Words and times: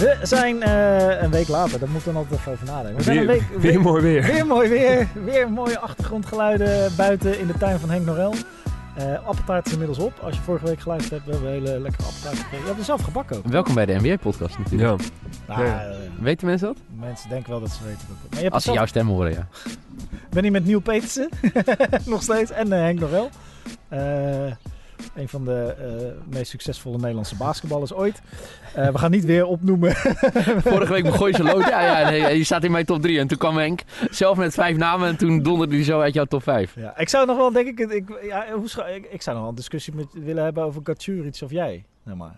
We 0.00 0.18
zijn 0.22 0.62
eh, 0.62 1.22
een 1.22 1.30
week 1.30 1.48
later, 1.48 1.78
daar 1.78 1.88
moeten 1.88 2.08
we 2.08 2.14
dan 2.14 2.22
altijd 2.22 2.40
even 2.40 2.52
over 2.52 2.66
nadenken. 2.66 2.96
We 2.96 3.02
zijn 3.02 3.16
Weer, 3.26 3.28
een 3.30 3.46
week, 3.50 3.60
weer 3.60 3.80
mooi 3.80 4.02
weer. 4.02 4.22
weer 4.22 4.46
mooi 4.46 4.68
weer. 4.68 5.08
Weer 5.24 5.50
mooie 5.50 5.78
achtergrondgeluiden 5.78 6.96
buiten 6.96 7.38
in 7.40 7.46
de 7.46 7.52
tuin 7.58 7.78
van 7.78 7.90
Henk 7.90 8.04
Norel. 8.06 8.34
Eh 8.96 9.26
appeltaart 9.26 9.66
is 9.66 9.72
inmiddels 9.72 9.98
op. 9.98 10.12
Als 10.22 10.34
je 10.36 10.40
vorige 10.42 10.64
week 10.64 10.80
geluisterd 10.80 11.12
hebt, 11.12 11.24
we 11.26 11.32
hebben 11.32 11.50
een 11.50 11.66
hele 11.66 11.80
lekkere 11.80 12.06
appeltaart 12.06 12.36
gekregen. 12.36 12.58
Je 12.60 12.66
hebt 12.66 12.78
er 12.78 12.84
zelf 12.84 13.02
gebakken 13.02 13.36
ook. 13.36 13.46
Welkom 13.46 13.74
bij 13.74 13.86
de 13.86 13.94
NBA-podcast 13.94 14.58
natuurlijk. 14.58 15.00
Ja. 15.00 15.06
Nou, 15.54 15.64
Ja. 15.66 15.84
eh, 15.84 15.96
Weten 16.20 16.46
mensen 16.46 16.66
dat? 16.66 16.76
mensen 16.98 17.28
denken 17.28 17.50
wel 17.50 17.60
dat 17.60 17.70
ze 17.70 17.84
weten 17.84 18.06
dat. 18.08 18.16
Maar 18.28 18.36
je 18.38 18.42
hebt 18.42 18.54
Als 18.54 18.64
ze 18.64 18.72
jouw 18.72 18.86
stem 18.86 19.06
horen, 19.08 19.32
ja. 19.32 19.46
ben 20.30 20.42
hier 20.42 20.52
met 20.52 20.64
Nieuw 20.64 20.80
Petersen, 20.80 21.28
nog 22.04 22.22
steeds, 22.22 22.50
en 22.50 22.70
Henk 22.72 22.98
Norel. 23.00 23.28
Eh, 23.88 24.00
een 25.14 25.28
van 25.28 25.44
de 25.44 25.74
eh, 25.78 26.34
meest 26.36 26.50
succesvolle 26.50 26.96
Nederlandse 26.96 27.36
basketballers 27.36 27.92
ooit. 27.92 28.22
Eh, 28.74 28.88
we 28.88 28.98
gaan 28.98 29.10
niet 29.10 29.24
weer 29.24 29.46
opnoemen. 29.46 29.92
Vorige 30.70 30.92
week 30.92 31.02
begon 31.04 31.28
je 31.28 31.34
zo 31.36 31.42
lood. 31.44 31.68
Ja, 31.68 32.00
ja, 32.00 32.10
nee, 32.10 32.36
je 32.38 32.44
staat 32.44 32.64
in 32.64 32.70
mijn 32.70 32.84
top 32.84 33.02
3. 33.02 33.18
En 33.18 33.26
toen 33.26 33.38
kwam 33.38 33.56
Henk 33.56 33.80
zelf 34.10 34.36
met 34.36 34.54
vijf 34.54 34.76
namen. 34.76 35.08
En 35.08 35.16
toen 35.16 35.42
donderde 35.42 35.74
hij 35.74 35.84
zo 35.84 36.00
uit 36.00 36.14
jouw 36.14 36.24
top 36.24 36.42
5. 36.42 36.74
Ja, 36.76 36.98
ik 36.98 37.08
zou 37.08 37.26
nog 37.26 37.36
wel, 37.36 37.52
denk 37.52 37.66
ik, 37.78 37.90
ik, 37.90 38.04
ja, 38.22 38.46
hoe 38.54 38.68
scha- 38.68 38.86
ik, 38.86 39.06
ik 39.10 39.22
zou 39.22 39.34
nog 39.36 39.44
wel 39.44 39.50
een 39.54 39.58
discussie 39.58 39.94
met, 39.94 40.06
willen 40.12 40.44
hebben 40.44 40.62
over 40.64 40.80
Gatjuric 40.84 41.38
of 41.42 41.50
jij. 41.50 41.84
Nee, 42.04 42.14
maar. 42.14 42.36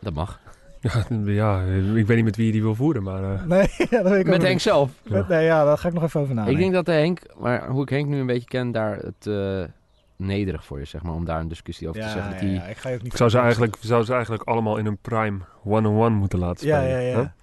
Dat 0.00 0.12
mag. 0.12 0.40
Ja, 0.80 1.04
ja, 1.24 1.62
ik 1.94 2.06
weet 2.06 2.16
niet 2.16 2.24
met 2.24 2.36
wie 2.36 2.46
je 2.46 2.52
die 2.52 2.62
wil 2.62 2.74
voeren, 2.74 3.02
maar... 3.02 3.22
eh, 3.34 3.44
Nee, 3.46 3.68
ja, 3.90 4.02
dat 4.02 4.10
weet 4.10 4.20
ik 4.20 4.26
ook 4.26 4.32
Met 4.32 4.42
Henk 4.42 4.60
zelf. 4.60 4.90
niet. 5.02 5.12
Met- 5.12 5.28
nee, 5.28 5.44
ja, 5.44 5.64
daar 5.64 5.78
ga 5.78 5.88
ik 5.88 5.94
nog 5.94 6.02
even 6.02 6.20
over 6.20 6.32
Ik 6.32 6.38
nadenken. 6.38 6.60
denk 6.62 6.72
dat 6.74 6.86
Henk, 6.86 7.20
maar 7.38 7.68
hoe 7.68 7.82
ik 7.82 7.88
Henk 7.88 8.08
nu 8.08 8.18
een 8.18 8.26
beetje 8.26 8.48
ken, 8.48 8.70
daar 8.72 8.96
het 8.96 9.26
eh, 9.26 9.62
nederig 10.16 10.64
voor 10.64 10.80
is, 10.80 10.90
zeg 10.90 11.02
maar. 11.02 11.14
Om 11.14 11.24
daar 11.24 11.40
een 11.40 11.48
discussie 11.48 11.88
over 11.88 12.00
ja, 12.00 12.06
te 12.06 12.12
zeggen. 12.12 12.32
Dat 12.32 12.68
ik 12.68 12.76
ga 12.76 12.88
je 12.88 12.94
ook 12.94 13.02
niet... 13.02 13.12
ik 13.12 13.18
zou 13.18 13.30
ze, 13.30 13.38
eigenlijk, 13.38 13.76
zou 13.80 14.04
ze 14.04 14.12
eigenlijk 14.12 14.42
allemaal 14.42 14.76
in 14.76 14.86
een 14.86 14.98
prime 14.98 15.38
one-on-one 15.64 16.16
moeten 16.16 16.38
laten 16.38 16.58
spelen. 16.58 16.88
ja, 16.88 16.98
ja. 16.98 17.34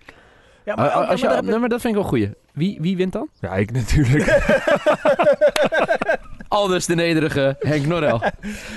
Ja, 0.66 0.74
ah, 0.74 0.78
maar, 0.78 0.90
als 1.06 1.20
je, 1.20 1.26
maar 1.26 1.36
daar 1.36 1.44
nee, 1.44 1.60
maar 1.60 1.70
dat 1.70 1.82
vind 1.82 1.96
ik 1.96 2.00
wel 2.00 2.10
goeie. 2.10 2.34
Wie, 2.54 2.78
wie 2.82 2.98
wint 2.98 3.12
dan? 3.12 3.30
Ja, 3.40 3.56
ik 3.56 3.72
natuurlijk. 3.72 4.52
Aldus 6.48 6.86
de 6.86 6.96
nederige 6.96 7.56
Henk 7.60 7.86
Norrel. 7.86 8.22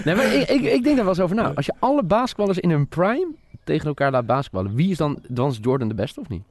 nee, 0.05 0.15
maar 0.15 0.35
ik, 0.35 0.49
ik, 0.49 0.61
ik 0.61 0.83
denk 0.83 0.97
daar 0.97 1.05
wel 1.05 1.09
eens 1.09 1.21
over 1.21 1.37
na. 1.37 1.53
Als 1.55 1.67
je 1.67 1.75
alle 1.79 2.03
basketballers 2.03 2.59
in 2.59 2.71
hun 2.71 2.89
prime 2.89 3.35
tegen 3.65 3.87
elkaar 3.87 4.11
laat 4.11 4.27
basketballen, 4.27 4.75
wie 4.75 4.91
is 4.91 4.97
dan, 4.97 5.19
dan 5.29 5.51
is 5.51 5.59
Jordan 5.61 5.89
de 5.89 5.95
beste 5.95 6.21
of 6.21 6.29
niet? 6.29 6.45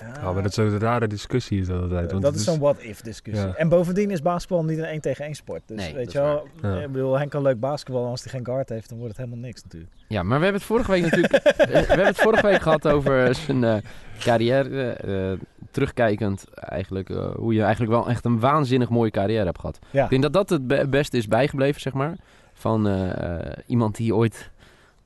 Ja, 0.00 0.32
maar 0.32 0.42
dat 0.42 0.50
is 0.50 0.56
een 0.56 0.78
rare 0.78 1.06
discussie 1.06 1.60
is 1.60 1.66
dat 1.66 1.82
altijd. 1.82 2.10
want 2.10 2.22
dat 2.22 2.34
is 2.34 2.44
zo'n 2.44 2.58
what-if 2.58 3.00
discussie. 3.00 3.46
Ja. 3.46 3.54
En 3.54 3.68
bovendien 3.68 4.10
is 4.10 4.22
basketbal 4.22 4.64
niet 4.64 4.78
een 4.78 4.84
1 4.84 5.00
tegen 5.00 5.24
1 5.24 5.34
sport. 5.34 5.62
Dus 5.66 5.76
Nee, 5.76 5.94
weet 5.94 6.12
je 6.12 6.18
wel. 6.20 6.48
Ja. 6.62 6.80
ik 6.80 6.92
bedoel, 6.92 7.18
Henk 7.18 7.30
kan 7.30 7.42
leuk 7.42 7.60
basketballen. 7.60 8.08
Als 8.10 8.22
hij 8.22 8.32
geen 8.32 8.44
guard 8.44 8.68
heeft, 8.68 8.88
dan 8.88 8.98
wordt 8.98 9.16
het 9.16 9.24
helemaal 9.26 9.46
niks 9.46 9.62
natuurlijk. 9.62 9.92
Ja, 10.08 10.22
maar 10.22 10.38
we 10.38 10.44
hebben 10.44 10.60
het 10.60 10.70
vorige 10.70 10.90
week 10.90 11.02
natuurlijk. 11.02 11.32
eh, 11.32 11.66
we 11.68 11.72
hebben 11.86 12.06
het 12.06 12.18
vorige 12.20 12.46
week 12.46 12.60
gehad 12.62 12.88
over 12.88 13.34
zijn 13.34 13.64
eh, 13.64 13.76
carrière. 14.18 14.90
eh, 14.92 15.32
terugkijkend 15.70 16.44
eigenlijk. 16.54 17.10
eh, 17.10 17.30
hoe 17.34 17.54
je 17.54 17.62
eigenlijk 17.62 17.92
wel 17.92 18.08
echt 18.08 18.24
een 18.24 18.40
waanzinnig 18.40 18.88
mooie 18.88 19.10
carrière 19.10 19.44
hebt 19.44 19.58
gehad. 19.60 19.78
Ja. 19.90 20.04
Ik 20.04 20.10
denk 20.10 20.22
dat 20.22 20.32
dat 20.32 20.48
het 20.50 20.66
be- 20.66 20.86
beste 20.88 21.16
is 21.16 21.28
bijgebleven, 21.28 21.80
zeg 21.80 21.92
maar. 21.92 22.16
Van 22.52 22.88
eh, 22.88 23.36
eh, 23.40 23.52
iemand 23.66 23.96
die 23.96 24.14
ooit 24.14 24.50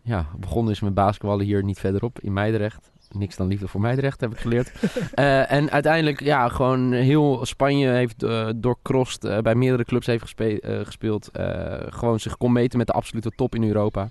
ja, 0.02 0.26
begonnen 0.38 0.72
is 0.72 0.80
met 0.80 0.94
basketballen 0.94 1.44
hier 1.44 1.64
niet 1.64 1.78
verderop 1.78 2.20
in 2.20 2.32
Meidrecht. 2.32 2.90
Niks 3.10 3.36
dan 3.36 3.46
liefde 3.46 3.68
voor 3.68 3.80
Meidrecht, 3.80 4.20
heb 4.20 4.32
ik 4.32 4.38
geleerd. 4.38 4.72
Eh, 5.14 5.52
en 5.52 5.70
uiteindelijk, 5.70 6.20
ja, 6.20 6.48
gewoon 6.48 6.92
heel 6.92 7.46
Spanje 7.46 7.88
heeft 7.88 8.22
uh, 8.22 8.48
doorkrost. 8.56 9.42
bij 9.42 9.54
meerdere 9.54 9.84
clubs 9.84 10.06
heeft 10.06 10.22
gespe- 10.22 10.80
gespeeld. 10.84 11.30
gewoon 11.88 12.20
zich 12.20 12.36
kon 12.36 12.52
meten 12.52 12.78
met 12.78 12.86
de 12.86 12.92
absolute 12.92 13.30
top 13.36 13.54
in 13.54 13.64
Europa. 13.64 14.08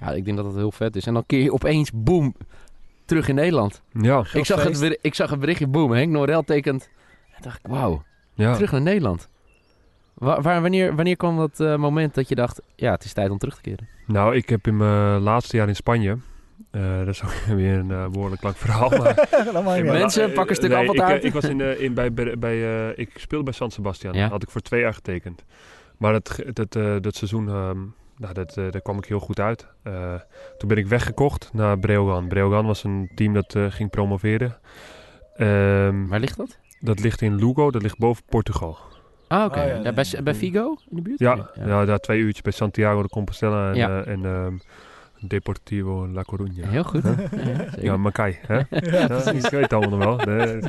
Ja, 0.00 0.10
ik 0.10 0.24
denk 0.24 0.36
dat 0.36 0.46
dat 0.46 0.54
heel 0.54 0.72
vet 0.72 0.96
is. 0.96 1.06
En 1.06 1.14
dan 1.14 1.26
keer 1.26 1.42
je 1.42 1.52
opeens, 1.52 1.90
boom, 1.94 2.34
terug 3.04 3.28
in 3.28 3.34
Nederland. 3.34 3.82
Ja, 3.92 4.24
Ik 4.32 4.44
zag, 4.44 4.62
het, 4.64 4.98
ik 5.02 5.14
zag 5.14 5.30
het 5.30 5.40
berichtje, 5.40 5.66
boom, 5.66 5.92
Henk 5.92 6.12
Norel 6.12 6.42
tekent. 6.42 6.88
En 7.34 7.42
dacht 7.42 7.58
ik, 7.58 7.70
wauw, 7.70 8.02
ja. 8.34 8.54
terug 8.54 8.72
naar 8.72 8.80
Nederland. 8.82 9.28
Wa- 10.14 10.40
waar, 10.40 10.62
wanneer, 10.62 10.94
wanneer 10.94 11.16
kwam 11.16 11.36
dat 11.36 11.78
moment 11.78 12.14
dat 12.14 12.28
je 12.28 12.34
dacht, 12.34 12.60
ja, 12.76 12.90
het 12.92 13.04
is 13.04 13.12
tijd 13.12 13.30
om 13.30 13.38
terug 13.38 13.54
te 13.54 13.60
keren? 13.60 13.88
Nou, 14.06 14.36
ik 14.36 14.48
heb 14.48 14.66
in 14.66 14.76
mijn 14.76 15.20
laatste 15.20 15.56
jaar 15.56 15.68
in 15.68 15.76
Spanje... 15.76 16.16
eh, 16.70 16.98
dat 16.98 17.08
is 17.08 17.22
ook 17.22 17.30
weer 17.56 17.78
een 17.78 17.90
eh, 17.90 18.08
behoorlijk 18.08 18.42
lang 18.42 18.56
verhaal, 18.56 18.88
maar... 18.90 19.28
Mensen, 19.84 20.28
eh, 20.28 20.34
pak 20.34 20.48
een 20.48 20.54
stuk 20.54 20.70
nee, 20.70 20.78
appeltaart. 20.78 21.16
Ik, 21.16 21.22
ik 21.22 21.32
was 21.32 21.44
in, 21.44 21.80
in, 21.80 21.94
bij, 21.94 22.12
bij, 22.38 22.88
eh, 22.88 22.98
ik 22.98 23.10
speelde 23.18 23.44
bij 23.44 23.52
San 23.54 23.70
Sebastian. 23.70 24.14
Ja. 24.14 24.28
Had 24.28 24.42
ik 24.42 24.50
voor 24.50 24.60
twee 24.60 24.80
jaar 24.80 24.94
getekend. 24.94 25.44
Maar 25.98 26.12
dat, 26.12 26.38
dat, 26.52 26.76
eh, 26.76 26.96
dat 27.00 27.14
seizoen, 27.16 27.48
ehm, 27.48 27.78
nou, 28.16 28.34
dat, 28.34 28.54
daar 28.54 28.80
kwam 28.80 28.98
ik 28.98 29.04
heel 29.04 29.18
goed 29.20 29.40
uit. 29.40 29.66
Eh, 29.82 30.14
toen 30.58 30.68
ben 30.68 30.78
ik 30.78 30.86
weggekocht 30.86 31.50
naar 31.52 31.78
Breogan. 31.78 32.28
Breogan 32.28 32.66
was 32.66 32.84
een 32.84 33.10
team 33.14 33.34
dat 33.34 33.54
eh, 33.54 33.64
ging 33.68 33.90
promoveren. 33.90 34.56
Ehm, 35.36 36.06
Waar 36.06 36.20
ligt 36.20 36.36
dat? 36.36 36.58
dat 36.80 37.00
ligt 37.00 37.22
in 37.22 37.34
Lugo, 37.34 37.70
dat 37.70 37.82
ligt 37.82 37.98
boven 37.98 38.22
Portugal. 38.28 38.78
Ah, 39.28 39.44
oké. 39.44 39.58
Oh, 39.58 39.66
ja, 39.66 39.74
Ja, 39.74 39.80
nee, 39.80 39.92
bij, 39.92 40.22
bij 40.22 40.34
Vigo 40.34 40.76
in 40.90 40.96
de 40.96 41.02
buurt? 41.02 41.18
Ja, 41.18 41.50
ja. 41.54 41.84
daar 41.84 41.98
twee 41.98 42.20
uurtjes 42.20 42.42
bij 42.42 42.52
Santiago 42.52 43.02
de 43.02 43.08
Compostela 43.08 43.68
en, 43.68 43.74
Ja. 43.76 44.04
en 44.04 44.24
ehm, 44.24 44.56
Deportivo 45.20 46.08
La 46.08 46.22
Coruña. 46.32 46.68
Heel 46.68 46.82
goed. 46.84 47.02
Ja, 47.04 47.42
ja. 47.44 47.66
Ja, 47.80 47.96
Makai. 47.96 48.38
Hè? 48.46 48.54
Ja, 48.70 49.32
ik 49.32 49.40
weet 49.50 49.52
het 49.52 49.72
allemaal 49.72 49.98
nog 50.16 50.24
wel. 50.24 50.60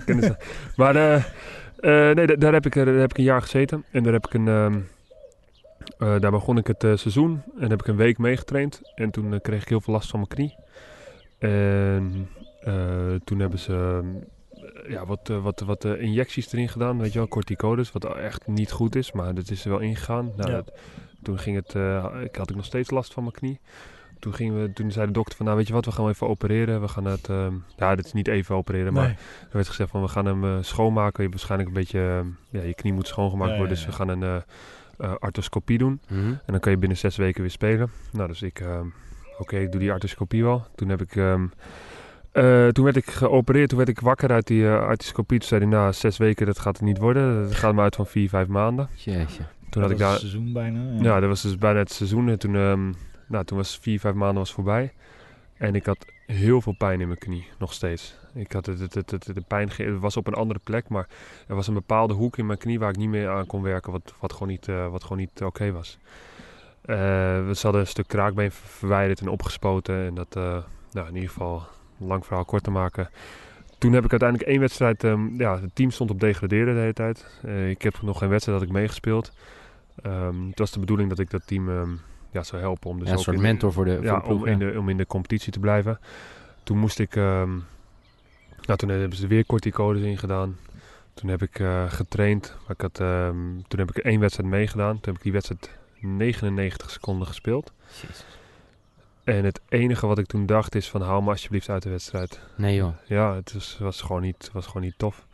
Maar 0.76 0.96
eh, 0.96 1.16
eh, 1.16 2.16
nee, 2.16 2.28
da- 2.28 2.36
daar 2.36 2.54
heb, 2.54 2.66
ik, 2.66 2.76
eh, 2.76 2.86
daar 2.86 2.94
heb 2.96 3.10
ik 3.10 3.18
een 3.18 3.24
jaar 3.24 3.42
gezeten. 3.42 3.86
En 3.92 4.04
daar, 4.04 4.14
heb 4.14 4.26
ik 4.28 4.34
een, 4.34 4.48
ehm, 4.48 4.80
eh, 5.98 6.20
daar 6.20 6.32
begon 6.32 6.58
ik 6.58 6.68
het 6.68 6.80
seizoen. 6.82 7.42
En 7.60 7.70
heb 7.70 7.80
ik 7.82 7.88
een 7.88 7.96
week 7.96 8.18
meegetraind. 8.18 8.82
En 8.96 9.12
toen 9.12 9.42
kreeg 9.42 9.62
ik 9.62 9.70
heel 9.70 9.82
veel 9.82 9.94
last 9.94 10.10
van 10.10 10.20
mijn 10.20 10.32
knie. 10.32 10.56
En 11.40 12.28
eh, 12.62 12.74
toen 13.24 13.40
hebben 13.40 13.60
ze 13.60 14.02
ja, 14.88 15.06
wat, 15.06 15.28
wat, 15.42 15.60
wat 15.60 15.86
injecties 15.86 16.54
erin 16.54 16.70
gedaan. 16.70 17.00
Weet 17.00 17.14
je 17.14 17.20
wel, 17.20 17.28
corticodes. 17.28 17.92
Wat 17.92 18.18
echt 18.18 18.48
niet 18.48 18.72
goed 18.72 18.96
is. 18.96 19.12
Maar 19.12 19.34
dat 19.34 19.50
is 19.50 19.64
er 19.66 19.70
wel 19.72 19.80
ingegaan. 19.80 20.32
Nou, 20.36 20.50
Ja. 20.50 20.56
dat- 20.56 20.72
toen 21.24 21.40
ging 21.40 21.56
het, 21.56 21.76
eh, 21.76 22.06
ik 22.24 22.36
had 22.36 22.50
ik 22.50 22.56
nog 22.56 22.66
steeds 22.66 22.90
last 22.90 23.14
van 23.14 23.24
mijn 23.24 23.36
knie. 23.36 23.60
Toen, 24.20 24.34
gingen 24.34 24.62
we, 24.62 24.74
toen 24.74 24.92
zei 24.92 25.06
de 25.08 25.12
dokter 25.14 25.36
van, 25.36 25.46
nou 25.46 25.58
weet 25.58 25.68
je 25.68 25.74
wat, 25.74 25.86
we 25.86 25.92
gaan 25.92 26.04
hem 26.04 26.14
even 26.14 26.28
opereren. 26.28 26.82
We 26.82 26.88
gaan 26.88 27.06
het, 27.06 27.30
ehm, 27.30 27.54
ja, 27.78 27.96
dit 27.96 28.06
is 28.06 28.14
niet 28.14 28.28
even 28.28 28.56
opereren, 28.56 28.94
maar 28.94 29.04
Nee. 29.06 29.14
er 29.42 29.50
werd 29.52 29.68
gezegd 29.68 29.90
van, 29.90 30.02
we 30.02 30.08
gaan 30.08 30.26
hem 30.26 30.44
eh, 30.44 30.58
schoonmaken. 30.62 31.14
Je 31.16 31.22
hebt 31.22 31.32
waarschijnlijk 31.34 31.70
een 31.70 31.76
beetje, 31.76 32.00
ehm, 32.00 32.28
ja, 32.62 32.68
je 32.68 32.74
knie 32.74 32.94
moet 32.94 33.08
schoongemaakt 33.08 33.52
Ja, 33.52 33.58
worden. 33.58 33.78
ja, 33.78 33.84
Dus 33.86 33.92
we 33.92 33.98
gaan 34.04 34.10
een 34.10 34.24
eh, 34.24 34.36
eh, 34.98 35.14
arthroscopie 35.20 35.78
doen. 35.78 36.02
Mhm. 36.10 36.20
En 36.28 36.40
dan 36.46 36.60
kan 36.60 36.72
je 36.72 36.78
binnen 36.78 36.98
zes 36.98 37.16
weken 37.16 37.42
weer 37.42 37.52
spelen. 37.52 37.92
Nou, 38.12 38.28
dus 38.28 38.42
ik, 38.42 38.60
ehm, 38.60 38.86
oké, 39.38 39.58
ik 39.58 39.72
doe 39.72 39.80
die 39.82 39.92
arthroscopie 39.92 40.44
wel. 40.44 40.66
Toen 40.76 40.90
heb 40.90 41.02
ik, 41.02 41.16
ehm, 41.16 41.46
eh, 42.32 42.68
toen 42.68 42.84
werd 42.84 42.96
ik 42.96 43.10
geopereerd, 43.10 43.70
toen 43.70 43.78
werd 43.78 43.90
ik 43.90 44.00
wakker 44.00 44.32
uit 44.32 44.48
die 44.48 44.62
uh, 44.62 44.80
arthroscopie. 44.80 45.40
Toen 45.40 45.48
zei 45.48 45.62
hij, 45.62 45.70
nou, 45.70 45.94
zes 45.94 46.18
weken, 46.18 46.46
dat 46.46 46.60
gaat 46.60 46.78
het 46.78 46.86
niet 46.86 46.98
worden. 46.98 47.44
Dat 47.44 47.56
gaat 47.56 47.74
maar 47.74 47.84
uit 47.84 47.96
van 47.96 48.06
vier, 48.08 48.30
vijf 48.30 48.48
maanden. 48.48 48.90
Jeetje. 48.96 49.44
Toen 49.70 49.82
had 49.82 49.92
dat 49.92 49.92
ik 49.92 49.98
was 49.98 50.00
daar, 50.00 50.14
een 50.14 50.20
seizoen 50.20 50.54
bijna. 50.54 50.80
ja, 51.02 51.20
dat 51.20 51.30
was 51.30 51.42
dus 51.42 51.58
bijna 51.58 51.80
het 51.80 51.92
seizoen. 51.92 52.30
En 52.30 52.40
toen, 52.40 52.56
ehm, 52.56 52.92
nou, 53.30 53.46
toen 53.46 53.58
was 53.58 53.78
vier, 53.82 54.00
vijf 54.00 54.16
maanden 54.16 54.38
was 54.38 54.54
voorbij. 54.54 54.94
En 55.58 55.76
ik 55.76 55.86
had 55.86 56.06
heel 56.26 56.62
veel 56.62 56.76
pijn 56.78 57.02
in 57.02 57.08
mijn 57.08 57.20
knie, 57.20 57.48
nog 57.58 57.74
steeds. 57.74 58.16
Ik 58.34 58.52
had 58.52 58.66
het, 58.66 58.94
het, 58.94 59.12
het, 59.12 59.32
de 59.34 59.44
pijn 59.48 59.70
het 59.76 60.00
was 60.00 60.18
op 60.18 60.28
een 60.28 60.34
andere 60.34 60.60
plek, 60.64 60.90
maar 60.90 61.08
er 61.48 61.56
was 61.56 61.68
een 61.68 61.74
bepaalde 61.74 62.14
hoek 62.14 62.38
in 62.38 62.46
mijn 62.46 62.58
knie 62.58 62.80
waar 62.80 62.90
ik 62.90 62.98
niet 62.98 63.10
meer 63.10 63.30
aan 63.30 63.46
kon 63.46 63.62
werken, 63.62 63.92
wat, 63.92 64.14
wat 64.20 64.34
gewoon 64.34 64.48
niet, 64.48 64.68
eh, 64.68 64.88
wat 64.88 65.04
gewoon 65.04 65.18
niet 65.18 65.42
oké 65.44 65.72
was. 65.72 65.98
Eh, 66.82 66.96
we 67.46 67.58
hadden 67.62 67.82
een 67.82 67.88
stuk 67.88 68.08
kraakbeen 68.08 68.52
ver- 68.52 68.70
verwijderd 68.70 69.20
en 69.20 69.28
opgespoten. 69.28 70.06
En 70.06 70.14
dat, 70.14 70.36
eh, 70.36 70.58
nou, 70.92 71.08
in 71.08 71.16
ieder 71.16 71.30
geval, 71.30 71.64
lang 71.98 72.26
verhaal 72.26 72.46
kort 72.46 72.64
te 72.64 72.72
maken. 72.72 73.10
Toen 73.78 73.94
heb 73.94 74.04
ik 74.04 74.12
uiteindelijk 74.12 74.50
één 74.50 74.60
wedstrijd, 74.60 75.04
ehm, 75.04 75.42
ja, 75.42 75.62
het 75.62 75.76
team 75.76 75.92
stond 75.92 76.12
op 76.12 76.20
degraderen 76.20 76.74
de 76.74 76.80
hele 76.80 76.94
tijd. 76.94 77.42
Ik 77.68 77.82
heb 77.82 78.02
nog 78.02 78.18
geen 78.18 78.30
wedstrijd 78.30 78.60
dat 78.60 78.68
ik 78.68 78.74
meegespeeld. 78.74 79.32
Ehm, 80.02 80.48
het 80.48 80.60
was 80.60 80.72
de 80.72 80.80
bedoeling 80.80 81.10
dat 81.10 81.20
ik 81.20 81.30
dat 81.30 81.48
team 81.48 81.70
ehm, 81.70 81.92
ja, 82.32 82.44
zou 82.44 82.62
helpen 82.62 82.90
om 82.90 83.00
dus 83.00 83.08
Ja, 83.08 83.14
een 83.14 83.20
soort 83.20 83.36
in 83.36 83.42
mentor 83.42 83.74
voor 83.74 83.86
de, 83.86 83.96
voor 83.96 84.04
ja, 84.04 84.16
de 84.16 84.22
ploeg. 84.22 84.42
om, 84.42 84.48
in 84.48 84.60
de, 84.60 84.76
om 84.78 84.90
in 84.90 84.98
de 84.98 85.06
competitie 85.08 85.52
te 85.52 85.60
blijven. 85.60 86.00
Toen 86.64 86.78
moest 86.78 87.00
ik... 87.00 87.16
ehm, 87.16 87.50
nou, 88.66 88.78
toen 88.80 88.90
hebben 88.90 89.18
ze 89.18 89.28
weer 89.28 89.46
corticodes 89.46 90.04
ingedaan. 90.04 90.58
Toen 91.14 91.30
heb 91.30 91.42
ik 91.42 91.60
eh, 91.60 91.84
getraind. 91.92 92.56
Ik 92.68 92.82
had, 92.82 93.00
ehm, 93.00 93.38
toen 93.68 93.80
heb 93.80 93.90
ik 93.90 93.98
één 93.98 94.20
wedstrijd 94.20 94.50
meegedaan. 94.50 94.94
Toen 94.94 95.02
heb 95.04 95.16
ik 95.16 95.22
die 95.22 95.32
wedstrijd 95.32 95.70
99 96.00 96.90
seconden 96.90 97.28
gespeeld. 97.28 97.72
Jezus. 98.02 98.26
En 99.36 99.46
het 99.46 99.62
enige 99.70 100.08
wat 100.08 100.18
ik 100.20 100.26
toen 100.26 100.46
dacht 100.46 100.76
is 100.76 100.90
van... 100.90 101.02
hou 101.02 101.24
me 101.24 101.30
alsjeblieft 101.30 101.70
uit 101.70 101.84
de 101.84 101.90
wedstrijd. 101.90 102.40
Nee 102.58 102.76
joh. 102.76 102.94
Ja, 103.08 103.36
het 103.36 103.54
was, 103.54 103.78
was, 103.80 104.02
gewoon, 104.02 104.22
niet, 104.22 104.50
was 104.54 104.66
gewoon 104.66 104.82
niet 104.82 104.98
tof. 104.98 105.28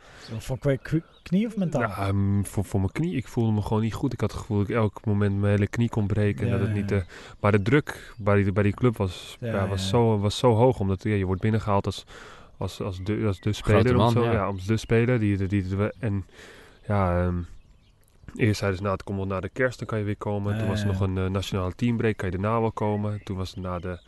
Kwe- 0.58 1.02
knie 1.22 1.46
of 1.46 1.56
mentaal? 1.56 1.80
Ja, 1.80 1.96
ehm, 1.96 2.42
voor, 2.42 2.64
voor 2.64 2.80
mijn 2.80 2.92
knie. 2.92 3.16
Ik 3.16 3.28
voelde 3.28 3.52
me 3.52 3.62
gewoon 3.62 3.82
niet 3.82 3.94
goed. 3.94 4.12
Ik 4.12 4.20
had 4.20 4.30
het 4.30 4.40
gevoel 4.40 4.58
dat 4.58 4.68
ik 4.68 4.74
elk 4.74 5.04
moment 5.04 5.38
mijn 5.38 5.52
hele 5.52 5.66
knie 5.66 5.88
kon 5.88 6.06
breken. 6.06 6.44
en 6.44 6.50
dat 6.50 6.60
het 6.60 6.68
ja, 6.68 6.74
niet, 6.74 6.92
eh, 6.92 7.00
maar 7.40 7.52
de 7.52 7.62
druk 7.62 8.14
bij 8.18 8.42
die, 8.42 8.52
bij 8.52 8.62
die 8.62 8.74
club 8.74 8.96
was, 8.96 9.36
Ja, 9.40 9.46
ja, 9.46 9.68
was, 9.68 9.82
ja. 9.82 9.88
Zo, 9.88 10.18
was 10.18 10.38
zo 10.38 10.54
hoog. 10.54 10.80
Omdat 10.80 11.02
ja, 11.02 11.14
je 11.14 11.24
wordt 11.26 11.40
binnengehaald 11.40 11.86
als, 11.86 12.04
als, 12.56 12.80
als, 12.80 12.98
de, 13.04 13.22
als 13.26 13.40
de 13.40 13.52
Grote 13.52 13.78
speler. 13.78 13.96
man, 13.96 14.06
of 14.06 14.12
zo. 14.12 14.24
ja. 14.24 14.32
Ja. 14.32 14.44
als 14.44 14.66
de 14.66 14.76
speler. 14.76 15.18
Die, 15.18 15.36
die, 15.36 15.48
die, 15.48 15.90
en 15.98 16.26
ja, 16.86 17.24
ehm, 17.24 17.36
eerst 18.34 18.58
zeiden 18.58 18.78
ze, 18.78 18.84
nou, 18.84 18.94
het 18.96 19.04
komt 19.04 19.18
wel 19.18 19.26
na 19.26 19.40
de 19.40 19.48
kerst, 19.48 19.78
dan 19.78 19.88
kan 19.88 19.98
je 19.98 20.04
weer 20.04 20.16
komen. 20.16 20.58
Toen 20.58 20.68
was 20.68 20.80
er 20.80 20.86
ja. 20.86 20.92
nog 20.92 21.00
een 21.00 21.18
eh, 21.18 21.26
nationale 21.26 21.72
teambreak, 21.74 22.16
kan 22.16 22.30
je 22.30 22.38
daarna 22.38 22.60
wel 22.60 22.72
komen. 22.72 23.20
Toen 23.24 23.36
was 23.36 23.50
het 23.50 23.60
na 23.64 23.78
de, 23.78 23.98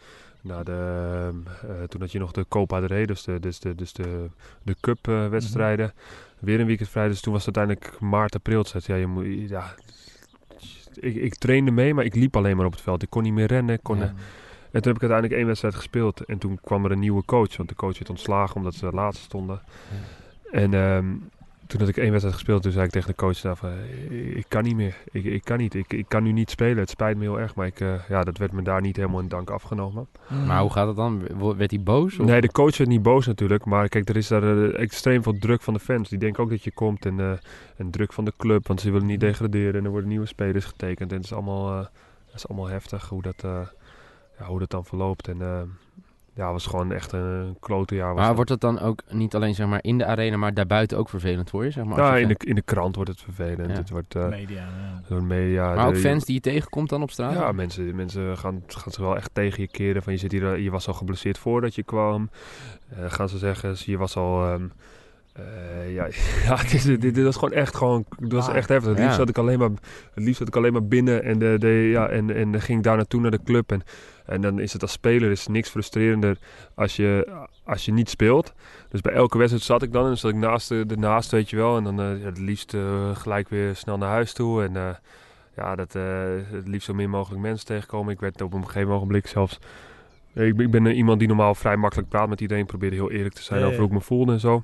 Nou, 0.40 0.64
de, 0.64 0.72
ehm, 0.72 1.70
eh, 1.70 1.82
toen 1.82 2.00
had 2.00 2.12
je 2.12 2.18
nog 2.18 2.32
de 2.32 2.46
Copa 2.48 2.78
del 2.78 2.88
Rey, 2.88 3.06
dus 3.06 3.22
de, 3.22 3.40
dus 3.40 3.60
de, 3.60 3.74
dus 3.74 3.92
de, 3.92 4.26
de 4.62 4.76
Cup-wedstrijden. 4.80 5.92
Weer 6.38 6.60
een 6.60 6.66
weekend 6.66 6.88
vrij, 6.88 7.08
dus 7.08 7.20
toen 7.20 7.32
was 7.32 7.46
het 7.46 7.56
uiteindelijk 7.56 8.00
maart, 8.00 8.34
april. 8.34 8.62
Dus 8.72 8.86
ja, 8.86 8.94
je 8.94 9.06
moet, 9.06 9.48
ja, 9.48 9.74
ik, 10.94 11.14
ik 11.14 11.34
trainde 11.34 11.70
mee, 11.70 11.94
maar 11.94 12.04
ik 12.04 12.14
liep 12.14 12.36
alleen 12.36 12.56
maar 12.56 12.66
op 12.66 12.72
het 12.72 12.80
veld. 12.80 13.02
Ik 13.02 13.10
kon 13.10 13.22
niet 13.22 13.32
meer 13.32 13.46
rennen. 13.46 13.82
Kon, 13.82 13.96
Ja. 13.98 14.02
eh, 14.02 14.08
En 14.70 14.82
toen 14.82 14.92
heb 14.92 15.02
ik 15.02 15.10
uiteindelijk 15.10 15.32
één 15.32 15.46
wedstrijd 15.46 15.74
gespeeld. 15.74 16.24
En 16.24 16.38
toen 16.38 16.58
kwam 16.62 16.84
er 16.84 16.90
een 16.90 16.98
nieuwe 16.98 17.24
coach, 17.24 17.56
want 17.56 17.68
de 17.68 17.74
coach 17.74 17.94
werd 17.98 18.10
ontslagen 18.10 18.56
omdat 18.56 18.74
ze 18.74 18.90
laatste 18.92 19.22
stonden. 19.24 19.60
En 20.50 20.74
ehm, 20.74 21.06
toen 21.68 21.80
had 21.80 21.88
ik 21.88 21.96
één 21.96 22.08
wedstrijd 22.10 22.34
gespeeld, 22.36 22.62
toen 22.62 22.72
zei 22.72 22.84
ik 22.84 22.90
tegen 22.90 23.08
de 23.08 23.14
coach 23.16 23.40
daar 23.40 23.56
van, 23.56 23.70
"Ik- 24.10 24.36
ik 24.36 24.44
kan 24.48 24.62
niet 24.62 24.76
meer. 24.76 24.96
Ik, 25.10 25.24
ik 25.24 25.44
kan 25.44 25.58
niet. 25.58 25.74
Ik, 25.74 25.92
ik 25.92 26.04
kan 26.08 26.22
nu 26.22 26.32
niet 26.32 26.50
spelen. 26.50 26.78
Het 26.78 26.90
spijt 26.90 27.16
me 27.16 27.22
heel 27.22 27.40
erg, 27.40 27.54
maar 27.54 27.66
ik, 27.66 27.80
eh, 27.80 28.08
ja, 28.08 28.22
dat 28.24 28.38
werd 28.38 28.52
me 28.52 28.62
daar 28.62 28.80
niet 28.80 28.96
helemaal 28.96 29.20
in 29.20 29.28
dank 29.28 29.50
afgenomen. 29.50 30.06
Maar 30.46 30.60
hoe 30.60 30.70
gaat 30.72 30.86
het 30.86 30.96
dan? 30.96 31.22
Werd 31.56 31.70
hij 31.70 31.80
boos? 31.82 32.18
Of? 32.18 32.26
Nee, 32.26 32.40
de 32.40 32.52
coach 32.52 32.76
werd 32.76 32.90
niet 32.90 33.02
boos 33.02 33.26
natuurlijk. 33.26 33.64
Maar 33.64 33.88
kijk, 33.88 34.08
er 34.08 34.16
is 34.16 34.28
daar 34.28 34.42
eh, 34.42 34.80
extreem 34.82 35.22
veel 35.22 35.38
druk 35.38 35.62
van 35.62 35.74
de 35.74 35.80
fans. 35.80 36.08
Die 36.08 36.18
denken 36.18 36.42
ook 36.42 36.50
dat 36.50 36.64
je 36.64 36.70
komt. 36.72 37.06
En, 37.06 37.20
eh, 37.20 37.30
en 37.76 37.90
druk 37.90 38.12
van 38.12 38.24
de 38.24 38.32
club, 38.36 38.66
want 38.66 38.80
ze 38.80 38.90
willen 38.90 39.06
niet 39.06 39.20
degraderen. 39.20 39.74
En 39.74 39.84
er 39.84 39.90
worden 39.90 40.08
nieuwe 40.08 40.26
spelers 40.26 40.64
getekend. 40.64 41.10
En 41.10 41.16
het 41.16 41.24
is 41.26 41.32
allemaal, 41.32 41.70
eh, 41.70 41.86
het 42.26 42.34
is 42.34 42.48
allemaal 42.48 42.68
heftig 42.68 43.08
hoe 43.08 43.22
dat, 43.22 43.44
eh, 43.44 43.60
ja, 44.38 44.44
hoe 44.46 44.58
dat 44.58 44.70
dan 44.70 44.84
verloopt. 44.84 45.28
En 45.28 45.42
eh, 45.42 45.60
ja, 46.38 46.44
het 46.44 46.52
was 46.52 46.66
gewoon 46.66 46.92
echt 46.92 47.12
een 47.12 47.56
klote 47.60 47.94
jaar. 47.94 48.08
Was 48.08 48.16
Maar 48.16 48.26
dat. 48.26 48.34
wordt 48.34 48.50
het 48.50 48.60
dan 48.60 48.78
ook 48.80 49.02
niet 49.10 49.34
alleen 49.34 49.54
zeg 49.54 49.66
maar, 49.66 49.78
in 49.82 49.98
de 49.98 50.04
arena, 50.04 50.36
maar 50.36 50.54
daarbuiten 50.54 50.98
ook 50.98 51.08
vervelend 51.08 51.50
voor 51.50 51.64
je? 51.64 51.70
Zeg 51.70 51.84
maar, 51.84 52.00
als 52.00 52.08
ja, 52.08 52.14
je 52.14 52.22
in 52.22 52.28
de, 52.28 52.36
in 52.38 52.54
de 52.54 52.62
krant 52.62 52.94
wordt 52.94 53.10
het 53.10 53.20
vervelend. 53.20 53.70
Ja. 53.70 53.76
Het 53.76 53.90
wordt 53.90 54.14
eh, 54.14 54.28
Media, 54.28 54.68
ja. 55.08 55.20
media. 55.20 55.74
maar 55.74 55.86
ook 55.86 55.96
fans 55.96 56.24
die 56.24 56.34
je 56.34 56.40
tegenkomt 56.40 56.88
dan 56.88 57.02
op 57.02 57.10
straat? 57.10 57.32
Ja, 57.32 57.52
mensen, 57.52 57.96
mensen 57.96 58.38
gaan, 58.38 58.62
gaan 58.66 58.92
ze 58.92 59.00
wel 59.02 59.16
echt 59.16 59.30
tegen 59.32 59.62
je 59.62 59.68
keren. 59.68 60.02
Van 60.02 60.12
je, 60.12 60.18
zit 60.18 60.32
hier, 60.32 60.58
je 60.58 60.70
was 60.70 60.88
al 60.88 60.94
geblesseerd 60.94 61.38
voordat 61.38 61.74
je 61.74 61.82
kwam. 61.82 62.30
Eh, 62.88 63.04
gaan 63.08 63.28
ze 63.28 63.38
zeggen, 63.38 63.74
je 63.76 63.98
was 63.98 64.16
al... 64.16 64.44
ehm, 64.44 64.66
eh, 65.38 65.94
ja, 65.94 66.06
ja 66.46 66.56
dit, 66.70 67.00
dit 67.00 67.22
was 67.22 67.34
gewoon 67.36 67.52
echt, 67.54 67.76
gewoon, 67.76 68.04
het 68.20 68.32
was 68.32 68.48
Ah, 68.48 68.56
echt 68.56 68.68
heftig. 68.68 68.88
Het 68.88 68.98
ja. 68.98 69.02
liefst, 69.04 69.18
zat 69.18 69.28
ik 69.28 69.38
alleen 69.38 69.58
maar, 69.58 69.70
het 70.14 70.24
liefst 70.24 70.38
zat 70.38 70.48
ik 70.48 70.56
alleen 70.56 70.72
maar 70.72 70.86
binnen 70.86 71.22
en, 71.24 71.38
de, 71.38 71.56
de, 71.58 71.68
ja, 71.68 72.08
en, 72.08 72.34
en 72.34 72.60
ging 72.60 72.78
ik 72.78 72.84
daar 72.84 72.96
naartoe 72.96 73.20
naar 73.20 73.30
de 73.30 73.42
club. 73.44 73.72
En, 73.72 73.82
en 74.26 74.40
dan 74.40 74.58
is 74.60 74.72
het 74.72 74.82
als 74.82 74.92
speler 74.92 75.30
is 75.30 75.46
niks 75.46 75.68
frustrerender 75.68 76.38
als 76.74 76.96
je, 76.96 77.28
als 77.64 77.84
je 77.84 77.92
niet 77.92 78.10
speelt. 78.10 78.52
Dus 78.88 79.00
bij 79.00 79.12
elke 79.12 79.38
wedstrijd 79.38 79.64
zat 79.64 79.82
ik 79.82 79.92
dan 79.92 80.02
en 80.02 80.08
dan 80.08 80.16
zat 80.16 80.30
ik 80.30 80.36
naast 80.36 80.68
de, 80.68 80.84
ernaast, 80.88 81.30
weet 81.30 81.50
je 81.50 81.56
wel. 81.56 81.76
En 81.76 81.84
dan 81.84 82.00
eh, 82.00 82.20
ja, 82.20 82.24
het 82.26 82.38
liefst 82.38 82.74
eh, 82.74 83.16
gelijk 83.16 83.48
weer 83.48 83.74
snel 83.76 83.98
naar 83.98 84.08
huis 84.10 84.32
toe. 84.32 84.62
En 84.64 84.72
ja, 85.56 85.74
dat, 85.74 85.92
het 86.52 86.68
liefst 86.68 86.86
zo 86.86 86.94
min 86.94 87.10
mogelijk 87.10 87.42
mensen 87.42 87.66
tegenkomen. 87.66 88.12
Ik 88.12 88.20
werd 88.20 88.40
op 88.40 88.52
een 88.52 88.64
gegeven 88.66 88.92
ogenblik 88.92 89.26
zelfs... 89.26 89.58
Ik, 90.34 90.56
ben- 90.56 90.64
ik 90.66 90.70
ben 90.70 90.86
iemand 90.86 91.18
die 91.18 91.28
normaal 91.28 91.54
vrij 91.54 91.76
makkelijk 91.76 92.08
praat 92.08 92.28
met 92.28 92.40
iedereen. 92.40 92.66
Probeerde 92.66 92.96
heel 92.96 93.10
eerlijk 93.10 93.34
te 93.34 93.42
zijn 93.42 93.58
Ja, 93.60 93.64
ja. 93.64 93.70
over 93.70 93.82
hoe 93.82 93.90
ik 93.92 93.98
me 93.98 94.04
voelde 94.04 94.32
en 94.32 94.40
zo. 94.40 94.62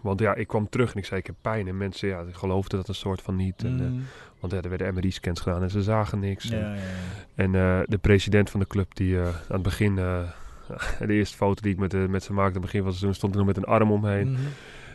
Want 0.00 0.20
ja, 0.20 0.34
ik 0.34 0.46
kwam 0.46 0.68
terug 0.68 0.92
en 0.92 0.98
ik 0.98 1.04
zei 1.04 1.20
ik 1.20 1.26
heb 1.26 1.36
pijn. 1.40 1.68
En 1.68 1.76
mensen 1.76 2.08
ja, 2.08 2.24
geloofden 2.32 2.78
dat 2.78 2.88
een 2.88 2.94
soort 2.94 3.22
van 3.22 3.36
niet. 3.36 3.64
En, 3.64 3.80
eh, 3.80 3.86
Mm. 3.86 4.02
want 4.40 4.52
ja, 4.52 4.60
er 4.60 4.68
werden 4.68 4.94
MRI-scans 4.94 5.40
gedaan 5.40 5.62
en 5.62 5.70
ze 5.70 5.82
zagen 5.82 6.18
niks. 6.18 6.44
Ja, 6.44 6.56
En- 6.58 6.60
ja, 6.68 6.74
ja. 6.74 6.80
en 7.34 7.54
eh, 7.54 7.78
de 7.86 7.98
president 7.98 8.50
van 8.50 8.60
de 8.60 8.66
club, 8.66 8.94
die 8.94 9.18
eh, 9.18 9.26
aan 9.26 9.32
het 9.48 9.62
begin, 9.62 9.94
de 11.06 11.12
eerste 11.12 11.36
foto 11.36 11.62
die 11.62 11.72
ik 11.72 11.78
met, 11.78 12.08
met 12.08 12.22
ze 12.22 12.32
maakte 12.32 12.48
aan 12.48 12.52
het 12.52 12.60
begin 12.62 12.80
van 12.80 12.88
het 12.88 12.98
seizoen, 12.98 13.14
stond 13.14 13.32
er 13.32 13.38
nog 13.38 13.46
met 13.46 13.56
een 13.56 13.64
arm 13.64 13.92
omheen. 13.92 14.30
Mhm. 14.32 14.40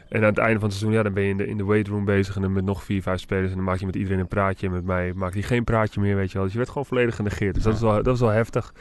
En 0.10 0.20
aan 0.22 0.28
het 0.30 0.38
einde 0.38 0.60
van 0.60 0.70
het 0.70 0.78
seizoen, 0.78 0.98
ja, 0.98 1.04
dan 1.04 1.14
ben 1.14 1.24
je 1.24 1.30
in 1.30 1.38
de, 1.38 1.48
in 1.48 1.58
de 1.58 1.66
weightroom 1.66 2.06
bezig 2.06 2.36
en 2.36 2.42
dan 2.42 2.52
met 2.54 2.64
nog 2.66 2.84
vier, 2.84 3.02
vijf 3.02 3.20
spelers. 3.20 3.50
En 3.50 3.56
dan 3.56 3.64
maak 3.66 3.78
je 3.80 3.86
met 3.86 3.96
iedereen 3.96 4.20
een 4.20 4.28
praatje. 4.28 4.68
En 4.68 4.74
met 4.74 4.86
mij 4.86 5.14
maakte 5.14 5.38
hij 5.38 5.48
geen 5.48 5.64
praatje 5.64 6.02
meer, 6.02 6.16
weet 6.16 6.28
je 6.28 6.34
wel. 6.34 6.44
Dus 6.44 6.52
je 6.52 6.58
werd 6.58 6.70
gewoon 6.70 6.86
volledig 6.86 7.16
genegeerd. 7.16 7.54
Dus 7.54 7.64
dat, 7.64 7.74
is 7.74 7.82
wel, 7.82 7.94
dat 7.94 8.06
was 8.06 8.20
wel 8.20 8.30
heftig. 8.30 8.74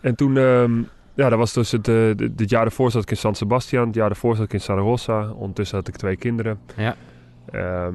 En 0.00 0.14
toen, 0.14 0.36
ehm, 0.36 0.82
ja, 1.18 1.28
dat 1.28 1.38
was 1.38 1.52
dus 1.52 1.72
het, 1.72 1.88
eh, 1.88 2.10
dit 2.30 2.50
jaar 2.50 2.64
ervoor 2.64 2.90
zat 2.90 3.02
ik 3.02 3.10
in 3.10 3.16
San 3.16 3.34
Sebastian. 3.34 3.86
Het 3.86 3.94
jaar 3.94 4.10
ervoor 4.10 4.36
zat 4.36 4.44
ik 4.44 4.52
in 4.52 4.60
Saragossa. 4.60 5.30
Ondertussen 5.30 5.78
had 5.78 5.88
ik 5.88 5.96
twee 5.96 6.16
kinderen. 6.16 6.58
Ja. 6.76 6.96
Ehm, 7.50 7.94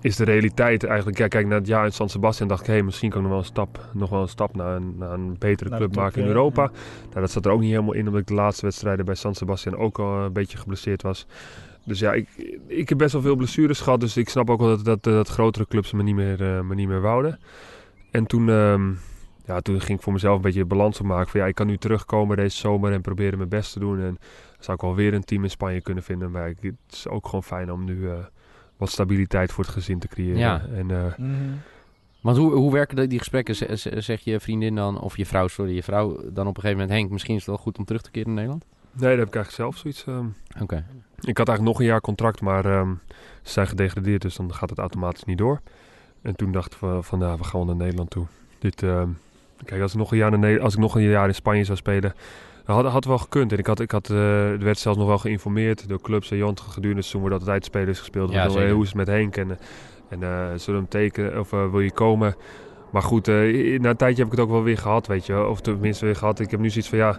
is 0.00 0.16
de 0.16 0.24
realiteit 0.24 0.84
eigenlijk... 0.84 1.18
Ja, 1.18 1.28
kijk, 1.28 1.46
na 1.46 1.54
het 1.54 1.66
jaar 1.66 1.84
in 1.84 1.92
San 1.92 2.08
Sebastian 2.08 2.48
dacht 2.48 2.60
ik... 2.60 2.66
Hé, 2.66 2.82
misschien 2.82 3.10
kan 3.10 3.18
ik 3.18 3.24
nog 3.24 3.32
wel 3.32 3.42
een 3.42 3.50
stap, 3.50 3.88
nog 3.92 4.10
wel 4.10 4.22
een 4.22 4.28
stap 4.28 4.56
naar 4.56 4.76
een, 4.76 4.94
naar 4.98 5.12
een 5.12 5.36
betere 5.38 5.70
Naar 5.70 5.78
club 5.78 5.94
maken 5.94 6.20
in 6.20 6.28
ja. 6.28 6.34
Europa. 6.34 6.70
Nou, 7.08 7.20
dat 7.20 7.30
zat 7.30 7.46
er 7.46 7.52
ook 7.52 7.60
niet 7.60 7.70
helemaal 7.70 7.94
in... 7.94 8.06
omdat 8.06 8.20
ik 8.20 8.26
de 8.26 8.34
laatste 8.34 8.64
wedstrijden 8.64 9.04
bij 9.04 9.14
San 9.14 9.34
Sebastian 9.34 9.76
ook 9.76 9.98
al 9.98 10.18
een 10.18 10.32
beetje 10.32 10.58
geblesseerd 10.58 11.02
was. 11.02 11.26
Dus 11.84 11.98
ja, 11.98 12.12
ik, 12.12 12.28
ik 12.66 12.88
heb 12.88 12.98
best 12.98 13.12
wel 13.12 13.22
veel 13.22 13.36
blessures 13.36 13.80
gehad. 13.80 14.00
Dus 14.00 14.16
ik 14.16 14.28
snap 14.28 14.50
ook 14.50 14.60
wel 14.60 14.68
dat, 14.68 14.84
dat, 14.84 15.02
dat 15.02 15.28
grotere 15.28 15.66
clubs 15.66 15.92
me 15.92 16.02
niet 16.02 16.14
meer, 16.14 16.56
eh, 16.56 16.60
me 16.60 16.74
niet 16.74 16.88
meer 16.88 17.00
wouden. 17.00 17.38
En 18.10 18.26
toen, 18.26 18.48
ehm, 18.48 18.90
ja, 19.50 19.60
toen 19.60 19.80
ging 19.80 19.98
ik 19.98 20.04
voor 20.04 20.12
mezelf 20.12 20.36
een 20.36 20.42
beetje 20.42 20.64
balans 20.64 21.00
opmaken. 21.00 21.30
Van 21.30 21.40
ja, 21.40 21.46
ik 21.46 21.54
kan 21.54 21.66
nu 21.66 21.76
terugkomen 21.76 22.36
deze 22.36 22.56
zomer 22.56 22.92
en 22.92 23.00
proberen 23.00 23.38
mijn 23.38 23.50
best 23.50 23.72
te 23.72 23.78
doen. 23.78 23.96
En 23.98 24.04
dan 24.04 24.18
zou 24.58 24.76
ik 24.76 24.82
wel 24.82 24.94
weer 24.94 25.14
een 25.14 25.24
team 25.24 25.42
in 25.44 25.50
Spanje 25.50 25.80
kunnen 25.80 26.02
vinden. 26.02 26.30
Maar 26.30 26.48
ik, 26.48 26.56
het 26.60 26.74
is 26.90 27.08
ook 27.08 27.24
gewoon 27.24 27.42
fijn 27.42 27.72
om 27.72 27.84
nu 27.84 28.08
eh, 28.10 28.14
wat 28.76 28.90
stabiliteit 28.90 29.52
voor 29.52 29.64
het 29.64 29.72
gezin 29.72 29.98
te 29.98 30.08
creëren. 30.08 30.38
Ja. 30.38 30.62
En. 30.74 31.14
Want 32.20 32.36
hoe, 32.36 32.52
hoe 32.52 32.72
werken 32.72 32.96
die- 32.96 33.06
die 33.06 33.18
gesprekken? 33.18 33.54
Z- 33.56 33.68
z- 33.72 33.86
Zeg 33.86 34.20
je 34.20 34.40
vriendin 34.40 34.74
dan, 34.74 35.00
of 35.00 35.16
je 35.16 35.26
vrouw, 35.26 35.48
sorry, 35.48 35.74
je 35.74 35.82
vrouw 35.82 36.08
dan 36.32 36.46
op 36.46 36.56
een 36.56 36.62
gegeven 36.62 36.70
moment... 36.80 36.90
Henk, 36.98 37.10
misschien 37.10 37.34
is 37.34 37.40
het 37.40 37.48
wel 37.50 37.58
goed 37.58 37.78
om 37.78 37.84
terug 37.84 38.02
te 38.02 38.10
keren 38.10 38.28
in 38.28 38.34
Nederland? 38.34 38.64
nee, 38.92 39.00
daar 39.08 39.18
heb 39.18 39.26
ik 39.28 39.34
eigenlijk 39.34 39.50
zelf 39.50 39.76
zoiets... 39.76 40.04
ehm, 40.06 40.26
Oké. 40.62 40.84
Ik 41.20 41.38
had 41.38 41.48
eigenlijk 41.48 41.62
nog 41.62 41.78
een 41.80 41.84
jaar 41.86 42.00
contract, 42.00 42.40
maar 42.40 42.64
ehm, 42.64 42.94
ze 43.42 43.52
zijn 43.52 43.66
gedegradeerd, 43.66 44.22
dus 44.22 44.36
dan 44.36 44.54
gaat 44.54 44.70
het 44.70 44.78
automatisch 44.78 45.24
niet 45.24 45.38
door. 45.38 45.60
En 46.22 46.36
toen 46.36 46.52
dachten 46.52 46.96
we 46.96 47.02
van, 47.02 47.18
nou, 47.18 47.38
we 47.38 47.44
gaan 47.44 47.58
wel 47.60 47.64
naar 47.68 47.76
Nederland 47.84 48.10
toe. 48.10 48.26
Dit, 48.58 48.82
ehm, 48.82 49.08
kijk, 49.64 49.82
als 49.82 49.92
ik, 49.92 49.98
nog 49.98 50.10
een 50.12 50.18
jaar 50.18 50.38
Ne- 50.38 50.60
als 50.60 50.74
ik 50.74 50.80
nog 50.80 50.94
een 50.94 51.02
jaar 51.02 51.28
in 51.28 51.34
Spanje 51.34 51.64
zou 51.64 51.78
spelen, 51.78 52.14
had, 52.64 52.84
had 52.84 53.04
wel 53.04 53.18
gekund. 53.18 53.52
En 53.52 53.58
ik 53.58 53.66
had, 53.66 53.80
ik 53.80 53.90
had, 53.90 54.08
er 54.08 54.58
werd 54.58 54.78
zelfs 54.78 54.98
nog 54.98 55.06
wel 55.06 55.18
geïnformeerd 55.18 55.88
door 55.88 56.00
clubs 56.00 56.30
en 56.30 56.36
Jont 56.36 56.60
gedurende 56.60 56.88
het 56.88 57.04
seizoen 57.04 57.20
wordt 57.20 57.34
altijd 57.34 57.64
spelers 57.64 57.98
gespeeld. 57.98 58.32
Ja, 58.32 58.48
hoe 58.48 58.82
is 58.82 58.88
het 58.88 58.96
met 58.96 59.06
Henk? 59.06 59.36
En, 59.36 59.50
eh, 59.50 59.56
en 60.08 60.22
eh, 60.22 60.46
zullen 60.56 60.60
we 60.64 60.72
hem 60.72 60.88
tekenen 60.88 61.40
of 61.40 61.50
wil 61.50 61.80
je 61.80 61.92
komen? 61.92 62.34
Maar 62.90 63.02
goed, 63.02 63.26
na 63.26 63.32
een 63.32 63.96
tijdje 63.96 64.22
heb 64.22 64.32
ik 64.32 64.38
het 64.38 64.40
ook 64.40 64.50
wel 64.50 64.62
weer 64.62 64.78
gehad, 64.78 65.06
weet 65.06 65.26
je. 65.26 65.46
Of 65.46 65.60
tenminste 65.60 66.04
weer 66.04 66.16
gehad. 66.16 66.40
Ik 66.40 66.50
heb 66.50 66.60
nu 66.60 66.70
zoiets 66.70 66.88
van, 66.88 66.98
ja, 66.98 67.18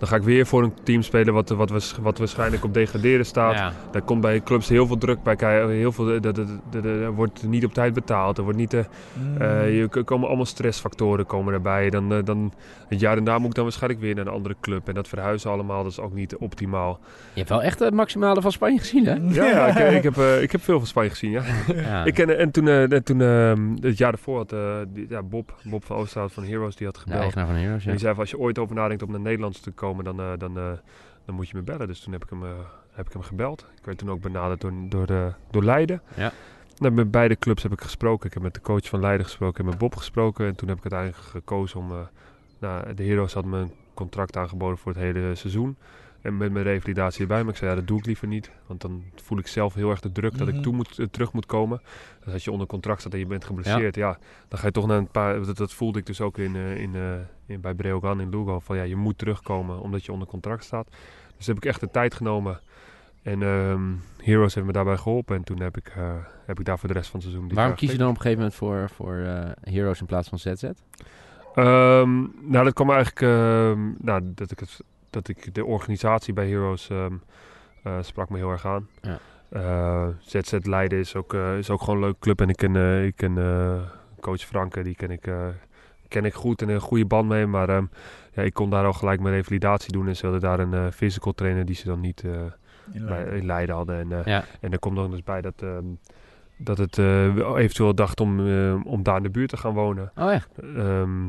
dan 0.00 0.08
ga 0.08 0.16
ik 0.16 0.22
weer 0.22 0.46
voor 0.46 0.62
een 0.62 0.74
team 0.82 1.02
spelen 1.02 1.34
wat, 1.34 1.48
wat, 1.48 1.70
wat 2.00 2.18
waarschijnlijk 2.18 2.64
op 2.64 2.74
degraderen 2.74 3.26
staat. 3.26 3.54
Ja. 3.54 3.72
Daar 3.92 4.02
komt 4.02 4.20
bij 4.20 4.40
clubs 4.40 4.68
heel 4.68 4.86
veel 4.86 4.98
druk 4.98 5.22
bij 5.22 5.36
kijken. 5.36 5.68
Heel 5.70 5.92
veel, 5.92 6.20
dat- 6.20 6.38
Er 6.84 7.12
wordt 7.12 7.46
niet 7.46 7.64
op 7.64 7.72
tijd 7.74 7.94
betaald. 7.94 8.38
Er 8.38 8.42
wordt 8.44 8.58
niet, 8.58 8.74
eh, 8.74 8.80
Mhm. 9.14 9.42
eh, 9.42 9.76
je 9.76 9.88
er 9.90 10.04
komen 10.04 10.26
allemaal 10.28 10.44
stressfactoren 10.46 11.26
komen 11.26 11.54
erbij. 11.54 11.90
Dan, 11.90 12.12
eh, 12.12 12.18
dan, 12.24 12.52
het 12.88 13.00
jaar 13.00 13.14
daarna 13.14 13.38
moet 13.38 13.48
ik 13.48 13.54
dan 13.54 13.64
waarschijnlijk 13.64 14.00
weer 14.02 14.14
naar 14.14 14.26
een 14.26 14.32
andere 14.32 14.56
club. 14.60 14.88
En 14.88 14.94
dat 14.94 15.08
verhuizen 15.08 15.50
allemaal, 15.50 15.82
dat 15.82 15.92
is 15.92 16.00
ook 16.00 16.14
niet 16.14 16.36
optimaal. 16.36 16.98
Je 17.32 17.38
hebt 17.38 17.48
wel 17.48 17.62
echt 17.62 17.78
het 17.78 17.94
maximale 17.94 18.40
van 18.40 18.52
Spanje 18.52 18.78
gezien, 18.78 19.04
hè? 19.06 19.14
Ja, 19.28 19.44
ja 19.44 19.66
ik, 19.66 19.92
ik, 19.98 20.02
heb, 20.02 20.16
eh, 20.18 20.42
ik 20.42 20.52
heb 20.52 20.60
veel 20.62 20.78
van 20.78 20.86
Spanje 20.86 21.10
gezien, 21.10 21.30
ja. 21.30 21.42
Ja. 21.74 22.04
Ik 22.04 22.14
ken, 22.14 22.38
en 22.38 22.50
toen, 22.50 22.68
eh, 22.68 22.92
en 22.92 23.04
toen 23.04 23.20
ehm, 23.20 23.60
het 23.80 23.98
jaar 23.98 24.12
ervoor 24.12 24.36
had 24.36 24.52
eh, 24.52 24.76
die- 24.88 25.06
ja, 25.08 25.22
Bob, 25.22 25.54
Bob 25.64 25.84
van 25.84 25.96
Oosterhout 25.96 26.32
van 26.32 26.44
Heroes, 26.44 26.76
die 26.76 26.86
had 26.86 26.94
de 26.94 27.00
gebeld. 27.00 27.20
eigenaar 27.20 27.46
van 27.46 27.54
Heroes, 27.54 27.84
En 27.84 27.90
die 27.90 28.00
zei 28.00 28.12
van, 28.12 28.20
als 28.20 28.30
je 28.30 28.38
ooit 28.38 28.58
over 28.58 28.74
nadenkt 28.74 29.02
om 29.02 29.10
naar 29.10 29.20
Nederland 29.20 29.62
te 29.62 29.70
komen, 29.70 29.88
dan, 29.96 30.20
eh, 30.20 30.32
dan, 30.38 30.58
eh, 30.58 30.72
dan 31.24 31.34
moet 31.34 31.48
je 31.48 31.56
me 31.56 31.62
bellen. 31.62 31.86
Dus 31.86 32.00
toen 32.00 32.12
heb 32.12 32.24
ik 32.24 32.30
hem, 32.30 32.44
eh, 32.44 32.50
heb 32.90 33.06
ik 33.06 33.12
hem 33.12 33.22
gebeld. 33.22 33.66
Ik 33.78 33.84
werd 33.84 33.98
toen 33.98 34.10
ook 34.10 34.20
benaderd 34.20 34.60
door, 34.60 34.72
door, 34.88 35.34
door 35.50 35.64
Leiden. 35.64 36.02
Ja. 36.16 36.32
Nou, 36.76 36.94
met 36.94 37.10
beide 37.10 37.36
clubs 37.36 37.62
heb 37.62 37.72
ik 37.72 37.80
gesproken. 37.80 38.26
Ik 38.26 38.34
heb 38.34 38.42
met 38.42 38.54
de 38.54 38.60
coach 38.60 38.88
van 38.88 39.00
Leiden 39.00 39.26
gesproken 39.26 39.64
en 39.64 39.70
met 39.70 39.78
Bob 39.78 39.96
gesproken. 39.96 40.46
En 40.46 40.54
toen 40.54 40.68
heb 40.68 40.76
ik 40.76 40.92
uiteindelijk 40.92 41.30
gekozen 41.30 41.80
om... 41.80 42.08
nou, 42.58 42.94
de 42.94 43.04
Heroes 43.04 43.32
had 43.32 43.44
me 43.44 43.58
een 43.58 43.72
contract 43.94 44.36
aangeboden 44.36 44.78
voor 44.78 44.92
het 44.92 45.00
hele 45.00 45.34
seizoen. 45.34 45.76
En 46.22 46.36
met 46.36 46.52
mijn 46.52 46.64
revalidatie 46.64 47.20
erbij. 47.20 47.42
Maar 47.42 47.52
ik 47.52 47.58
zei, 47.58 47.70
ja, 47.70 47.76
dat 47.76 47.86
doe 47.86 47.98
ik 47.98 48.06
liever 48.06 48.28
niet. 48.28 48.50
Want 48.66 48.80
dan 48.80 49.04
voel 49.14 49.38
ik 49.38 49.46
zelf 49.46 49.74
heel 49.74 49.90
erg 49.90 50.00
de 50.00 50.12
druk 50.12 50.38
dat 50.38 50.48
ik 50.48 50.54
Mhm. 50.54 50.62
toe 50.62 50.72
moet, 50.72 50.98
eh, 50.98 51.06
terug 51.06 51.32
moet 51.32 51.46
komen. 51.46 51.80
Dus 52.24 52.32
als 52.32 52.44
je 52.44 52.50
onder 52.52 52.66
contract 52.66 53.00
staat 53.00 53.12
en 53.12 53.18
je 53.18 53.26
bent 53.26 53.44
geblesseerd, 53.44 53.94
ja. 53.94 54.18
dan 54.48 54.58
ga 54.58 54.66
je 54.66 54.72
toch 54.72 54.86
naar 54.86 54.98
een 54.98 55.10
paar... 55.10 55.44
Dat, 55.44 55.56
dat 55.56 55.72
voelde 55.72 55.98
ik 55.98 56.06
dus 56.06 56.20
ook 56.20 56.38
in, 56.38 56.56
eh, 56.56 56.76
in, 56.80 56.94
eh, 56.94 57.12
in, 57.46 57.60
bij 57.60 57.74
Breogan 57.74 58.20
in 58.20 58.28
Lugo. 58.28 58.58
Van 58.58 58.76
ja, 58.76 58.82
je 58.82 58.96
moet 58.96 59.18
terugkomen 59.18 59.80
omdat 59.80 60.04
je 60.04 60.12
onder 60.12 60.28
contract 60.28 60.64
staat. 60.64 60.88
Dus 61.36 61.46
heb 61.46 61.56
ik 61.56 61.64
echt 61.64 61.80
de 61.80 61.90
tijd 61.90 62.14
genomen. 62.14 62.60
En 63.22 63.42
ehm, 63.42 63.82
Heroes 64.16 64.54
heeft 64.54 64.66
me 64.66 64.72
daarbij 64.72 64.96
geholpen. 64.96 65.36
En 65.36 65.44
toen 65.44 65.60
heb 65.60 65.76
ik, 65.76 65.92
heb 66.46 66.58
ik 66.58 66.64
daar 66.64 66.78
voor 66.78 66.88
de 66.88 66.94
rest 66.94 67.10
van 67.10 67.20
het 67.20 67.28
seizoen... 67.28 67.54
Waarom 67.54 67.74
kies 67.74 67.92
je 67.92 67.98
dan 67.98 68.08
op 68.08 68.14
een 68.14 68.20
gegeven 68.20 68.38
moment 68.42 68.58
voor, 68.58 68.90
voor 68.90 69.14
Heroes 69.60 70.00
in 70.00 70.06
plaats 70.06 70.28
van 70.28 70.38
ZZ? 70.38 70.62
Ehm, 71.54 72.18
nou, 72.40 72.64
dat 72.64 72.72
kwam 72.72 72.90
eigenlijk 72.90 73.20
ehm, 73.20 73.88
nou, 73.98 74.22
dat, 74.34 74.50
ik 74.50 74.60
het, 74.60 74.80
dat 75.10 75.28
ik 75.28 75.54
de 75.54 75.64
organisatie 75.64 76.32
bij 76.32 76.48
Heroes 76.48 76.88
ehm, 76.90 77.14
eh, 77.82 77.96
sprak 78.00 78.28
me 78.30 78.36
heel 78.36 78.50
erg 78.50 78.66
aan. 78.66 78.88
Ja. 79.02 79.18
Eh, 79.48 80.08
ZZ 80.20 80.52
Leiden 80.62 80.98
is 80.98 81.14
ook, 81.16 81.34
eh, 81.34 81.58
is 81.58 81.70
ook 81.70 81.80
gewoon 81.80 81.94
een 81.96 82.02
leuke 82.04 82.18
club. 82.18 82.40
En 82.40 82.48
ik 82.48 82.56
ken, 82.56 82.76
eh, 82.76 83.04
ik 83.04 83.16
ken 83.16 83.38
eh, 83.38 83.80
coach 84.20 84.40
Franke, 84.40 84.82
die 84.82 84.94
ken 84.94 85.10
ik, 85.10 85.26
eh, 85.26 85.46
ken 86.08 86.24
ik 86.24 86.34
goed 86.34 86.62
en 86.62 86.68
een 86.68 86.80
goede 86.80 87.04
band 87.06 87.28
mee. 87.28 87.46
Maar 87.46 87.68
ehm, 87.68 87.84
ja, 88.32 88.42
ik 88.42 88.54
kon 88.54 88.70
daar 88.70 88.84
al 88.84 88.92
gelijk 88.92 89.20
mijn 89.20 89.34
revalidatie 89.34 89.92
doen. 89.92 90.08
En 90.08 90.16
ze 90.16 90.22
hadden 90.26 90.40
daar 90.42 90.58
een 90.60 90.74
eh, 90.74 90.86
physical 90.92 91.32
trainer 91.32 91.64
die 91.64 91.74
ze 91.74 91.86
dan 91.86 92.00
niet 92.00 92.24
eh, 92.24 92.30
In 92.92 93.06
bij, 93.06 93.08
Leiden. 93.08 93.34
in 93.36 93.46
Leiden 93.46 93.74
hadden. 93.74 93.98
En, 93.98 94.12
eh, 94.12 94.24
Ja. 94.26 94.44
en 94.60 94.72
er 94.72 94.78
komt 94.78 94.94
nog 94.96 95.12
eens 95.12 95.22
bij 95.22 95.40
dat, 95.40 95.62
ehm, 95.62 95.84
dat 96.56 96.78
het 96.78 96.98
eh, 96.98 97.26
eventueel 97.56 97.94
dacht 97.94 98.20
om, 98.20 98.46
eh, 98.48 98.74
om 98.86 99.02
daar 99.02 99.16
in 99.16 99.22
de 99.22 99.30
buurt 99.30 99.48
te 99.48 99.56
gaan 99.56 99.74
wonen. 99.74 100.12
Oh 100.16 100.32
ja. 100.32 100.40
Ehm, 100.76 101.26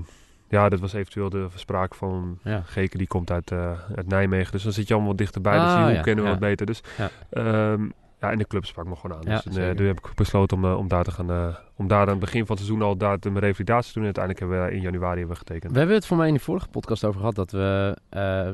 Ja, 0.51 0.69
dat 0.69 0.79
was 0.79 0.93
eventueel 0.93 1.29
de 1.29 1.47
sprake 1.55 1.95
van 1.95 2.39
Ja. 2.43 2.61
Geke, 2.65 2.97
die 2.97 3.07
komt 3.07 3.31
uit, 3.31 3.51
eh, 3.51 3.71
uit 3.95 4.07
Nijmegen. 4.07 4.51
Dus 4.51 4.63
dan 4.63 4.71
zit 4.73 4.87
je 4.87 4.93
allemaal 4.93 5.15
dichterbij. 5.15 5.53
dus 5.59 5.61
Ah, 5.67 5.75
die 5.75 5.85
hoek 5.85 5.95
ja, 5.95 6.01
kennen 6.01 6.23
we 6.23 6.29
ja. 6.29 6.35
wat 6.37 6.47
beter. 6.47 6.65
Dus 6.65 6.81
Ja. 6.97 7.09
ehm, 7.29 7.83
ja, 8.21 8.31
en 8.31 8.37
de 8.37 8.47
club 8.47 8.65
sprak 8.65 8.85
me 8.85 8.95
gewoon 8.95 9.17
aan. 9.17 9.23
Ja, 9.31 9.35
dus 9.35 9.45
eh, 9.45 9.51
zeker. 9.53 9.75
toen 9.75 9.85
heb 9.85 9.97
ik 9.97 10.11
besloten 10.15 10.57
om, 10.57 10.65
eh, 10.65 10.77
om 10.77 10.87
daar 10.87 11.03
te 11.03 11.11
gaan... 11.11 11.31
eh, 11.31 11.55
om 11.75 11.87
daar 11.87 12.01
aan 12.01 12.07
het 12.07 12.19
begin 12.19 12.45
van 12.45 12.55
het 12.55 12.65
seizoen 12.65 12.87
al 12.87 12.97
daar 12.97 13.19
de, 13.19 13.29
mijn 13.29 13.43
revalidatie 13.43 13.93
te 13.93 13.99
doen. 13.99 14.07
En 14.07 14.15
uiteindelijk 14.15 14.39
hebben 14.45 14.69
we 14.69 14.75
in 14.75 14.81
januari 14.91 15.17
hebben 15.19 15.33
we 15.37 15.41
getekend. 15.45 15.71
We 15.71 15.77
hebben 15.77 15.95
het 15.95 16.05
voor 16.05 16.17
mij 16.17 16.27
in 16.27 16.33
de 16.33 16.39
vorige 16.39 16.67
podcast 16.67 17.03
over 17.05 17.19
gehad 17.19 17.35
dat 17.35 17.51
we, 17.51 17.97
eh, 18.09 18.49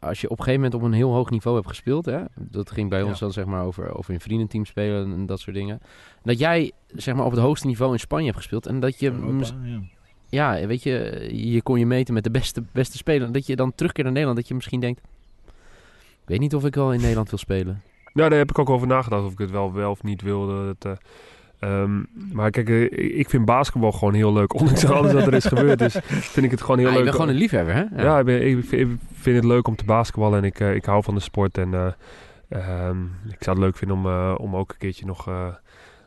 als 0.00 0.20
je 0.20 0.28
op 0.30 0.38
een 0.38 0.44
gegeven 0.44 0.62
moment 0.64 0.74
op 0.82 0.82
een 0.88 0.92
heel 0.96 1.12
hoog 1.12 1.30
niveau 1.30 1.56
hebt 1.56 1.68
gespeeld, 1.68 2.06
hè, 2.06 2.20
dat 2.34 2.70
ging 2.70 2.90
bij 2.90 3.02
ons 3.02 3.12
Ja. 3.18 3.24
dan 3.24 3.32
zeg 3.32 3.44
maar 3.44 3.64
over, 3.64 3.96
over 3.96 4.12
in 4.12 4.20
vriendenteam 4.20 4.64
spelen 4.64 5.12
en 5.12 5.26
dat 5.26 5.40
soort 5.40 5.56
dingen, 5.56 5.80
dat 6.22 6.38
jij 6.38 6.72
zeg 6.86 7.14
maar 7.14 7.24
op 7.24 7.30
het 7.30 7.40
hoogste 7.40 7.66
niveau 7.66 7.92
in 7.92 7.98
Spanje 8.00 8.24
hebt 8.24 8.36
gespeeld 8.36 8.66
en 8.66 8.80
dat 8.80 8.98
je, 9.00 9.10
Europa, 9.10 9.46
ja. 9.62 9.80
Ja, 10.32 10.66
weet 10.66 10.82
je, 10.82 11.28
je 11.52 11.62
kon 11.62 11.78
je 11.78 11.86
meten 11.86 12.14
met 12.14 12.24
de 12.24 12.30
beste, 12.30 12.62
beste 12.72 12.96
speler, 12.96 13.32
dat 13.32 13.46
je 13.46 13.56
dan 13.56 13.72
terugkeert 13.74 14.04
naar 14.04 14.12
Nederland, 14.12 14.38
dat 14.40 14.48
je 14.48 14.54
misschien 14.54 14.80
denkt, 14.80 15.00
ik 16.22 16.28
weet 16.28 16.38
niet 16.40 16.54
of 16.54 16.64
ik 16.64 16.74
wel 16.74 16.92
in 16.92 17.00
Nederland 17.00 17.30
wil 17.30 17.38
spelen. 17.38 17.82
Nou, 18.12 18.28
daar 18.28 18.38
heb 18.38 18.50
ik 18.50 18.58
ook 18.58 18.70
over 18.70 18.86
nagedacht 18.86 19.24
of 19.24 19.32
ik 19.32 19.38
het 19.38 19.50
wel, 19.50 19.72
wel 19.72 19.90
of 19.90 20.02
niet 20.02 20.22
wilde. 20.22 20.76
Dat, 20.78 20.98
eh, 21.58 21.70
ehm, 21.82 22.02
maar 22.32 22.50
kijk, 22.50 22.68
eh, 22.68 23.18
ik- 23.18 23.28
vind 23.30 23.44
basketbal 23.44 23.92
gewoon 23.92 24.14
heel 24.14 24.32
leuk. 24.32 24.54
Ondanks 24.60 24.84
alles 24.84 25.12
wat 25.12 25.26
er 25.26 25.34
is 25.34 25.44
gebeurd, 25.44 25.78
dus 25.78 25.96
vind 26.04 26.44
ik 26.46 26.50
het 26.50 26.60
gewoon 26.60 26.78
heel 26.78 26.86
Ja, 26.86 26.92
je 26.92 26.98
leuk. 26.98 27.04
bent 27.04 27.16
gewoon 27.16 27.30
een 27.34 27.40
liefhebber, 27.40 27.74
hè? 27.74 28.02
Ja, 28.02 28.18
ik, 28.18 28.24
ben- 28.24 28.46
ik 28.46 28.64
vind, 29.12 29.36
het 29.36 29.44
leuk 29.44 29.68
om 29.68 29.76
te 29.76 29.84
basketballen 29.84 30.38
en 30.38 30.44
ik, 30.44 30.60
eh, 30.60 30.74
ik 30.74 30.84
hou 30.84 31.02
van 31.02 31.14
de 31.14 31.20
sport. 31.20 31.58
En 31.58 31.74
eh, 31.74 31.86
ehm, 32.48 33.02
ik 33.28 33.36
zou 33.42 33.56
het 33.56 33.64
leuk 33.64 33.76
vinden 33.76 33.96
om, 33.96 34.06
om 34.36 34.56
ook 34.56 34.70
een 34.70 34.78
keertje 34.78 35.06
nog, 35.06 35.30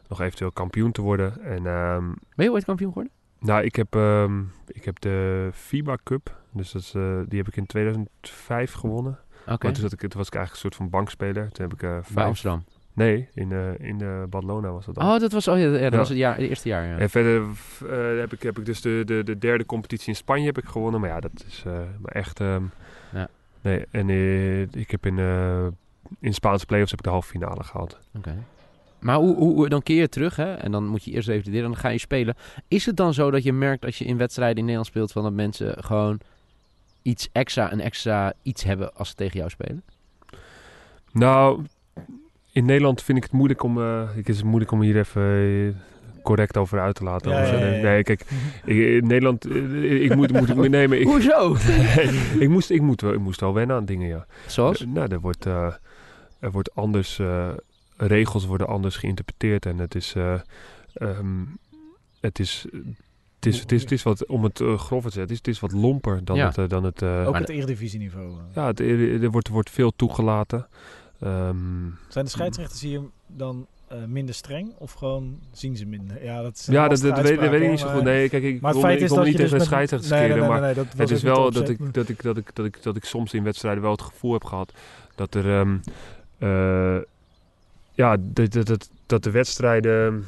nog 0.08 0.22
eventueel 0.22 0.52
kampioen 0.52 0.92
te 0.92 1.02
worden. 1.02 1.42
En 1.44 1.66
ehm, 1.68 2.04
Ben 2.36 2.46
je 2.46 2.52
ooit 2.52 2.66
kampioen 2.66 2.90
geworden? 2.90 3.14
Nou, 3.46 3.64
ik 3.64 3.76
heb, 3.76 3.96
ehm, 3.96 4.40
ik 4.68 4.86
heb 4.86 5.00
de 5.00 5.50
FIBA 5.54 5.98
Cup, 6.04 6.36
dus 6.52 6.72
dat 6.72 6.82
is, 6.82 6.94
eh, 6.94 7.20
die 7.28 7.38
heb 7.40 7.48
ik 7.48 7.56
in 7.56 7.66
2005 7.66 8.74
gewonnen. 8.74 9.20
Oké, 9.42 9.64
Maar 9.66 9.74
toen, 9.74 9.76
zat 9.84 9.92
ik, 9.92 10.00
toen 10.00 10.10
was 10.18 10.28
ik 10.28 10.36
eigenlijk 10.36 10.52
een 10.52 10.72
soort 10.72 10.76
van 10.76 10.90
bankspeler. 10.90 11.52
Toen 11.52 11.64
heb 11.70 11.74
ik 11.74 11.80
bij 11.80 12.04
vijf... 12.04 12.28
Amsterdam. 12.28 12.64
Nee, 12.94 13.30
in, 13.34 13.52
eh 13.52 13.88
in 13.88 13.98
de 13.98 14.26
Badalona 14.30 14.72
was 14.72 14.86
dat 14.86 14.96
dan. 14.96 15.14
Oh, 15.14 15.20
dat 15.20 15.32
was, 15.32 15.48
oh, 15.48 15.58
ja, 15.60 15.72
dat 15.72 15.80
Ja. 15.82 15.90
was 15.98 16.10
het, 16.10 16.18
jaar, 16.18 16.36
het 16.36 16.50
eerste 16.50 16.68
jaar, 16.70 16.86
ja. 16.88 16.98
En 16.98 17.10
verder 17.10 17.44
heb, 18.20 18.34
ik, 18.34 18.42
heb 18.44 18.58
ik 18.58 18.66
dus 18.66 18.82
de, 18.82 19.02
de, 19.06 19.24
de 19.24 19.38
derde 19.38 19.66
competitie 19.66 20.08
in 20.10 20.16
Spanje 20.16 20.46
heb 20.46 20.58
ik 20.58 20.66
gewonnen. 20.66 21.00
Maar 21.00 21.10
ja, 21.10 21.20
dat 21.20 21.44
is 21.48 21.64
maar 22.02 22.12
echt... 22.12 22.40
ehm, 22.40 22.64
Ja. 23.14 23.28
Nee, 23.62 23.86
en 23.92 24.10
eh, 24.10 24.62
ik 24.62 24.92
heb 24.92 25.06
in, 25.06 25.18
in 26.20 26.34
Spaanse 26.34 26.66
playoffs 26.66 26.92
heb 26.92 27.00
ik 27.00 27.06
de 27.06 27.12
halve 27.12 27.30
finale 27.30 27.64
gehaald. 27.64 28.00
Oké. 28.18 28.44
Maar 29.06 29.16
hoe, 29.16 29.36
hoe, 29.36 29.70
dan 29.70 29.84
keer 29.84 30.00
je 30.00 30.10
terug, 30.10 30.36
hè? 30.36 30.54
En 30.54 30.72
dan 30.72 30.88
moet 30.88 31.04
je 31.04 31.12
eerst 31.12 31.28
revalideren 31.28 31.66
en 31.66 31.72
dan 31.72 31.80
ga 31.80 31.90
je 31.90 31.98
spelen. 31.98 32.36
Is 32.68 32.86
het 32.86 32.98
dan 32.98 33.14
zo 33.14 33.32
dat 33.32 33.44
je 33.44 33.54
merkt 33.54 33.86
als 33.86 33.98
je 33.98 34.06
in 34.06 34.18
wedstrijden 34.18 34.58
in 34.58 34.64
Nederland 34.64 34.88
speelt... 34.88 35.12
Van 35.12 35.24
dat 35.24 35.34
mensen 35.34 35.84
gewoon 35.84 36.20
iets 37.02 37.30
extra, 37.32 37.72
een 37.72 37.82
extra 37.82 38.34
iets 38.42 38.64
hebben 38.64 38.96
als 38.96 39.10
ze 39.10 39.16
tegen 39.16 39.38
jou 39.38 39.50
spelen? 39.50 39.84
Nou, 41.12 41.64
in 42.52 42.66
Nederland 42.66 43.04
vind 43.04 43.18
ik 43.18 43.24
het 43.24 43.32
moeilijk 43.32 43.64
om... 43.64 43.82
eh 43.82 44.10
het 44.16 44.30
is 44.30 44.44
moeilijk 44.44 44.72
om 44.72 44.82
hier 44.82 44.98
even 44.98 45.22
eh, 45.22 45.74
correct 46.24 46.58
over 46.58 46.80
uit 46.80 46.96
te 46.96 47.04
laten. 47.04 47.32
Ja, 47.32 47.38
Anders, 47.38 47.60
ja, 47.60 47.66
ja, 47.66 47.74
ja. 47.74 47.82
Nee, 47.82 48.04
kijk, 48.04 48.26
ik, 48.66 48.78
in 48.78 49.08
Nederland... 49.08 49.46
eh, 49.46 50.04
ik 50.04 50.16
moet... 50.16 50.32
moet 50.32 50.50
ik, 50.50 50.56
maar 50.56 50.84
ik, 50.84 51.08
Hoezo? 51.08 51.56
ik, 52.44 52.50
moest, 52.50 52.70
ik, 52.70 52.82
moet, 52.82 53.02
wel- 53.02 53.14
ik 53.14 53.20
moest 53.20 53.40
wel 53.40 53.54
wennen 53.54 53.76
aan 53.76 53.86
dingen, 53.86 54.08
ja. 54.08 54.26
Zoals? 54.48 54.86
Nou, 54.88 55.12
er 55.12 55.20
wordt, 55.20 55.46
eh, 55.46 55.74
er 56.40 56.52
wordt 56.52 56.76
anders, 56.76 57.20
eh, 57.20 57.50
regels 57.98 58.46
worden 58.46 58.68
anders 58.68 58.96
geïnterpreteerd 58.98 59.66
en 59.66 59.78
het 59.78 59.96
is, 59.96 60.14
eh, 60.16 60.34
ehm, 60.94 61.44
het 62.22 62.40
is, 62.40 62.66
het 63.36 63.46
is, 63.54 63.60
het 63.60 63.72
is, 63.72 63.82
het 63.82 63.92
is 63.92 64.04
wat, 64.04 64.26
om 64.26 64.44
het 64.44 64.60
eh, 64.62 64.78
grof 64.78 65.04
te 65.04 65.10
zeggen, 65.10 65.22
het 65.22 65.32
is, 65.32 65.38
het 65.38 65.48
is 65.48 65.60
wat 65.60 65.72
lomper 65.72 66.26
dan 66.26 66.36
Ja. 66.38 66.48
het, 66.48 66.58
eh, 66.58 66.68
dan 66.68 66.84
het, 66.84 67.02
eh, 67.02 67.28
Ook 67.28 67.38
het 67.38 67.50
eredivisieniveau. 67.50 68.32
ja, 68.56 68.66
het, 68.68 68.80
er, 68.80 69.30
wordt, 69.32 69.48
er 69.48 69.54
wordt 69.54 69.70
veel 69.70 69.92
toegelaten. 69.96 70.68
Ehm, 71.20 71.56
Zijn 72.08 72.26
de 72.26 72.32
scheidsrechters 72.32 72.82
hier 72.82 73.02
dan 73.28 73.68
eh, 73.88 73.98
minder 74.08 74.36
streng 74.36 74.74
of 74.78 74.92
gewoon 74.92 75.40
zien 75.52 75.78
ze 75.78 75.86
minder? 75.86 76.24
Ja, 76.24 76.42
dat 76.42 76.56
is 76.56 76.68
een 76.68 76.74
ja, 76.74 76.88
dat, 76.88 77.00
weet, 77.00 77.16
dat 77.16 77.50
weet 77.50 77.62
ik 77.62 77.70
niet 77.70 77.80
zo 77.80 77.88
goed. 77.90 78.04
Nee, 78.04 78.30
kijk, 78.30 78.44
ik 78.44 78.62
Maar 78.62 78.74
feit 78.76 79.02
ik 79.02 79.08
dat 79.08 79.18
niet 79.24 79.26
je 79.26 79.32
dus 79.32 79.36
tegen 79.42 79.50
de 79.52 79.58
met- 79.58 79.66
scheidsrechters 79.68 80.12
nee, 80.12 80.20
nee, 80.20 80.30
keren, 80.30 80.50
nee, 80.50 80.60
maar 80.62 80.76
nee, 80.76 80.86
het 80.98 81.12
is 81.12 81.24
wel 81.24 81.52
dat 81.52 81.70
ik, 81.70 81.78
dat, 81.78 81.88
ik, 81.88 81.94
dat, 81.94 82.10
ik, 82.10 82.22
dat, 82.24 82.38
ik, 82.38 82.50
dat, 82.56 82.66
ik, 82.66 82.84
dat 82.84 82.96
ik 82.96 83.06
soms 83.06 83.34
in 83.34 83.44
wedstrijden 83.44 83.82
wel 83.82 83.92
het 83.92 84.02
gevoel 84.02 84.34
heb 84.34 84.44
gehad 84.44 84.74
dat 85.16 85.36
er, 85.36 85.60
ehm, 85.60 85.78
eh, 86.38 86.98
ja, 87.96 88.18
dat, 88.20 88.52
dat, 88.54 88.66
dat, 88.68 88.90
dat 89.06 89.24
de 89.24 89.32
wedstrijden, 89.32 90.26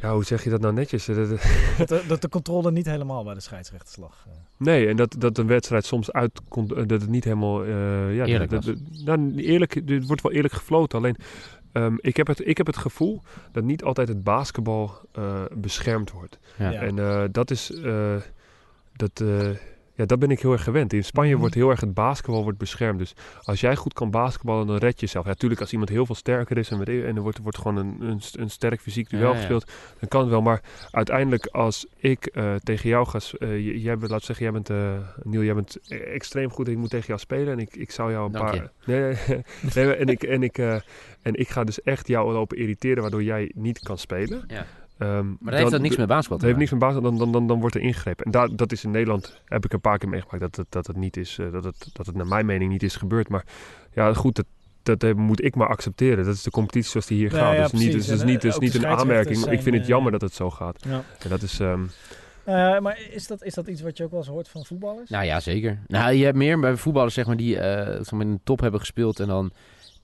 ja, 0.00 0.12
hoe 0.14 0.24
zeg 0.24 0.44
je 0.44 0.50
dat 0.50 0.60
nou 0.60 0.74
netjes? 0.74 1.04
Dat- 1.06 1.16
dat- 1.28 1.40
dat, 1.78 1.88
de, 1.88 2.02
dat 2.08 2.22
de 2.22 2.28
controle 2.28 2.70
niet 2.72 2.86
helemaal 2.86 3.24
bij 3.24 3.34
de 3.34 3.40
scheidsrechters 3.40 3.96
lag. 3.96 4.24
eh. 4.26 4.32
Nee, 4.58 4.88
en 4.88 4.96
dat, 4.96 5.14
dat 5.18 5.38
een 5.38 5.46
wedstrijd 5.46 5.84
soms 5.84 6.12
uitkomt, 6.12 6.72
eh, 6.72 6.76
dat 6.86 7.00
het 7.00 7.10
niet 7.10 7.24
helemaal... 7.24 7.64
eh, 7.64 8.14
ja, 8.16 8.24
Eerlijk 8.24 8.50
dat, 8.50 8.64
was. 8.64 8.74
dat- 8.74 9.04
nou, 9.18 9.34
eerlijk, 9.34 9.74
het 9.74 10.06
wordt 10.06 10.22
wel 10.22 10.32
eerlijk 10.32 10.54
gefloten. 10.54 10.98
Alleen, 10.98 11.16
ehm, 11.72 11.94
ik, 12.00 12.16
heb 12.16 12.26
het, 12.26 12.46
ik 12.46 12.56
heb 12.56 12.66
het 12.66 12.76
gevoel 12.76 13.22
dat 13.52 13.64
niet 13.64 13.84
altijd 13.84 14.08
het 14.08 14.24
basketbal 14.24 14.92
eh, 15.12 15.42
beschermd 15.54 16.10
wordt. 16.10 16.38
Ja. 16.58 16.70
Ja. 16.70 16.80
En 16.80 16.98
eh, 16.98 17.22
dat 17.30 17.50
is... 17.50 17.70
eh, 17.72 18.14
dat, 18.92 19.20
eh, 19.20 19.48
ja, 19.96 20.04
dat 20.06 20.18
ben 20.18 20.30
ik 20.30 20.40
heel 20.40 20.52
erg 20.52 20.62
gewend. 20.62 20.92
In 20.92 21.04
Spanje 21.04 21.30
Mhm. 21.30 21.40
wordt 21.40 21.54
heel 21.54 21.70
erg 21.70 21.80
het 21.80 21.94
basketbal 21.94 22.42
wordt 22.42 22.58
beschermd. 22.58 22.98
Dus 22.98 23.12
als 23.42 23.60
jij 23.60 23.76
goed 23.76 23.92
kan 23.92 24.10
basketballen, 24.10 24.66
dan 24.66 24.76
red 24.76 24.94
je 25.00 25.06
jezelf. 25.06 25.24
Ja, 25.24 25.30
natuurlijk, 25.30 25.60
als 25.60 25.72
iemand 25.72 25.90
heel 25.90 26.06
veel 26.06 26.14
sterker 26.14 26.58
is 26.58 26.70
en, 26.70 26.84
en 26.84 27.16
er 27.16 27.22
wordt, 27.22 27.38
wordt 27.38 27.58
gewoon 27.58 27.76
een, 27.76 27.96
een, 28.00 28.20
een 28.32 28.50
sterk 28.50 28.80
fysiek 28.80 29.10
duel 29.10 29.30
Ja, 29.30 29.36
gespeeld, 29.36 29.72
dan 30.00 30.08
kan 30.08 30.20
het 30.20 30.30
wel. 30.30 30.42
Maar 30.42 30.60
uiteindelijk, 30.90 31.46
als 31.46 31.86
ik 31.96 32.26
eh, 32.26 32.54
tegen 32.54 32.88
jou 32.88 33.06
ga... 33.06 33.18
j- 33.46 33.82
jij 33.82 33.98
bent, 33.98 34.10
laat 34.10 34.22
zeggen, 34.22 34.44
jij 34.44 34.52
bent... 34.54 34.70
eh 34.70 34.92
Niel, 35.22 35.42
jij 35.42 35.54
bent 35.54 35.78
extreem 35.88 36.50
goed 36.50 36.68
ik 36.68 36.76
moet 36.76 36.90
tegen 36.90 37.06
jou 37.06 37.18
spelen. 37.20 37.52
En 37.52 37.58
ik, 37.58 37.76
ik 37.76 37.90
zou 37.90 38.10
jou 38.10 38.26
een 38.26 38.32
Dank 38.32 38.44
paar... 38.50 38.70
Nee, 38.86 39.00
nee, 39.74 39.84
nee, 39.84 39.94
en, 39.94 40.06
ik, 40.06 40.22
en, 40.22 40.42
ik, 40.42 40.58
en 41.22 41.34
ik 41.34 41.48
ga 41.48 41.64
dus 41.64 41.82
echt 41.82 42.08
jou 42.08 42.32
lopen 42.32 42.56
irriteren, 42.58 43.02
waardoor 43.02 43.22
jij 43.22 43.50
niet 43.54 43.78
kan 43.78 43.98
spelen. 43.98 44.44
Ja. 44.46 44.66
Ehm, 44.98 45.26
Maar 45.26 45.36
dat 45.40 45.54
heeft 45.58 45.70
dat 45.70 45.80
niks 45.80 45.96
met 45.96 46.06
basketbal 46.06 46.38
dat 46.38 46.48
te 46.48 46.54
heeft 46.54 46.70
maken. 46.70 46.88
niks 46.88 46.94
met 46.94 47.02
dan, 47.02 47.18
dan, 47.18 47.32
dan, 47.32 47.46
dan 47.46 47.60
wordt 47.60 47.74
er 47.74 47.80
ingegrepen. 47.80 48.24
En 48.24 48.30
daar, 48.30 48.56
dat 48.56 48.72
is 48.72 48.84
in 48.84 48.90
Nederland, 48.90 49.40
heb 49.44 49.64
ik 49.64 49.72
een 49.72 49.80
paar 49.80 49.98
keer 49.98 50.08
meegemaakt, 50.08 50.40
dat 50.40 50.56
het, 50.56 50.66
dat 50.68 50.86
het 50.86 50.96
niet 50.96 51.16
is, 51.16 51.38
eh, 51.38 51.52
dat 51.52 51.64
het, 51.64 51.88
dat 51.92 52.06
het 52.06 52.14
naar 52.14 52.26
mijn 52.26 52.46
mening 52.46 52.70
niet 52.72 52.82
is 52.82 52.96
gebeurd. 52.96 53.28
Maar 53.28 53.44
ja, 53.92 54.12
goed, 54.14 54.36
dat, 54.36 54.46
dat 54.82 55.02
eh, 55.02 55.14
moet 55.14 55.44
ik 55.44 55.54
maar 55.54 55.68
accepteren. 55.68 56.24
Dat 56.24 56.34
is 56.34 56.42
de 56.42 56.50
competitie 56.50 56.90
zoals 56.90 57.06
die 57.06 57.18
hier 57.18 57.32
Ja, 57.32 57.38
gaat. 57.38 57.54
ja, 57.56 57.62
dus 57.62 57.72
niet, 57.72 57.92
dus, 57.92 58.06
dus 58.06 58.22
niet, 58.24 58.36
eh, 58.36 58.50
dus 58.50 58.58
niet 58.58 58.74
een 58.74 58.86
aanmerking. 58.86 59.46
Ik 59.46 59.62
vind 59.62 59.76
het 59.76 59.86
jammer 59.86 60.12
dat 60.12 60.20
het 60.20 60.34
zo 60.34 60.50
gaat. 60.50 60.84
Ja. 60.88 61.02
En 61.22 61.28
dat 61.30 61.42
is, 61.42 61.60
ehm, 61.60 61.84
Eh, 62.44 62.78
maar 62.78 62.98
is 63.10 63.26
dat, 63.26 63.42
is 63.42 63.54
dat 63.54 63.66
iets 63.66 63.80
wat 63.80 63.96
je 63.96 64.04
ook 64.04 64.10
wel 64.10 64.18
eens 64.20 64.28
hoort 64.28 64.48
van 64.48 64.64
voetballers? 64.64 65.10
Nou 65.10 65.24
ja, 65.24 65.40
zeker. 65.40 65.78
Nou, 65.86 66.12
je 66.12 66.24
hebt 66.24 66.36
meer 66.36 66.60
bij 66.60 66.76
voetballers 66.76 67.14
zeg 67.14 67.26
maar, 67.26 67.36
die 67.36 67.58
eh, 67.58 67.86
zeg 67.96 68.10
maar 68.10 68.20
in 68.26 68.32
de 68.32 68.40
top 68.44 68.60
hebben 68.60 68.80
gespeeld 68.80 69.20
en 69.20 69.26
dan 69.26 69.50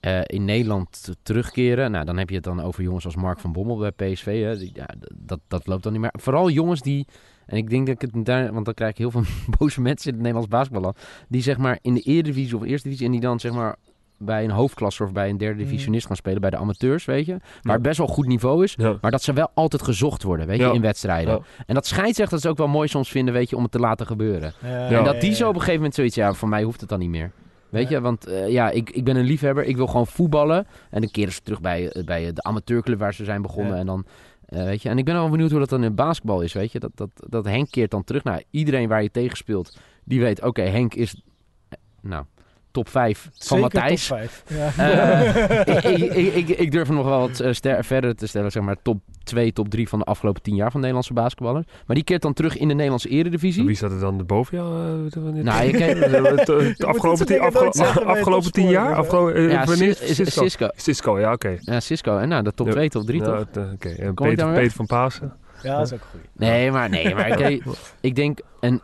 eh, 0.03 0.21
in 0.27 0.45
Nederland 0.45 1.15
terugkeren. 1.23 1.91
Nou, 1.91 2.05
dan 2.05 2.17
heb 2.19 2.29
je 2.29 2.35
het 2.35 2.45
dan 2.45 2.61
over 2.61 2.83
jongens 2.83 3.05
als 3.05 3.17
Mark 3.17 3.39
van 3.41 3.53
Bommel 3.53 3.77
bij 3.77 3.91
PSV. 4.13 4.43
Hè. 4.43 4.59
Die, 4.59 4.71
ja, 4.75 4.87
dat, 5.15 5.41
dat 5.49 5.67
loopt 5.67 5.83
dan 5.83 5.93
niet 5.93 6.01
meer. 6.01 6.15
Vooral 6.19 6.51
jongens 6.51 6.81
die, 6.81 7.07
en 7.47 7.57
ik 7.57 7.71
denk 7.71 7.87
dat 7.87 8.03
ik 8.03 8.11
het 8.15 8.25
daar, 8.25 8.53
want 8.53 8.65
dan 8.65 8.75
krijg 8.75 8.91
ik 8.91 8.99
heel 8.99 9.11
veel 9.11 9.23
boze 9.59 9.81
mensen 9.81 10.07
in 10.07 10.13
het 10.15 10.23
Nederlands 10.23 10.49
basketbal, 10.49 10.95
die 11.29 11.43
zeg 11.43 11.59
maar 11.59 11.79
in 11.83 11.95
de 11.95 12.01
Eredivisie 12.01 12.57
of 12.57 12.63
Eerste 12.65 12.89
Divisie 12.89 13.07
en 13.07 13.13
die 13.13 13.21
dan 13.21 13.41
zeg 13.41 13.53
maar 13.53 13.77
bij 14.19 14.45
een 14.45 14.51
hoofdklasse 14.51 15.03
of 15.05 15.13
bij 15.13 15.29
een 15.29 15.39
derde 15.39 15.61
Mhm. 15.61 15.65
divisionist 15.71 16.07
gaan 16.07 16.17
spelen 16.17 16.41
bij 16.41 16.51
de 16.51 16.57
amateurs, 16.57 17.05
weet 17.05 17.27
je. 17.27 17.37
Waar 17.63 17.81
best 17.81 17.99
wel 17.99 18.07
goed 18.07 18.27
niveau 18.27 18.65
is. 18.65 18.75
ja. 18.79 18.99
Maar 19.01 19.11
dat 19.11 19.23
ze 19.23 19.33
wel 19.33 19.51
altijd 19.55 19.83
gezocht 19.83 20.23
worden, 20.23 20.47
weet 20.47 20.59
je, 20.59 20.65
Ja. 20.65 20.73
in 20.73 20.81
wedstrijden. 20.81 21.35
Ja. 21.35 21.41
En 21.67 21.75
dat 21.75 21.87
scheidsrechters 21.87 22.47
ook 22.47 22.57
wel 22.57 22.69
mooi 22.69 22.89
soms 22.89 23.09
vinden, 23.11 23.35
weet 23.35 23.51
je, 23.51 23.57
om 23.57 23.63
het 23.63 23.73
te 23.73 23.79
laten 23.79 24.07
gebeuren. 24.07 24.53
En 24.63 25.05
dat 25.05 25.21
die 25.21 25.35
zo 25.35 25.43
op 25.49 25.49
een 25.55 25.59
gegeven 25.61 25.77
moment 25.77 25.95
zoiets, 25.95 26.15
ja, 26.15 26.33
voor 26.33 26.49
mij 26.49 26.63
hoeft 26.63 26.81
het 26.81 26.89
dan 26.89 26.99
niet 26.99 27.09
meer. 27.11 27.33
Weet 27.73 27.89
je, 27.89 28.01
want 28.01 28.27
eh, 28.27 28.49
ja, 28.49 28.71
ik, 28.71 28.91
ik 28.91 29.05
ben 29.05 29.17
een 29.17 29.25
liefhebber, 29.25 29.65
ik 29.65 29.77
wil 29.77 29.87
gewoon 29.87 30.07
voetballen. 30.07 30.67
En 30.91 31.01
dan 31.01 31.11
keren 31.11 31.33
ze 31.33 31.41
terug 31.43 31.61
bij, 31.61 31.89
eh, 31.91 32.05
bij 32.05 32.33
de 32.33 32.43
amateurclub 32.43 32.99
waar 32.99 33.15
ze 33.15 33.25
zijn 33.25 33.43
begonnen. 33.43 33.73
Ja. 33.73 33.79
En 33.81 33.87
dan, 33.87 34.05
eh, 34.47 34.65
weet 34.65 34.83
je, 34.83 34.89
en 34.89 34.99
ik 34.99 35.05
ben 35.05 35.15
wel 35.15 35.29
benieuwd 35.29 35.51
hoe 35.51 35.59
dat 35.59 35.69
dan 35.69 35.85
in 35.85 35.95
basketbal 35.95 36.41
is, 36.41 36.53
weet 36.53 36.73
je. 36.73 36.79
Dat, 36.79 36.91
dat, 36.95 37.11
dat 37.29 37.45
Henk 37.45 37.71
keert 37.71 37.91
dan 37.91 38.05
terug 38.05 38.25
naar 38.25 38.43
iedereen 38.51 38.89
waar 38.89 39.03
je 39.03 39.11
tegen 39.11 39.37
speelt. 39.37 39.79
Die 40.05 40.21
weet, 40.21 40.43
oké, 40.43 40.63
Henk 40.63 40.95
is, 40.95 41.23
eh, 41.69 41.79
nou, 42.01 42.25
top 42.71 42.89
5 42.89 43.29
van 43.39 43.61
Matthijs. 43.61 44.09
Ja. 44.47 44.73
Eh, 44.77 45.61
ik, 45.77 46.13
ik, 46.15 46.35
ik, 46.35 46.49
ik 46.49 46.71
durf 46.71 46.87
hem 46.87 46.97
nog 46.97 47.07
wel 47.07 47.21
wat 47.21 47.41
eh, 47.41 47.53
ster- 47.53 47.85
verder 47.85 48.17
te 48.17 48.27
stellen, 48.27 48.51
zeg 48.51 48.63
maar 48.63 48.77
top 48.83 49.01
2, 49.23 49.53
top 49.53 49.69
3 49.69 49.89
van 49.89 49.99
de 49.99 50.05
afgelopen 50.05 50.43
10 50.43 50.55
jaar 50.55 50.71
van 50.71 50.81
Nederlandse 50.81 51.13
basketballers. 51.13 51.67
Maar 51.87 51.97
die 51.97 52.05
keert 52.05 52.23
dan 52.23 52.33
terug 52.33 52.57
in 52.57 52.69
de 52.69 52.75
Nederlandse 52.75 53.09
eredivisie. 53.09 53.65
Wie 53.65 53.77
staat 53.77 53.91
er 53.91 54.01
dan 54.01 54.27
boven 54.27 54.57
jou? 54.59 54.73
eh, 55.07 55.23
wanneer- 55.23 55.45
Nou, 55.45 55.65
je 55.67 55.71
kijkt- 55.73 56.01
eh, 56.01 56.11
dit 56.59 56.85
afgelopen 56.85 57.01
soort 57.01 57.19
tien, 57.19 57.27
dingen 57.27 57.43
afgelo- 57.43 57.63
nooit 57.65 57.75
zeggen 57.77 58.05
bij 58.05 58.15
afgelopen 58.15 58.53
tien 58.53 58.69
jaar? 58.69 58.89
hè? 58.89 58.95
Afgelo- 58.95 59.29
eh, 59.29 59.51
Ja, 59.51 59.65
wanneer 59.65 59.95
Cis- 59.95 60.09
is 60.11 60.17
Cisco? 60.17 60.43
Cisco. 60.43 60.69
Cisco, 60.77 61.21
ja, 61.21 61.33
oké. 61.33 61.57
Ja, 61.61 61.81
Cisco. 61.81 62.17
En 62.19 62.29
nou, 62.29 62.43
de 62.43 62.53
top 62.53 62.67
Ja. 62.67 62.73
2, 62.73 62.89
top 62.89 63.07
3 63.07 63.21
Ja, 63.21 63.25
toch? 63.45 63.63
eh, 63.65 63.73
Oké, 64.11 64.13
Peter, 64.15 64.71
van 64.71 64.87
Pasen. 64.87 65.33
ja, 65.63 65.77
dat 65.77 65.87
is 65.87 65.93
ook 65.93 66.01
goed. 66.11 66.21
Nee, 66.37 66.71
maar, 66.71 66.89
nee, 66.89 67.15
maar 67.15 67.41
ik, 67.51 67.65
ik 68.01 68.15
denk... 68.15 68.39
En 68.61 68.81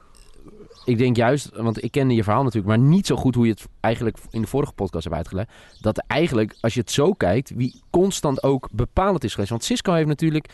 ik 0.89 0.99
denk 0.99 1.17
juist, 1.17 1.51
want 1.57 1.83
ik 1.85 1.91
kende 1.91 2.15
je 2.15 2.23
verhaal 2.23 2.43
natuurlijk, 2.43 2.77
maar 2.77 2.87
niet 2.89 3.07
zo 3.07 3.17
goed 3.17 3.35
hoe 3.35 3.45
je 3.47 3.51
het 3.51 3.67
eigenlijk 3.81 4.17
in 4.31 4.41
de 4.41 4.47
vorige 4.47 4.73
podcast 4.73 5.05
hebt 5.05 5.17
uitgelegd. 5.17 5.51
Dat 5.81 6.05
eigenlijk, 6.07 6.57
als 6.61 6.75
je 6.75 6.81
het 6.81 6.91
zo 6.91 7.13
kijkt, 7.13 7.53
wie 7.57 7.83
constant 7.91 8.43
ook 8.43 8.69
bepalend 8.73 9.25
is 9.25 9.31
geweest. 9.33 9.51
Want 9.51 9.65
Cisco 9.65 9.93
heeft 9.93 10.09
natuurlijk, 10.09 10.49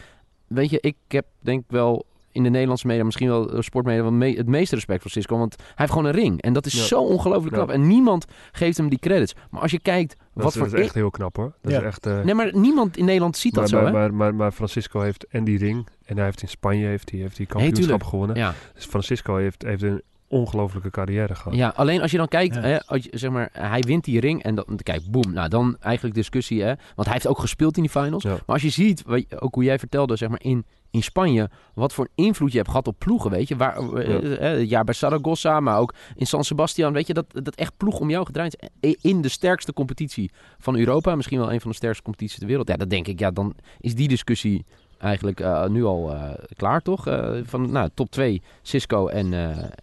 weet 0.47 0.71
je, 0.71 0.79
ik 0.81 0.97
heb 1.09 1.27
denk 1.41 1.65
wel 1.69 2.07
in 2.33 2.43
de 2.43 2.49
Nederlandse 2.51 2.87
media, 2.87 3.05
misschien 3.05 3.29
wel 3.29 3.47
de 3.47 3.63
sportmedia, 3.63 4.03
wel 4.03 4.13
me- 4.13 4.37
het 4.37 4.47
meeste 4.47 4.75
respect 4.75 5.03
voor 5.03 5.11
Cisco. 5.11 5.39
Want 5.39 5.57
hij 5.59 5.73
heeft 5.75 5.91
gewoon 5.93 6.07
een 6.07 6.13
ring. 6.15 6.43
En 6.43 6.53
dat 6.53 6.67
is 6.67 6.73
Ja. 6.73 6.83
zo 6.83 7.01
ongelooflijk 7.01 7.57
Ja. 7.57 7.63
knap. 7.65 7.75
En 7.75 7.87
niemand 7.87 8.25
geeft 8.53 8.77
hem 8.77 8.89
die 8.89 8.99
credits. 8.99 9.35
Maar 9.51 9.61
als 9.61 9.71
je 9.71 9.81
kijkt, 9.81 10.17
Dat, 10.19 10.27
wat 10.45 10.53
is, 10.53 10.59
voor... 10.59 10.69
dat 10.71 10.79
is 10.79 10.85
echt 10.85 10.95
heel 10.95 11.11
knap 11.11 11.37
hoor. 11.37 11.53
Dat 11.63 11.73
Ja. 11.73 11.79
is 11.79 11.85
echt, 11.85 12.07
eh, 12.07 12.21
Nee, 12.23 12.35
maar 12.35 12.51
niemand 12.57 12.97
in 12.97 13.05
Nederland 13.05 13.37
ziet 13.37 13.55
dat 13.55 13.71
maar, 13.71 13.85
zo, 13.85 13.91
maar, 13.93 14.03
hè? 14.03 14.09
maar, 14.09 14.13
maar, 14.15 14.35
maar 14.35 14.53
Francisco 14.53 15.01
heeft 15.01 15.27
en 15.29 15.45
die 15.45 15.59
ring. 15.59 15.87
En 16.05 16.17
hij 16.17 16.25
heeft 16.25 16.43
in 16.43 16.49
Spanje 16.49 16.87
heeft 16.87 17.11
hij, 17.11 17.21
heeft 17.21 17.37
hij 17.37 17.47
kampioenschap 17.47 18.03
gewonnen. 18.03 18.37
ja. 18.37 18.55
Dus 18.75 18.85
Francisco 18.85 19.37
heeft, 19.37 19.63
heeft 19.63 19.83
een 19.83 20.03
ongelofelijke 20.39 20.91
carrière 20.91 21.35
gehad. 21.35 21.55
ja, 21.59 21.73
alleen 21.77 22.01
als 22.01 22.11
je 22.11 22.17
dan 22.17 22.29
kijkt, 22.29 22.55
Ja. 22.55 22.61
hè, 22.61 22.85
als 22.87 23.05
je, 23.05 23.11
zeg 23.19 23.31
maar, 23.31 23.49
hij 23.53 23.81
wint 23.81 24.05
die 24.05 24.21
ring 24.21 24.43
en 24.43 24.55
dan, 24.55 24.65
kijk, 24.83 25.03
boem. 25.11 25.33
Nou, 25.33 25.49
dan 25.49 25.77
eigenlijk 25.81 26.15
discussie, 26.15 26.63
hè. 26.63 26.73
Want 26.95 27.05
hij 27.05 27.13
heeft 27.13 27.27
ook 27.27 27.39
gespeeld 27.39 27.77
in 27.77 27.83
die 27.83 27.91
finals. 27.91 28.23
Ja. 28.23 28.31
Maar 28.31 28.43
als 28.47 28.63
je 28.63 28.69
ziet, 28.71 29.05
ook 29.39 29.55
hoe 29.55 29.65
jij 29.65 29.79
vertelde, 29.79 30.17
zeg 30.17 30.29
maar, 30.29 30.43
in, 30.43 30.65
in 30.91 31.03
Spanje, 31.03 31.51
wat 31.75 31.93
voor 31.93 32.09
invloed 32.15 32.51
je 32.51 32.57
hebt 32.57 32.69
gehad 32.71 32.87
op 32.87 32.99
ploegen, 32.99 33.31
weet 33.31 33.49
je. 33.49 33.57
Waar, 33.57 33.77
eh, 33.95 34.09
Ja. 34.09 34.37
eh, 34.37 34.59
het 34.59 34.69
jaar 34.69 34.85
bij 34.85 34.95
Saragossa, 34.95 35.61
maar 35.61 35.79
ook 35.79 35.95
in 36.17 36.27
San 36.27 36.45
Sebastian, 36.45 36.93
weet 36.93 37.07
je, 37.07 37.15
dat, 37.15 37.27
dat 37.29 37.55
echt 37.55 37.77
ploeg 37.77 38.01
om 38.01 38.11
jou 38.11 38.27
gedraaid 38.27 38.69
is. 38.81 38.97
In 39.01 39.21
de 39.23 39.29
sterkste 39.29 39.73
competitie 39.73 40.31
van 40.59 40.77
Europa, 40.77 41.15
misschien 41.15 41.39
wel 41.39 41.53
een 41.53 41.61
van 41.61 41.71
de 41.71 41.77
sterkste 41.77 42.03
competities 42.03 42.39
ter 42.39 42.47
wereld. 42.47 42.69
Ja, 42.69 42.77
dat 42.77 42.91
denk 42.91 43.07
ik, 43.07 43.19
ja, 43.19 43.31
dan 43.31 43.55
is 43.81 43.95
die 43.95 44.09
discussie 44.09 44.65
eigenlijk 45.05 45.41
eh, 45.41 45.67
nu 45.67 45.85
al 45.85 46.13
eh, 46.13 46.31
klaar, 46.57 46.81
toch? 46.81 47.07
Eh, 47.07 47.31
van 47.45 47.71
nou, 47.71 47.89
top 47.95 48.11
2, 48.11 48.43
Cisco 48.63 49.09
en, 49.09 49.33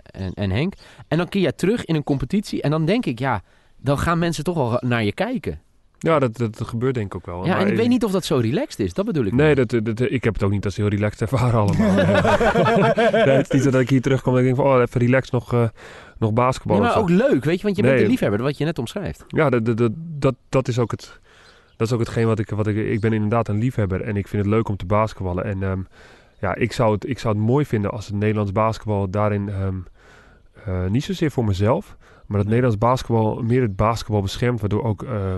en, 0.03 0.33
en 0.33 0.51
Henk. 0.51 0.73
En 1.07 1.17
dan 1.17 1.29
keer 1.29 1.41
jij 1.41 1.51
terug 1.51 1.85
in 1.85 1.95
een 1.95 2.03
competitie 2.03 2.61
en 2.61 2.71
dan 2.71 2.85
denk 2.85 3.05
ik, 3.05 3.19
ja, 3.19 3.41
dan 3.77 3.97
gaan 3.97 4.19
mensen 4.19 4.43
toch 4.43 4.55
wel 4.55 4.77
naar 4.79 5.03
je 5.03 5.13
kijken. 5.13 5.59
Ja, 5.97 6.19
dat, 6.19 6.37
dat, 6.37 6.57
dat 6.57 6.67
gebeurt 6.67 6.93
denk 6.93 7.05
ik 7.05 7.15
ook 7.15 7.25
wel. 7.25 7.45
Ja, 7.45 7.51
Maar 7.51 7.61
en 7.61 7.71
ik 7.71 7.77
weet 7.77 7.87
niet 7.87 8.03
of 8.03 8.11
dat 8.11 8.25
zo 8.25 8.37
relaxed 8.37 8.79
is, 8.79 8.93
dat 8.93 9.05
bedoel 9.05 9.25
ik. 9.25 9.33
Nee, 9.33 9.55
dat, 9.55 9.69
dat, 9.69 9.99
ik 9.99 10.23
heb 10.23 10.33
het 10.33 10.43
ook 10.43 10.51
niet 10.51 10.65
als 10.65 10.75
heel 10.75 10.87
relaxed 10.87 11.21
ervaren 11.21 11.59
allemaal. 11.59 11.95
nee, 13.25 13.35
het 13.35 13.53
is 13.53 13.63
niet 13.63 13.71
dat 13.71 13.81
ik 13.81 13.89
hier 13.89 14.01
terugkom 14.01 14.33
en 14.33 14.39
ik 14.39 14.45
denk 14.45 14.55
van, 14.55 14.65
oh, 14.65 14.81
even 14.81 15.01
relaxed 15.01 15.31
nog, 15.31 15.69
nog 16.17 16.33
basketbal. 16.33 16.79
Maar 16.79 16.97
ook 16.97 17.09
leuk, 17.09 17.43
weet 17.43 17.57
je, 17.57 17.63
want 17.63 17.75
je 17.75 17.81
bent 17.81 18.01
een 18.01 18.07
liefhebber, 18.07 18.41
wat 18.41 18.57
je 18.57 18.65
net 18.65 18.79
omschrijft. 18.79 19.23
Ja, 19.27 19.49
dat, 19.49 19.77
dat, 19.77 19.91
dat, 19.95 20.35
dat 20.49 20.67
is 20.67 20.79
ook 20.79 20.91
het... 20.91 21.19
Dat 21.81 21.89
is 21.89 21.95
ook 21.95 22.05
hetgeen 22.05 22.27
wat 22.27 22.39
ik, 22.39 22.49
wat 22.49 22.67
ik... 22.67 22.75
Ik 22.75 22.99
ben 22.99 23.13
inderdaad 23.13 23.47
een 23.47 23.57
liefhebber 23.57 24.01
en 24.01 24.17
ik 24.17 24.27
vind 24.27 24.43
het 24.43 24.51
leuk 24.53 24.67
om 24.67 24.77
te 24.77 24.85
basketballen. 24.85 25.43
En 25.43 25.63
ehm, 25.63 25.79
ja, 26.39 26.55
ik 26.55 26.71
zou, 26.71 26.93
het, 26.93 27.09
ik 27.09 27.19
zou 27.19 27.35
het 27.35 27.43
mooi 27.43 27.65
vinden 27.65 27.91
als 27.91 28.05
het 28.05 28.15
Nederlands 28.15 28.51
basketbal 28.51 29.09
daarin... 29.09 29.49
eh, 30.65 30.85
niet 30.85 31.03
zozeer 31.03 31.31
voor 31.31 31.45
mezelf, 31.45 31.97
maar 32.25 32.37
dat 32.37 32.47
Nederlands 32.47 32.77
basketbal 32.77 33.41
meer 33.41 33.61
het 33.61 33.75
basketbal 33.75 34.21
beschermt, 34.21 34.59
waardoor 34.59 34.83
ook 34.83 35.03
eh, 35.03 35.35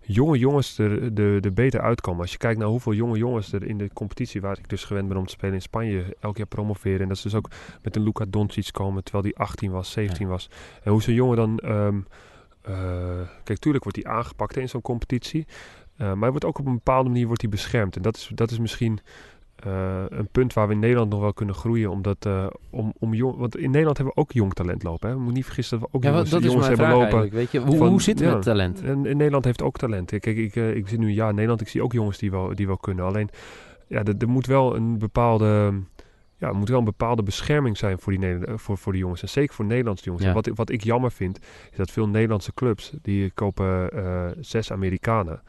jonge 0.00 0.38
jongens 0.38 0.78
er, 0.78 1.18
er, 1.20 1.44
er 1.44 1.52
beter 1.52 1.80
uitkomen. 1.80 2.20
Als 2.20 2.32
je 2.32 2.38
kijkt 2.38 2.58
naar 2.58 2.68
hoeveel 2.68 2.94
jonge 2.94 3.18
jongens 3.18 3.52
er 3.52 3.64
in 3.64 3.78
de 3.78 3.90
competitie, 3.92 4.40
waar 4.40 4.58
ik 4.58 4.68
dus 4.68 4.84
gewend 4.84 5.08
ben 5.08 5.16
om 5.16 5.26
te 5.26 5.32
spelen 5.32 5.54
in 5.54 5.62
Spanje, 5.62 6.16
elk 6.20 6.36
jaar 6.36 6.46
promoveren. 6.46 7.00
En 7.00 7.08
dat 7.08 7.18
ze 7.18 7.28
dus 7.28 7.36
ook 7.36 7.50
met 7.82 7.96
een 7.96 8.02
Luka 8.02 8.24
Doncic 8.28 8.68
komen, 8.72 9.04
terwijl 9.04 9.24
die 9.24 9.36
18 9.36 9.70
was, 9.70 9.90
17 9.90 10.28
was. 10.28 10.50
En 10.82 10.90
hoe 10.90 11.02
zo'n 11.02 11.14
jongen 11.14 11.36
dan... 11.36 11.58
ehm, 11.58 11.98
eh, 12.66 13.20
kijk, 13.44 13.58
tuurlijk 13.58 13.84
wordt 13.84 14.02
hij 14.02 14.12
aangepakt 14.14 14.56
in 14.56 14.68
zo'n 14.68 14.82
competitie. 14.82 15.46
Eh, 15.96 16.06
maar 16.06 16.20
hij 16.20 16.30
wordt 16.30 16.44
ook 16.44 16.58
op 16.58 16.66
een 16.66 16.74
bepaalde 16.74 17.08
manier 17.08 17.26
wordt 17.26 17.40
hij 17.42 17.50
beschermd. 17.50 17.96
En 17.96 18.02
dat 18.02 18.16
is, 18.16 18.30
dat 18.34 18.50
is 18.50 18.58
misschien 18.58 18.98
eh, 19.56 20.02
een 20.08 20.28
punt 20.28 20.52
waar 20.52 20.66
we 20.66 20.72
in 20.72 20.78
Nederland 20.78 21.10
nog 21.10 21.20
wel 21.20 21.32
kunnen 21.32 21.54
groeien. 21.54 21.90
Omdat, 21.90 22.26
eh, 22.26 22.46
om, 22.70 22.92
om 22.98 23.14
jong, 23.14 23.36
want 23.36 23.56
in 23.56 23.70
Nederland 23.70 23.96
hebben 23.96 24.14
we 24.16 24.20
ook 24.20 24.32
jong 24.32 24.52
talent 24.54 24.82
lopen. 24.82 25.08
Hè. 25.08 25.12
We 25.14 25.18
moeten 25.20 25.36
niet 25.36 25.44
vergissen 25.46 25.78
dat 25.80 25.88
we 25.90 25.96
ook 25.96 26.02
Ja, 26.02 26.10
jongens, 26.10 26.30
dat 26.30 26.40
is 26.42 26.46
jongens 26.46 26.66
hebben 26.68 26.86
lopen. 26.88 27.02
eigenlijk, 27.02 27.32
weet 27.32 27.50
je. 27.50 27.60
Hoe, 27.60 27.76
van- 27.76 27.88
hoe 27.88 28.02
zit 28.02 28.18
het 28.18 28.28
ja. 28.28 28.34
met 28.34 28.42
talent? 28.42 28.82
En, 28.82 29.06
en 29.06 29.16
Nederland 29.16 29.44
heeft 29.44 29.62
ook 29.62 29.76
talent. 29.76 30.06
Kijk, 30.10 30.26
ik, 30.26 30.56
eh, 30.56 30.74
ik 30.76 30.88
zit 30.88 30.98
nu 30.98 31.06
een 31.06 31.12
jaar 31.14 31.28
in 31.28 31.34
Nederland. 31.34 31.60
Ik 31.60 31.68
zie 31.68 31.82
ook 31.82 31.92
jongens 31.92 32.18
die 32.18 32.30
wel, 32.30 32.54
die 32.54 32.66
wel 32.66 32.76
kunnen. 32.76 33.04
Alleen, 33.04 33.28
ja, 33.86 34.02
er, 34.18 34.28
moet 34.28 34.46
wel 34.46 34.76
een 34.76 34.98
bepaalde... 34.98 35.72
Ja, 36.38 36.48
er 36.48 36.54
moet 36.56 36.68
wel 36.68 36.78
een 36.78 36.84
bepaalde 36.84 37.22
bescherming 37.22 37.76
zijn 37.76 37.98
voor 37.98 38.16
die, 38.18 38.38
voor, 38.56 38.78
voor 38.78 38.92
die 38.92 39.00
jongens. 39.00 39.22
En 39.22 39.28
zeker 39.28 39.54
voor 39.54 39.64
Nederlandse 39.64 40.04
jongens. 40.04 40.22
Ja. 40.22 40.28
En 40.30 40.36
wat, 40.36 40.46
ik- 40.46 40.56
wat 40.56 40.70
ik 40.70 40.82
jammer 40.84 41.12
vind, 41.12 41.38
is 41.70 41.76
dat 41.76 41.90
veel 41.90 42.08
Nederlandse 42.08 42.54
clubs... 42.54 42.92
die 43.02 43.30
kopen 43.30 43.90
zes 44.40 44.72
Amerikanen. 44.72 45.42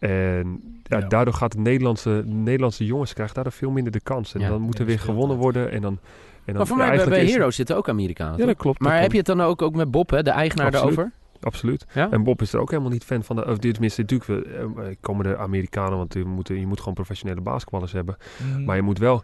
En 0.00 0.60
ja, 0.82 0.98
Ja. 0.98 1.06
daardoor 1.06 1.34
gaat 1.34 1.52
de 1.52 1.58
Nederlandse, 1.58 2.22
Nederlandse 2.26 2.84
jongens 2.84 3.12
krijgen 3.12 3.34
daardoor 3.34 3.52
veel 3.52 3.70
minder 3.70 3.92
de 3.92 4.00
kans. 4.00 4.34
En 4.34 4.40
Ja. 4.40 4.48
dan 4.48 4.60
moet 4.60 4.78
er 4.78 4.86
weer 4.86 4.98
gewonnen 4.98 5.36
worden. 5.36 5.70
En 5.70 5.80
dan, 5.82 5.92
en 5.92 6.00
dan 6.44 6.54
Maar 6.56 6.66
voor 6.66 6.76
mij 6.76 6.86
bij, 6.86 6.94
eigenlijk 6.94 7.20
bij 7.22 7.30
is- 7.30 7.36
Heroes 7.36 7.56
zitten 7.56 7.76
ook 7.76 7.88
Amerikanen, 7.88 8.38
Ja, 8.38 8.46
dat 8.46 8.56
klopt. 8.56 8.80
Maar 8.80 8.92
dat 8.92 9.02
heb 9.02 9.10
je 9.12 9.16
het 9.18 9.26
dan 9.26 9.40
ook, 9.40 9.62
ook 9.62 9.74
met 9.74 9.90
Bob, 9.90 10.10
hè, 10.10 10.22
de 10.22 10.30
eigenaar 10.30 10.66
Absoluut. 10.66 10.94
daarover? 10.96 11.18
Absoluut. 11.42 11.86
Ja? 11.94 12.10
En 12.10 12.22
Bob 12.22 12.42
is 12.42 12.52
er 12.52 12.60
ook 12.60 12.70
helemaal 12.70 12.90
niet 12.92 13.04
fan 13.04 13.22
van. 13.24 13.36
De, 13.36 13.46
of 13.46 13.58
dit 13.58 13.72
tenminste, 13.72 14.00
natuurlijk 14.00 14.46
eh, 14.48 14.60
eh, 14.62 14.68
komen 15.00 15.24
de 15.24 15.36
Amerikanen, 15.36 15.96
want 15.96 16.14
je 16.14 16.24
moet, 16.24 16.48
je 16.48 16.66
moet 16.66 16.78
gewoon 16.78 16.94
professionele 16.94 17.40
basketballers 17.40 17.92
hebben. 17.92 18.16
Mhm. 18.52 18.64
Maar 18.64 18.76
je 18.76 18.82
moet 18.82 18.98
wel, 18.98 19.22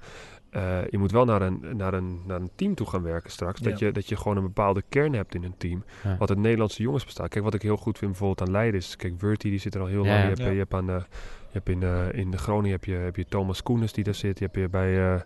eh, 0.57 0.79
je 0.91 0.99
moet 0.99 1.11
wel 1.13 1.25
naar, 1.25 1.43
een, 1.43 1.65
naar, 1.77 1.95
een, 1.95 2.21
naar 2.27 2.41
een 2.41 2.51
team 2.55 2.75
toe 2.75 2.87
gaan 2.87 3.03
werken 3.03 3.31
straks. 3.31 3.61
Dat, 3.61 3.79
Ja. 3.79 3.87
je, 3.87 3.93
dat 3.93 4.09
je 4.09 4.17
gewoon 4.17 4.37
een 4.37 4.43
bepaalde 4.43 4.83
kern 4.89 5.13
hebt 5.15 5.35
in 5.35 5.43
een 5.45 5.55
team. 5.59 5.85
Ja. 6.05 6.17
Wat 6.19 6.29
het 6.29 6.39
Nederlandse 6.39 6.83
jongens 6.83 7.05
bestaat. 7.05 7.29
Kijk, 7.29 7.45
wat 7.45 7.55
ik 7.55 7.63
heel 7.63 7.77
goed 7.77 7.99
vind 7.99 8.11
bijvoorbeeld 8.11 8.49
aan 8.49 8.55
Leiden 8.55 8.81
is... 8.81 8.97
Kijk, 8.97 9.15
Verti 9.19 9.51
die 9.51 9.59
zit 9.59 9.75
er 9.75 9.81
al 9.81 9.87
heel 9.87 10.05
Ja, 10.05 10.09
lang. 10.11 10.21
Je 10.23 10.27
hebt, 10.29 10.39
Ja. 10.39 10.49
je 10.49 10.59
hebt, 10.59 10.75
aan, 10.75 10.91
eh, 10.91 10.97
je 11.47 11.53
hebt 11.53 11.69
in, 11.69 11.83
eh, 11.83 12.13
in 12.13 12.31
de 12.31 12.39
Groningen 12.39 12.71
heb 12.71 12.85
je, 12.85 12.93
heb 12.95 13.17
je 13.17 13.25
Thomas 13.29 13.63
Koenens 13.63 13.93
die 13.93 14.05
daar 14.05 14.15
zit. 14.15 14.39
Je 14.39 14.45
hebt 14.45 14.57
je 14.57 14.69
bij... 14.69 15.13
eh, 15.15 15.21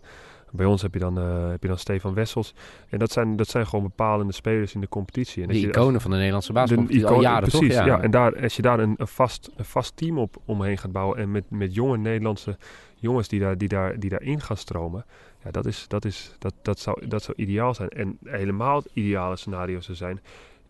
bij 0.53 0.67
ons 0.67 0.83
heb 0.83 0.95
je, 0.95 1.01
dan, 1.01 1.19
eh, 1.19 1.49
heb 1.51 1.63
je 1.63 1.69
dan 1.69 1.79
Stefan 1.79 2.15
Wessels. 2.15 2.55
En 2.89 2.99
dat 2.99 3.11
zijn, 3.13 3.37
dat 3.37 3.49
zijn 3.49 3.67
gewoon 3.67 3.85
bepalende 3.85 4.33
spelers 4.33 4.75
in 4.75 4.81
de 4.81 4.89
competitie. 4.89 5.43
En 5.43 5.49
De 5.49 5.55
als 5.55 5.63
je- 5.63 5.69
als- 5.69 5.77
iconen 5.77 6.01
van 6.01 6.11
de 6.11 6.17
Nederlandse 6.17 6.53
basketbal. 6.53 7.07
al 7.09 7.21
jaren, 7.21 7.49
precies, 7.49 7.75
toch? 7.77 7.85
ja. 7.87 8.01
En 8.01 8.11
daar, 8.11 8.43
als 8.43 8.57
je 8.57 8.63
daar 8.63 8.79
een, 8.79 8.95
een, 8.97 9.07
vast, 9.07 9.51
een 9.57 9.65
vast 9.65 9.97
team 9.97 10.19
op 10.19 10.37
omheen 10.45 10.79
gaat 10.79 10.93
bouwen 10.93 11.19
en 11.19 11.31
met, 11.31 11.45
met 11.51 11.75
jonge 11.75 11.97
Nederlandse 11.99 12.57
jongens 13.01 13.29
die, 13.29 13.41
daar, 13.41 13.59
die, 13.59 13.69
daar, 13.69 13.99
die 13.99 14.11
daarin 14.11 14.41
gaan 14.41 14.57
stromen, 14.57 15.05
ja, 15.45 15.51
dat, 15.51 15.67
is, 15.67 15.85
dat, 15.89 16.05
is, 16.05 16.35
dat, 16.39 16.55
dat, 16.63 16.79
zou, 16.79 17.07
dat 17.07 17.23
zou 17.23 17.37
ideaal 17.37 17.75
zijn. 17.75 17.89
En 17.89 18.19
helemaal 18.25 18.77
het 18.77 18.89
ideale 18.93 19.37
scenario 19.37 19.81
zou 19.81 19.97
zijn, 19.97 20.21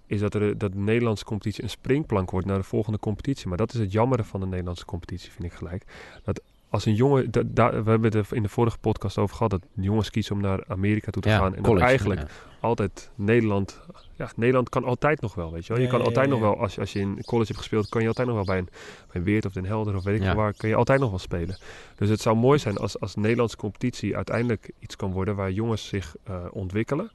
is 0.06 0.20
dat, 0.20 0.34
er, 0.34 0.58
dat 0.58 0.72
de 0.72 0.78
Nederlandse 0.78 1.24
competitie 1.24 1.62
een 1.62 1.70
springplank 1.70 2.30
wordt 2.30 2.46
naar 2.46 2.58
de 2.58 2.62
volgende 2.62 2.98
competitie. 2.98 3.48
Maar 3.48 3.56
dat 3.56 3.74
is 3.74 3.80
het 3.80 3.92
jammere 3.92 4.24
van 4.24 4.40
de 4.40 4.46
Nederlandse 4.46 4.84
competitie, 4.84 5.30
vind 5.30 5.44
ik 5.44 5.52
gelijk. 5.52 5.84
Dat 6.22 6.42
als 6.70 6.84
een 6.86 6.94
jongen, 6.94 7.30
da- 7.30 7.42
da- 7.46 7.70
we 7.82 7.90
hebben 7.90 8.02
het 8.12 8.14
er 8.30 8.36
in 8.36 8.42
de 8.42 8.48
vorige 8.48 8.78
podcast 8.78 9.18
over 9.18 9.36
gehad, 9.36 9.50
dat 9.50 9.62
jongens 9.74 10.10
kiezen 10.10 10.34
om 10.34 10.40
naar 10.40 10.64
Amerika 10.68 11.10
toe 11.10 11.22
te 11.22 11.28
Ja, 11.28 11.38
gaan. 11.38 11.54
En 11.54 11.62
college, 11.62 11.80
dat 11.80 11.88
eigenlijk 11.88 12.20
ja. 12.20 12.26
altijd 12.60 13.10
Nederland. 13.14 13.80
Ja, 14.16 14.30
Nederland 14.36 14.68
kan 14.68 14.84
altijd 14.84 15.20
nog 15.20 15.34
wel, 15.34 15.52
weet 15.52 15.66
je 15.66 15.72
wel. 15.72 15.82
Je 15.82 15.88
kan 15.88 15.98
ja, 15.98 16.04
altijd 16.04 16.24
ja, 16.26 16.30
nog 16.32 16.40
ja. 16.40 16.46
wel, 16.46 16.58
als 16.60 16.74
je, 16.74 16.80
als 16.80 16.92
je 16.92 16.98
in 17.00 17.24
college 17.24 17.46
hebt 17.48 17.58
gespeeld, 17.58 17.88
kan 17.88 18.00
je 18.02 18.08
altijd 18.08 18.26
nog 18.26 18.36
wel 18.36 18.44
bij 18.44 18.58
een, 18.58 18.68
bij 19.06 19.20
een 19.20 19.22
Weert 19.22 19.46
of 19.46 19.52
Den 19.52 19.64
Helder 19.64 19.96
of 19.96 20.04
weet 20.04 20.16
ik 20.16 20.22
veel 20.26 20.34
waar, 20.34 20.54
kan 20.54 20.68
je 20.68 20.74
altijd 20.74 21.00
nog 21.00 21.10
wel 21.10 21.18
spelen. 21.18 21.56
Dus 21.96 22.08
het 22.08 22.20
zou 22.20 22.36
mooi 22.36 22.58
zijn 22.58 22.76
als, 22.76 23.00
als 23.00 23.14
de 23.14 23.20
Nederlandse 23.20 23.56
competitie 23.56 24.16
uiteindelijk 24.16 24.70
iets 24.78 24.96
kan 24.96 25.12
worden 25.12 25.36
waar 25.36 25.50
jongens 25.50 25.86
zich 25.88 26.16
eh, 26.24 26.44
ontwikkelen. 26.50 27.10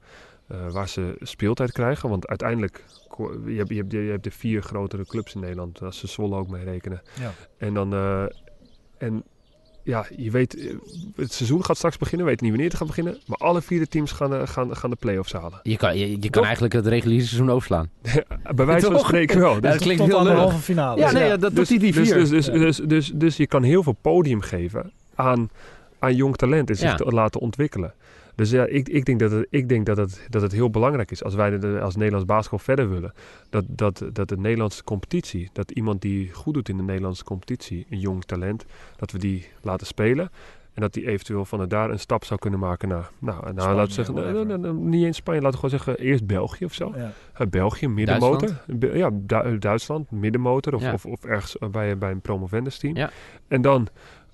eh, 0.46 0.70
waar 0.72 0.88
ze 0.88 1.16
speeltijd 1.20 1.72
krijgen. 1.72 2.08
Want 2.08 2.26
uiteindelijk, 2.28 2.84
je 3.46 3.54
hebt, 3.56 3.68
je, 3.68 3.76
hebt, 3.76 3.92
je 3.92 3.98
hebt 3.98 4.24
de 4.24 4.30
vier 4.30 4.62
grotere 4.62 5.04
clubs 5.06 5.34
in 5.34 5.40
Nederland, 5.40 5.82
als 5.82 5.98
ze 5.98 6.06
Zwolle 6.06 6.36
ook 6.36 6.48
mee 6.48 6.64
rekenen. 6.64 7.02
Ja. 7.20 7.32
En 7.58 7.74
dan, 7.74 7.92
eh, 7.94 8.24
en 8.98 9.24
ja, 9.86 10.06
je 10.16 10.30
weet, 10.30 10.56
eh, 10.56 10.74
het 11.16 11.32
seizoen 11.32 11.64
gaat 11.64 11.76
straks 11.76 11.96
beginnen, 11.96 12.24
we 12.26 12.30
weten 12.32 12.46
niet 12.46 12.54
wanneer 12.54 12.70
het 12.70 12.78
gaat 12.80 12.88
beginnen. 12.96 13.18
Maar 13.26 13.38
alle 13.38 13.62
vier 13.62 13.78
de 13.78 13.86
teams 13.88 14.12
gaan, 14.12 14.34
eh, 14.34 14.46
gaan, 14.46 14.76
gaan 14.76 14.90
de 14.90 14.96
play-offs 14.96 15.32
halen. 15.32 15.60
Je 15.62 15.76
kan, 15.76 15.98
je, 15.98 16.16
je 16.20 16.30
kan 16.30 16.44
eigenlijk 16.44 16.74
het 16.74 16.86
reguliere 16.86 17.24
seizoen 17.24 17.50
overslaan. 17.50 17.90
Bij 18.54 18.66
wijze 18.66 18.86
van 18.86 18.98
spreken 18.98 19.38
wel. 19.40 19.54
Ja, 19.54 19.60
Dus, 19.60 19.70
dat 19.70 19.80
klinkt 19.80 20.04
heel 20.04 20.22
lullig. 20.22 20.38
halve 20.38 20.58
finale. 20.58 21.00
Ja, 21.00 21.10
nee, 21.12 21.28
dat 21.28 21.40
doet 21.40 21.54
dus, 21.54 21.68
die 21.68 21.78
die 21.78 21.92
dus, 21.92 22.08
vier. 22.08 22.18
dus, 22.18 22.28
dus, 22.30 22.46
dus, 22.46 22.76
dus, 22.76 23.10
dus 23.14 23.36
je 23.36 23.46
kan 23.46 23.62
heel 23.62 23.82
veel 23.82 23.96
podium 24.00 24.40
geven 24.40 24.90
aan, 25.14 25.50
aan 25.98 26.14
jong 26.14 26.36
talent 26.36 26.68
en 26.70 26.76
zich 26.76 26.88
Ja. 26.90 26.96
te 26.96 27.04
laten 27.04 27.40
ontwikkelen. 27.40 27.92
Dus 28.36 28.50
ja, 28.50 28.66
ik, 28.66 28.88
ik 28.88 29.04
denk, 29.04 29.20
dat 29.20 29.30
het, 29.30 29.46
ik 29.50 29.68
denk 29.68 29.86
dat, 29.86 29.96
het, 29.96 30.26
dat 30.28 30.42
het 30.42 30.52
heel 30.52 30.70
belangrijk 30.70 31.10
is 31.10 31.24
als 31.24 31.34
wij 31.34 31.58
de, 31.58 31.80
als 31.80 31.96
Nederlands 31.96 32.26
basketbal 32.26 32.58
verder 32.58 32.90
willen. 32.90 33.12
Dat, 33.50 33.64
dat, 33.68 34.04
dat 34.12 34.28
de 34.28 34.36
Nederlandse 34.36 34.84
competitie, 34.84 35.50
dat 35.52 35.70
iemand 35.70 36.02
die 36.02 36.32
goed 36.32 36.54
doet 36.54 36.68
in 36.68 36.76
de 36.76 36.82
Nederlandse 36.82 37.24
competitie, 37.24 37.86
een 37.90 38.00
jong 38.00 38.24
talent, 38.24 38.64
dat 38.96 39.10
we 39.12 39.18
die 39.18 39.46
laten 39.60 39.86
spelen. 39.86 40.30
En 40.74 40.82
dat 40.82 40.92
die 40.92 41.06
eventueel 41.06 41.44
vanuit 41.44 41.70
daar 41.70 41.90
een 41.90 41.98
stap 41.98 42.24
zou 42.24 42.40
kunnen 42.40 42.60
maken 42.60 42.88
naar, 42.88 43.10
nou, 43.18 43.42
nou 43.42 43.54
Spanje, 43.54 43.74
laten 43.74 43.86
we 43.86 43.92
zeggen, 43.92 44.14
nou, 44.14 44.46
nou, 44.46 44.58
nou, 44.58 44.74
niet 44.74 45.04
in 45.04 45.14
Spanje, 45.14 45.40
laten 45.40 45.60
we 45.60 45.68
gewoon 45.68 45.84
zeggen, 45.84 46.04
eerst 46.04 46.26
België 46.26 46.64
of 46.64 46.74
zo. 46.74 46.92
Ja. 46.96 47.12
Uh, 47.40 47.46
België, 47.46 47.88
middenmotor. 47.88 48.50
Be- 48.66 48.96
ja, 48.96 49.10
Du- 49.12 49.58
Duitsland, 49.58 50.10
middenmotor. 50.10 50.74
Of, 50.74 50.82
Ja. 50.82 50.92
of, 50.92 51.06
of 51.06 51.24
ergens 51.24 51.56
uh, 51.60 51.68
bij, 51.68 51.98
bij 51.98 52.10
een 52.10 52.20
promovendus 52.20 52.78
team. 52.78 52.96
Ja. 52.96 53.10
En 53.48 53.62
dan 53.62 53.88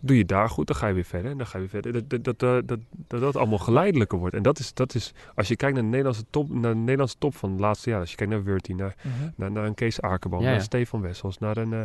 doe 0.04 0.16
je 0.16 0.24
daar 0.24 0.48
goed, 0.48 0.66
dan 0.66 0.76
ga 0.76 0.86
je 0.86 0.94
weer 0.94 1.04
verder. 1.04 1.30
En 1.30 1.36
dan 1.38 1.46
ga 1.46 1.58
je 1.58 1.66
weer 1.70 1.82
verder. 1.82 1.92
Dat 1.92 2.24
dat, 2.24 2.38
dat, 2.38 2.68
dat, 2.68 2.78
dat, 3.08 3.20
dat 3.20 3.36
allemaal 3.36 3.58
geleidelijker 3.58 4.18
wordt. 4.18 4.34
En 4.34 4.42
dat 4.42 4.58
is, 4.58 4.74
dat 4.74 4.94
is, 4.94 5.12
als 5.34 5.48
je 5.48 5.56
kijkt 5.56 5.74
naar 5.74 5.82
de 5.84 5.88
Nederlandse 5.90 6.24
top, 6.30 6.48
naar 6.54 6.72
de 6.72 6.78
Nederlandse 6.78 7.16
top 7.18 7.36
van 7.36 7.50
het 7.50 7.60
laatste 7.60 7.90
jaar. 7.90 8.00
Als 8.00 8.10
je 8.10 8.16
kijkt 8.16 8.32
naar 8.32 8.42
Wurtie, 8.44 8.74
naar, 8.74 8.94
Mhm. 9.02 9.28
naar, 9.36 9.50
naar 9.52 9.64
een 9.64 9.74
Kees 9.74 10.00
Akerboom, 10.00 10.40
Ja, 10.40 10.46
ja. 10.46 10.52
naar 10.52 10.62
Stefan 10.62 11.00
Wessels, 11.00 11.38
naar 11.38 11.56
een 11.56 11.72
uh, 11.72 11.80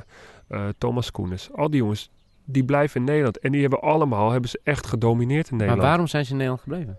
uh, 0.49 0.67
Thomas 0.77 1.11
Koenis. 1.11 1.49
Al 1.53 1.69
die 1.69 1.79
jongens, 1.79 2.09
die 2.45 2.63
blijven 2.65 2.99
in 2.99 3.05
Nederland. 3.05 3.39
En 3.39 3.51
die 3.51 3.61
hebben 3.61 3.81
allemaal, 3.81 4.31
hebben 4.31 4.49
ze 4.49 4.59
echt 4.63 4.87
gedomineerd 4.87 5.49
in 5.49 5.55
Maar 5.57 5.65
Nederland. 5.65 5.87
waarom 5.87 6.07
zijn 6.07 6.25
ze 6.25 6.31
in 6.31 6.37
Nederland 6.37 6.63
gebleven? 6.63 6.97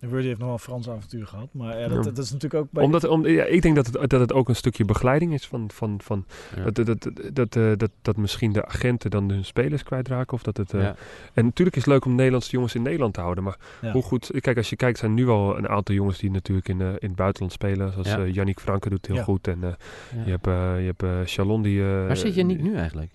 Rudy 0.00 0.26
heeft 0.26 0.38
nog 0.38 0.44
wel 0.46 0.52
een 0.52 0.58
Frans 0.58 0.88
avontuur 0.88 1.26
gehad. 1.26 1.48
Maar 1.52 1.78
ja, 1.80 1.88
dat, 1.88 2.04
Ja. 2.04 2.10
dat 2.10 2.24
is 2.24 2.32
natuurlijk 2.32 2.62
ook 2.62 2.70
bij... 2.70 2.84
Omdat, 2.84 3.04
om, 3.04 3.26
ja, 3.26 3.44
ik 3.44 3.62
denk 3.62 3.76
dat 3.76 3.86
het, 3.86 4.10
dat 4.10 4.20
het 4.20 4.32
ook 4.32 4.48
een 4.48 4.56
stukje 4.56 4.84
begeleiding 4.84 5.32
is 5.32 5.46
van, 5.46 5.70
van, 5.72 6.00
van 6.02 6.24
Ja. 6.56 6.70
dat, 6.70 6.74
dat, 6.86 6.86
dat, 6.86 7.34
dat, 7.34 7.56
eh, 7.56 7.72
dat, 7.76 7.90
dat 8.02 8.16
misschien 8.16 8.52
de 8.52 8.66
agenten 8.66 9.10
dan 9.10 9.30
hun 9.30 9.44
spelers 9.44 9.82
kwijtraken. 9.82 10.32
Of 10.32 10.42
dat 10.42 10.56
het, 10.56 10.74
eh, 10.74 10.80
Ja. 10.80 10.94
En 11.34 11.44
natuurlijk 11.44 11.76
is 11.76 11.82
het 11.84 11.92
leuk 11.92 12.04
om 12.04 12.14
Nederlandse 12.14 12.50
jongens 12.50 12.74
in 12.74 12.82
Nederland 12.82 13.14
te 13.14 13.20
houden. 13.20 13.44
Maar 13.44 13.58
Ja. 13.80 13.92
hoe 13.92 14.02
goed... 14.02 14.30
Kijk, 14.40 14.56
als 14.56 14.70
je 14.70 14.76
kijkt, 14.76 14.98
zijn 14.98 15.14
nu 15.14 15.28
al 15.28 15.58
een 15.58 15.68
aantal 15.68 15.94
jongens 15.94 16.18
die 16.18 16.30
natuurlijk 16.30 16.68
in, 16.68 16.80
eh, 16.80 16.88
in 16.88 16.96
het 17.08 17.16
buitenland 17.16 17.52
spelen. 17.52 17.92
Zoals 17.92 18.08
Ja. 18.08 18.18
eh 18.18 18.34
Yannick 18.34 18.60
Franke 18.60 18.88
doet 18.88 19.06
heel 19.06 19.16
Ja. 19.16 19.22
goed. 19.22 19.48
En 19.48 19.62
eh, 19.64 19.68
Ja. 20.16 20.22
je 20.24 20.30
hebt, 20.30 20.46
eh, 20.46 20.80
je 20.86 20.92
hebt 20.96 21.30
Chalon 21.30 21.62
die... 21.62 21.80
eh, 21.82 22.06
Waar 22.06 22.16
zit 22.16 22.34
Yannick 22.34 22.62
nu 22.62 22.74
eigenlijk? 22.76 23.12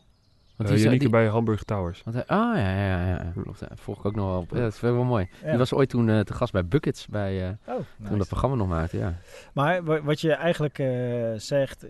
Uh, 0.58 0.68
die 0.68 0.76
is- 0.76 0.82
Yannick 0.82 1.00
die- 1.00 1.10
bij 1.10 1.28
Hamburg 1.28 1.64
Towers. 1.64 2.02
want 2.04 2.16
hij- 2.16 2.26
ah, 2.28 2.56
ja, 2.58 2.76
ja, 2.76 3.06
ja, 3.08 3.08
ja. 3.08 3.32
Klopt. 3.42 3.62
Volg 3.76 4.00
ik 4.00 4.06
ook 4.06 4.16
nog 4.16 4.26
wel 4.26 4.40
op. 4.40 4.50
Ja, 4.52 4.60
dat 4.60 4.76
vind 4.78 4.92
ik 4.92 4.98
wel 4.98 5.08
mooi. 5.08 5.28
Ja. 5.44 5.50
Die 5.50 5.58
was 5.58 5.74
ooit 5.74 5.90
toen 5.90 6.10
eh, 6.10 6.20
te 6.20 6.34
gast 6.34 6.52
bij 6.52 6.66
Buckets, 6.66 7.08
bij, 7.08 7.48
eh, 7.48 7.74
Oh, 7.76 7.80
toen 8.08 8.18
dat 8.18 8.28
programma 8.28 8.56
nog 8.56 8.68
maakte, 8.68 8.98
ja. 8.98 9.16
Maar 9.54 9.84
wa- 9.84 10.02
wat 10.02 10.22
je 10.22 10.32
eigenlijk 10.34 10.80
eh, 10.80 10.88
zegt, 11.36 11.84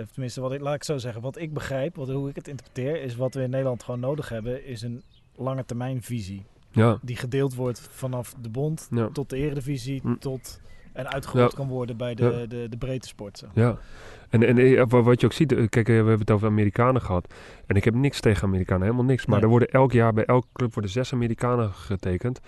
of 0.00 0.06
tenminste, 0.12 0.40
wat 0.40 0.52
ik, 0.52 0.60
laat 0.60 0.74
ik 0.74 0.84
zo 0.84 0.98
zeggen, 0.98 1.22
wat 1.22 1.38
ik 1.38 1.52
begrijp, 1.52 1.96
wat, 1.96 2.08
hoe 2.08 2.28
ik 2.28 2.36
het 2.36 2.48
interpreteer, 2.48 3.02
is 3.02 3.16
wat 3.16 3.34
we 3.34 3.42
in 3.42 3.50
Nederland 3.50 3.82
gewoon 3.82 4.00
nodig 4.00 4.28
hebben, 4.28 4.64
is 4.66 4.82
een 4.82 5.02
lange 5.36 5.64
termijn 5.64 6.02
visie. 6.02 6.44
Ja, 6.70 6.98
Die 7.02 7.16
gedeeld 7.16 7.54
wordt 7.54 7.80
vanaf 7.90 8.34
de 8.40 8.48
bond 8.48 8.88
ja, 8.90 9.08
tot 9.12 9.30
de 9.30 9.36
eredivisie, 9.36 10.00
Hm. 10.02 10.14
tot 10.18 10.60
en 10.96 11.08
uitgerold 11.12 11.50
Ja. 11.50 11.56
kan 11.56 11.68
worden 11.68 11.96
bij 11.96 12.14
de, 12.14 12.24
Ja. 12.24 12.46
de, 12.46 12.66
de 12.68 12.76
breedte 12.76 13.08
sport. 13.08 13.38
zeg. 13.38 13.48
ja. 13.54 13.76
En, 14.30 14.42
en 14.42 14.58
eh, 14.58 14.82
wa- 14.88 15.02
wat 15.02 15.20
je 15.20 15.26
ook 15.26 15.32
ziet, 15.32 15.52
eh, 15.52 15.58
kijk, 15.68 15.88
eh, 15.88 15.92
we 15.92 15.92
hebben 15.94 16.18
het 16.18 16.30
over 16.30 16.48
Amerikanen 16.48 17.02
gehad. 17.02 17.34
En 17.66 17.76
ik 17.76 17.84
heb 17.84 17.94
niks 17.94 18.20
tegen 18.20 18.42
Amerikanen, 18.44 18.82
helemaal 18.82 19.04
niks. 19.04 19.26
Maar 19.26 19.34
Nee. 19.34 19.44
er 19.44 19.50
worden 19.50 19.68
elk 19.68 19.92
jaar 19.92 20.12
bij 20.12 20.24
elke 20.24 20.46
club 20.52 20.72
worden 20.74 20.90
zes 20.90 21.12
Amerikanen 21.12 21.70
getekend. 21.72 22.40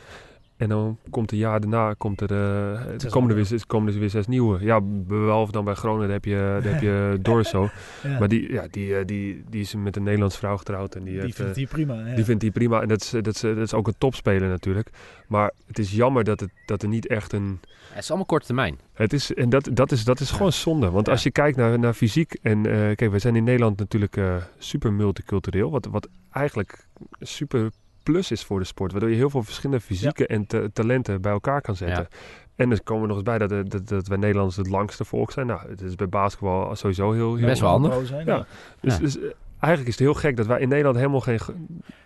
En 0.59 0.69
dan 0.69 0.99
komt 1.11 1.33
een 1.33 1.39
jaar 1.39 1.61
daarna, 1.61 1.95
komt 1.99 2.21
er, 2.21 2.31
eh, 2.33 2.81
Zes 2.97 3.13
komen, 3.13 3.31
er 3.31 3.37
weer, 3.37 3.67
komen 3.67 3.93
er 3.93 3.99
weer 4.01 4.11
zes 4.11 4.27
nieuwe. 4.27 4.65
Ja, 4.65 4.81
behalve 4.83 5.53
dan 5.53 5.65
bij 5.65 5.75
Groningen, 5.75 6.11
heb 6.11 6.25
je, 6.25 6.59
daar 6.63 6.73
heb 6.73 6.83
je 6.83 7.19
Dorso. 7.23 7.69
Ja. 8.03 8.19
Maar 8.19 8.29
die, 8.29 8.53
ja, 8.53 8.67
die, 8.71 8.97
eh, 8.97 9.05
die, 9.07 9.45
die 9.51 9.61
is 9.61 9.75
met 9.75 9.97
een 9.97 10.03
Nederlandse 10.03 10.39
vrouw 10.39 10.57
getrouwd. 10.57 10.95
En 10.95 11.05
die, 11.05 11.13
die 11.13 11.23
heeft, 11.23 11.35
vindt 11.37 11.51
eh, 11.51 11.57
die 11.57 11.67
prima. 11.67 11.95
Ja. 12.09 12.15
die 12.15 12.25
vindt 12.25 12.41
die 12.41 12.51
prima. 12.51 12.81
En 12.83 12.89
dat 12.89 13.01
is, 13.01 13.11
dat, 13.11 13.27
is, 13.27 13.41
dat 13.41 13.57
is 13.57 13.75
ook 13.75 13.87
een 13.87 13.95
topspeler 13.99 14.49
natuurlijk. 14.49 14.91
Maar 15.29 15.53
het 15.67 15.79
is 15.79 15.93
jammer 15.93 16.25
dat, 16.25 16.41
het, 16.41 16.51
dat 16.67 16.83
er 16.83 16.89
niet 16.89 17.07
echt 17.07 17.33
een... 17.33 17.61
Het 17.89 18.03
is 18.03 18.09
allemaal 18.09 18.27
korte 18.27 18.47
termijn. 18.47 18.79
Het 18.93 19.13
is, 19.13 19.35
en 19.35 19.49
dat, 19.49 19.69
dat 19.73 19.93
is, 19.93 20.05
dat 20.05 20.21
is 20.21 20.29
Ja. 20.31 20.37
gewoon 20.37 20.53
zonde. 20.53 20.91
Want 20.91 21.07
Ja. 21.07 21.13
als 21.13 21.23
je 21.23 21.31
kijkt 21.31 21.57
naar, 21.57 21.79
naar 21.79 21.93
fysiek... 21.95 22.39
En 22.43 22.67
eh, 22.67 22.73
kijk, 22.97 23.11
wij 23.11 23.19
zijn 23.19 23.37
in 23.37 23.45
Nederland 23.45 23.79
natuurlijk 23.79 24.17
eh, 24.17 24.37
super 24.59 24.93
multicultureel. 24.93 25.71
Wat, 25.71 25.87
wat 25.87 26.09
eigenlijk 26.31 26.87
super 27.21 27.71
plus 28.13 28.31
is 28.31 28.45
voor 28.45 28.59
de 28.59 28.65
sport. 28.65 28.93
Waardoor 28.93 29.11
je 29.11 29.17
heel 29.17 29.31
veel 29.31 29.43
verschillende 29.43 29.83
fysieke 29.85 30.27
en 30.27 30.47
ta- 30.47 30.67
talenten 30.73 31.21
bij 31.21 31.33
elkaar 31.33 31.61
kan 31.61 31.77
zetten. 31.77 32.09
En 32.57 32.71
er 32.71 32.83
komen 32.83 33.03
we 33.03 33.09
nog 33.09 33.17
eens 33.17 33.27
bij 33.27 33.39
dat, 33.39 33.53
eh, 33.53 33.59
dat, 33.65 33.89
dat 33.89 34.07
wij 34.09 34.17
Nederlanders 34.19 34.57
het 34.57 34.69
langste 34.69 35.05
volk 35.05 35.31
zijn. 35.33 35.47
Nou, 35.47 35.61
het 35.69 35.81
is 35.81 35.95
bij 35.95 36.09
basketbal 36.09 36.77
sowieso 36.77 37.13
heel... 37.13 37.35
heel 37.37 37.47
Best 37.47 37.61
wel 37.61 37.71
handig. 37.71 38.07
Zijn, 38.07 38.27
Ja. 38.27 38.37
ja. 38.37 38.47
Dus, 38.81 38.95
Ja. 38.95 39.01
dus 39.01 39.19
eh, 39.19 39.25
eigenlijk 39.59 39.89
is 39.93 39.99
het 39.99 40.09
heel 40.09 40.15
gek 40.21 40.37
dat 40.37 40.47
wij 40.47 40.61
in 40.61 40.69
Nederland 40.69 40.97
helemaal 40.97 41.21
geen... 41.21 41.39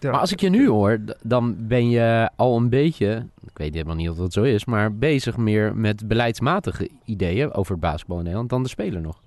Maar 0.00 0.12
als 0.20 0.32
ik 0.32 0.40
je 0.40 0.48
nu 0.48 0.68
hoor, 0.68 0.98
dan 1.22 1.56
ben 1.58 1.88
je 1.90 2.30
al 2.36 2.56
een 2.56 2.68
beetje, 2.68 3.26
ik 3.44 3.58
weet 3.58 3.72
helemaal 3.74 3.96
niet 3.96 4.10
of 4.10 4.16
dat 4.16 4.32
zo 4.32 4.42
is, 4.42 4.64
maar 4.64 4.94
bezig 4.96 5.36
meer 5.36 5.76
met 5.76 6.08
beleidsmatige 6.08 6.88
ideeën 7.04 7.52
over 7.52 7.72
het 7.72 7.80
basketbal 7.80 8.16
in 8.16 8.22
Nederland 8.22 8.50
dan 8.50 8.62
de 8.62 8.68
speler 8.68 9.00
nog. 9.00 9.20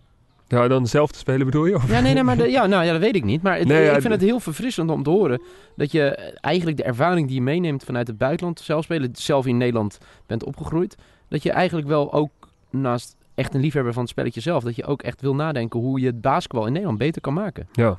Ja, 0.47 0.67
dan 0.67 0.87
zelf 0.87 1.11
te 1.11 1.19
spelen 1.19 1.45
bedoel 1.45 1.65
je? 1.65 1.75
Of? 1.75 1.89
Ja, 1.89 1.99
nee, 1.99 2.13
nee, 2.13 2.23
maar 2.23 2.37
de- 2.37 2.49
ja, 2.49 2.65
nou, 2.65 2.85
ja, 2.85 2.91
dat 2.91 3.01
weet 3.01 3.15
ik 3.15 3.23
niet. 3.23 3.41
Maar 3.41 3.57
het- 3.57 3.67
Nee, 3.67 3.83
ja, 3.83 3.91
ik 3.95 4.01
vind 4.01 4.13
het 4.13 4.21
heel 4.21 4.39
verfrissend 4.39 4.89
om 4.91 5.03
te 5.03 5.09
horen 5.09 5.41
dat 5.75 5.91
je 5.91 6.03
eigenlijk 6.41 6.77
de 6.77 6.83
ervaring 6.83 7.27
die 7.27 7.35
je 7.35 7.41
meeneemt 7.41 7.83
vanuit 7.83 8.07
het 8.07 8.17
buitenland, 8.17 8.59
zelf 8.59 8.83
spelen, 8.83 9.09
zelf 9.13 9.45
in 9.45 9.57
Nederland 9.57 9.97
bent 10.25 10.43
opgegroeid, 10.43 10.95
dat 11.27 11.43
je 11.43 11.51
eigenlijk 11.51 11.87
wel 11.87 12.13
ook 12.13 12.29
naast 12.69 13.15
echt 13.35 13.53
een 13.53 13.61
liefhebber 13.61 13.93
van 13.93 14.01
het 14.01 14.11
spelletje 14.11 14.41
zelf, 14.41 14.63
dat 14.63 14.75
je 14.75 14.85
ook 14.85 15.01
echt 15.01 15.21
wil 15.21 15.35
nadenken 15.35 15.79
hoe 15.79 15.99
je 15.99 16.05
het 16.05 16.21
basketbal 16.21 16.65
in 16.65 16.71
Nederland 16.71 16.97
beter 16.97 17.21
kan 17.21 17.33
maken. 17.33 17.67
Ja, 17.73 17.97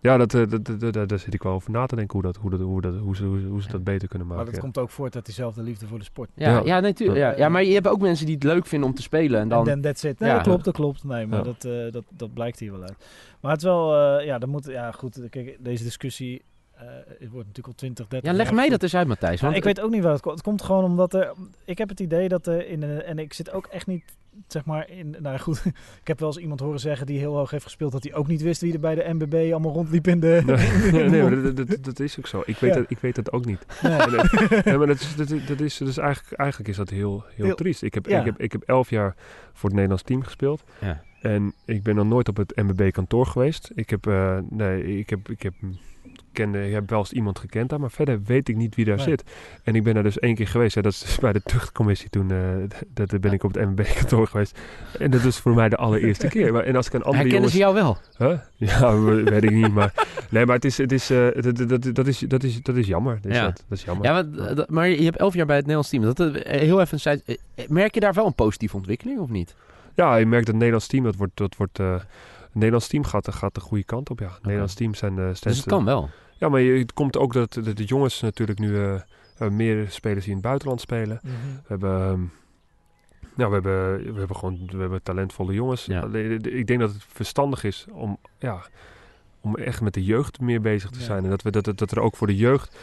ja 0.00 0.16
dat, 0.16 0.34
eh, 0.34 0.42
dat, 0.48 0.64
dat, 0.80 0.92
dat- 0.92 1.08
daar 1.08 1.18
zit 1.18 1.34
ik 1.34 1.42
wel 1.42 1.52
over 1.52 1.70
na 1.70 1.86
te 1.86 1.96
denken 1.96 2.12
hoe, 2.12 2.22
dat, 2.22 2.36
hoe, 2.36 2.50
dat, 2.50 2.60
hoe, 2.60 2.80
dat, 2.80 2.94
hoe, 2.96 3.16
ze, 3.16 3.24
hoe, 3.24 3.40
ze- 3.40 3.46
hoe 3.46 3.62
ze 3.62 3.68
dat 3.68 3.84
beter 3.84 4.08
kunnen 4.08 4.26
Maar 4.28 4.36
maken. 4.36 4.52
dat 4.52 4.62
ja. 4.62 4.66
komt 4.70 4.78
ook 4.84 4.90
voort 4.90 5.14
uit 5.14 5.24
diezelfde 5.24 5.62
liefde 5.62 5.86
voor 5.86 5.98
de 5.98 6.04
sport. 6.04 6.30
Ja, 6.34 6.50
Ja. 6.50 6.62
ja. 6.64 6.80
natuurlijk. 6.80 7.18
Ja. 7.18 7.36
ja, 7.36 7.48
maar 7.48 7.64
je 7.64 7.74
hebt 7.74 7.88
ook 7.88 8.00
mensen 8.00 8.26
die 8.26 8.34
het 8.34 8.44
leuk 8.44 8.66
vinden 8.66 8.88
om 8.88 8.94
te 8.94 9.02
spelen 9.02 9.40
en 9.40 9.48
dan... 9.48 9.58
En 9.58 9.64
then 9.64 9.80
that's 9.80 10.04
it. 10.04 10.18
Nee, 10.18 10.28
Ja. 10.28 10.34
dat 10.34 10.44
klopt, 10.44 10.64
dat 10.64 10.74
klopt. 10.74 11.04
Nee, 11.04 11.26
maar 11.26 11.38
Ja. 11.38 11.44
dat, 11.44 11.64
eh, 11.64 11.92
dat, 11.92 12.04
dat 12.10 12.32
blijkt 12.34 12.58
hier 12.58 12.72
wel 12.72 12.82
uit. 12.82 12.96
Maar 13.40 13.50
het 13.52 13.60
is 13.60 13.66
wel, 13.66 13.94
eh, 14.18 14.26
ja, 14.26 14.38
dan 14.38 14.48
moet, 14.48 14.64
ja 14.66 14.90
goed, 14.92 15.20
kijk, 15.30 15.56
deze 15.60 15.84
discussie 15.84 16.42
eh, 16.74 16.84
het 17.06 17.30
wordt 17.30 17.46
natuurlijk 17.46 17.66
al 17.66 17.72
20, 17.74 18.06
30 18.08 18.30
Ja, 18.30 18.36
leg 18.36 18.52
mij 18.52 18.68
dat 18.68 18.82
eens 18.82 18.94
uit, 18.96 19.06
Matthijs. 19.06 19.38
Ja, 19.40 19.44
Want 19.44 19.56
ik 19.56 19.64
weet 19.64 19.80
ook 19.80 19.90
niet 19.90 20.02
waar 20.02 20.12
het 20.12 20.20
komt. 20.20 20.34
Het 20.34 20.44
komt 20.44 20.62
gewoon 20.62 20.84
omdat 20.84 21.14
er. 21.14 21.32
Ik 21.64 21.78
heb 21.78 21.88
het 21.88 22.00
idee 22.00 22.28
dat 22.28 22.46
er 22.46 22.68
in 22.68 22.82
een. 22.82 23.02
En 23.02 23.18
ik 23.18 23.32
zit 23.32 23.50
ook 23.52 23.66
echt 23.66 23.86
niet. 23.86 24.04
Zeg 24.46 24.64
maar 24.64 24.90
in. 24.90 25.16
Nou 25.20 25.38
goed. 25.38 25.62
Ik 26.02 26.06
heb 26.08 26.18
wel 26.18 26.28
eens 26.28 26.38
iemand 26.38 26.60
horen 26.60 26.80
zeggen 26.80 27.06
die 27.06 27.18
heel 27.18 27.34
hoog 27.36 27.50
heeft 27.50 27.64
gespeeld. 27.64 27.92
dat 27.92 28.02
hij 28.02 28.14
ook 28.14 28.26
niet 28.26 28.42
wist 28.42 28.60
wie 28.60 28.72
er 28.72 28.80
bij 28.80 28.94
de 28.94 29.04
MBB 29.14 29.34
allemaal 29.52 29.72
rondliep 29.72 30.06
in 30.06 30.20
de. 30.20 30.42
Nee, 30.92 31.08
nee, 31.10 31.22
maar 31.22 31.42
dat, 31.54 31.56
dat, 31.68 31.84
dat 31.84 32.00
is 32.00 32.18
ook 32.18 32.26
zo. 32.26 32.42
Ik 32.46 32.56
weet, 32.56 32.74
Ja. 32.74 32.80
dat, 32.80 32.90
ik 32.90 32.98
weet 32.98 33.14
dat 33.14 33.32
ook 33.32 33.44
niet. 33.44 33.66
Nee. 33.82 33.92
En, 33.92 34.62
nee, 34.64 34.78
maar 34.78 34.86
dat 34.86 35.00
is, 35.00 35.16
dat, 35.16 35.30
is- 35.30 35.46
dat 35.46 35.60
is, 35.60 35.76
dus 35.76 35.96
eigenlijk, 35.98 36.36
eigenlijk 36.40 36.70
is 36.70 36.76
dat 36.76 36.90
heel, 36.90 37.24
heel, 37.34 37.44
Heel- 37.46 37.54
triest. 37.54 37.82
Ik 37.82 37.94
heb, 37.94 38.06
ja. 38.06 38.18
ik, 38.18 38.24
heb, 38.24 38.40
ik 38.40 38.52
heb 38.52 38.62
elf 38.62 38.90
jaar 38.90 39.14
voor 39.52 39.64
het 39.64 39.72
Nederlands 39.72 40.02
team 40.02 40.22
gespeeld. 40.22 40.62
Ja. 40.80 41.02
En 41.20 41.54
ik 41.64 41.82
ben 41.82 41.94
nog 41.94 42.06
nooit 42.06 42.28
op 42.28 42.36
het 42.36 42.56
MBB-kantoor 42.56 43.26
geweest. 43.26 43.70
Ik 43.74 43.90
heb, 43.90 44.06
eh, 44.06 44.38
nee, 44.50 44.98
ik 44.98 45.10
heb, 45.10 45.28
ik 45.30 45.42
heb, 45.42 45.54
kende, 46.32 46.66
ik 46.66 46.72
heb 46.72 46.90
wel 46.90 46.98
eens 46.98 47.12
iemand 47.12 47.38
gekend 47.38 47.68
daar, 47.70 47.80
maar 47.80 47.90
verder 47.90 48.20
weet 48.24 48.48
ik 48.48 48.56
niet 48.56 48.74
wie 48.74 48.84
daar 48.84 48.96
Nee. 48.96 49.04
zit. 49.04 49.22
En 49.62 49.74
ik 49.74 49.82
ben 49.82 49.94
daar 49.94 50.02
dus 50.02 50.18
één 50.18 50.34
keer 50.34 50.48
geweest. 50.48 50.74
Hè, 50.74 50.82
dat 50.82 50.92
is 50.92 50.98
dus 51.00 51.18
bij 51.26 51.32
de 51.32 51.42
tuchtcommissie 51.42 52.10
toen. 52.10 52.30
eh, 52.30 52.38
dat, 52.94 53.10
dat 53.10 53.20
ben 53.20 53.32
ik 53.32 53.42
op 53.44 53.54
het 53.54 53.64
MBB-kantoor 53.68 54.26
geweest. 54.26 54.58
En 54.98 55.10
dat 55.10 55.24
is 55.24 55.36
voor 55.38 55.54
mij 55.54 55.68
de 55.68 55.76
allereerste 55.76 56.28
keer. 56.34 56.52
Maar, 56.52 56.64
en 56.64 56.76
als 56.76 56.86
ik 56.86 56.92
een 56.92 57.02
andere 57.02 57.28
Herkennen 57.28 57.50
jongens... 57.50 57.74
ze 57.74 57.82
jou 57.82 57.98
wel? 58.18 58.28
Huh? 58.28 58.38
Ja, 58.56 58.98
we- 59.04 59.22
weet 59.22 59.42
ik 59.44 59.50
niet. 59.50 59.72
Maar, 59.72 60.06
nee, 60.30 60.46
maar 60.46 60.54
het 60.54 60.64
is, 60.64 60.78
het 60.78 60.92
is, 60.92 61.10
eh, 61.10 61.26
dat, 61.40 61.68
dat, 61.68 61.94
dat, 61.94 62.06
is, 62.06 62.18
dat, 62.18 62.42
is, 62.42 62.62
dat 62.62 62.76
is 62.76 62.86
jammer. 62.86 63.18
Dat 63.20 63.30
is, 63.30 63.36
Ja. 63.36 63.44
dat, 63.44 63.64
dat 63.68 63.78
is 63.78 63.84
jammer. 63.84 64.06
Ja, 64.06 64.12
maar, 64.12 64.54
dat- 64.54 64.70
maar 64.70 64.88
je 64.88 65.04
hebt 65.04 65.16
elf 65.16 65.34
jaar 65.34 65.46
bij 65.46 65.56
het 65.56 65.66
Nederlands 65.66 65.90
team. 65.90 66.02
Dat, 66.14 66.20
eh, 66.20 66.60
heel 66.60 66.80
even, 66.80 66.98
een 67.02 67.22
eh, 67.54 67.68
merk 67.68 67.94
je 67.94 68.00
daar 68.00 68.14
wel 68.14 68.26
een 68.26 68.34
positieve 68.34 68.76
ontwikkeling 68.76 69.18
of 69.20 69.28
niet? 69.28 69.54
Ja, 69.94 70.16
je 70.16 70.26
merkt 70.26 70.46
dat 70.46 70.54
het 70.54 70.64
Nederlands 70.64 70.86
team, 70.86 71.04
dat 71.04 71.16
wordt, 71.16 71.36
dat 71.36 71.56
wordt, 71.56 71.78
eh, 71.78 71.94
Nederlands 72.58 72.88
team 72.88 73.04
gaat, 73.04 73.34
gaat 73.34 73.54
de 73.54 73.60
goede 73.60 73.84
kant 73.84 74.10
op. 74.10 74.18
Ja, 74.18 74.38
Nederlands 74.42 74.74
team 74.74 74.94
zijn, 74.94 75.18
eh 75.18 75.26
Dus 75.26 75.36
steeds, 75.38 75.56
het 75.56 75.66
kan 75.66 75.84
wel. 75.84 76.08
Ja, 76.38 76.48
maar 76.48 76.60
je, 76.60 76.78
het 76.78 76.92
komt 76.92 77.16
ook 77.16 77.32
dat 77.32 77.52
de, 77.52 77.72
de 77.72 77.84
jongens 77.84 78.20
natuurlijk 78.20 78.58
nu 78.58 78.76
eh, 78.76 78.94
eh, 79.38 79.48
meer 79.50 79.86
spelers 79.90 80.20
die 80.24 80.28
in 80.34 80.38
het 80.38 80.46
buitenland 80.46 80.80
spelen. 80.80 81.20
Mhm. 81.22 81.32
We 81.34 81.62
hebben, 81.66 82.32
ja, 83.36 83.46
we 83.48 83.52
hebben, 83.54 84.12
we 84.12 84.18
hebben 84.18 84.36
gewoon 84.36 84.66
we 84.66 84.76
hebben 84.78 85.02
talentvolle 85.02 85.52
jongens. 85.52 85.84
Ja. 85.84 86.04
Ik 86.42 86.66
denk 86.66 86.80
dat 86.80 86.92
het 86.92 87.04
verstandig 87.08 87.64
is 87.64 87.86
om, 87.90 88.18
ja, 88.38 88.62
om 89.40 89.56
echt 89.56 89.80
met 89.80 89.94
de 89.94 90.04
jeugd 90.04 90.40
meer 90.40 90.60
bezig 90.60 90.90
te 90.90 90.98
Ja. 90.98 91.04
zijn. 91.04 91.24
En 91.24 91.30
dat, 91.30 91.42
we, 91.42 91.50
dat, 91.50 91.78
dat 91.78 91.90
er 91.90 92.00
ook 92.00 92.16
voor 92.16 92.26
de 92.26 92.36
jeugd, 92.36 92.76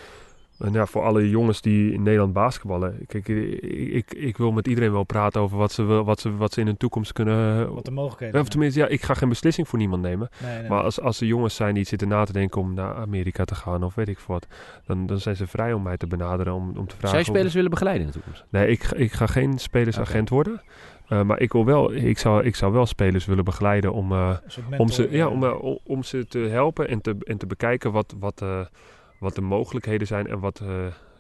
en 0.60 0.74
ja, 0.74 0.86
voor 0.86 1.02
alle 1.04 1.30
jongens 1.30 1.62
die 1.62 1.94
in 1.94 2.04
Nederland 2.04 2.34
basketballen. 2.34 3.06
Kijk, 3.08 3.28
ik, 3.28 3.62
ik, 3.94 4.14
ik 4.14 4.38
wil 4.38 4.52
met 4.52 4.68
iedereen 4.68 4.92
wel 4.92 5.04
praten 5.04 5.42
over 5.42 5.58
wat 5.58 5.72
ze, 5.72 5.84
wat 5.84 6.20
ze, 6.20 6.36
wat 6.36 6.54
ze 6.54 6.60
in 6.60 6.66
hun 6.66 6.78
toekomst 6.78 7.14
kunnen... 7.14 7.74
Wat 7.74 7.86
de 7.86 7.92
mogelijkheden 7.92 8.34
of 8.36 8.40
zijn. 8.40 8.50
tenminste, 8.50 8.80
ja, 8.80 8.88
ik 8.88 9.02
ga 9.02 9.14
geen 9.14 9.30
beslissing 9.30 9.68
voor 9.68 9.80
niemand 9.80 10.02
nemen. 10.02 10.30
Nee, 10.44 10.60
nee. 10.60 10.70
Maar 10.70 10.82
als, 10.84 11.02
als 11.02 11.22
er 11.22 11.28
jongens 11.28 11.56
zijn 11.56 11.74
die 11.74 11.84
zitten 11.84 12.08
na 12.08 12.24
te 12.26 12.34
denken 12.34 12.62
om 12.62 12.74
naar 12.74 12.96
Amerika 12.96 13.46
te 13.46 13.56
gaan 13.56 13.84
of 13.84 13.96
weet 13.96 14.10
ik 14.10 14.20
wat, 14.20 14.48
dan, 14.86 15.06
dan 15.06 15.20
zijn 15.20 15.36
ze 15.36 15.48
vrij 15.48 15.74
om 15.74 15.82
mij 15.82 15.98
te 15.98 16.08
benaderen 16.08 16.54
om, 16.54 16.68
om 16.78 16.88
te 16.88 16.96
vragen. 16.96 17.08
Zou 17.10 17.14
je 17.14 17.20
of- 17.30 17.36
spelers 17.36 17.54
willen 17.54 17.70
begeleiden 17.70 18.06
in 18.06 18.12
de 18.12 18.18
toekomst? 18.20 18.46
Nee, 18.50 18.68
ik, 18.68 18.84
ga- 18.84 18.96
ik 18.96 19.12
ga 19.12 19.28
geen 19.28 19.60
spelersagent 19.60 20.30
worden. 20.30 20.62
Uh, 21.10 21.22
maar 21.22 21.40
ik, 21.40 21.52
wil 21.52 21.66
wel, 21.66 21.94
ik, 21.94 22.18
zou, 22.18 22.44
ik 22.44 22.56
zou 22.56 22.74
wel 22.74 22.86
spelers 22.86 23.26
willen 23.26 23.44
begeleiden 23.44 23.94
om, 23.94 24.12
uh, 24.12 24.38
soort 24.48 24.66
om, 24.78 24.90
ze, 24.90 25.08
ja, 25.12 25.26
eh, 25.26 25.32
om, 25.32 25.44
uh, 25.44 25.64
om, 25.64 25.80
om 25.84 26.04
ze 26.04 26.26
te 26.28 26.40
helpen 26.40 26.88
en 26.88 27.02
te, 27.02 27.16
en 27.24 27.38
te 27.38 27.46
bekijken 27.46 27.92
wat, 27.92 28.16
wat, 28.20 28.42
uh, 28.44 28.60
wat 29.26 29.36
de 29.36 29.42
mogelijkheden 29.42 30.08
zijn 30.08 30.28
en 30.28 30.40
wat. 30.40 30.62
Uh, 30.64 30.70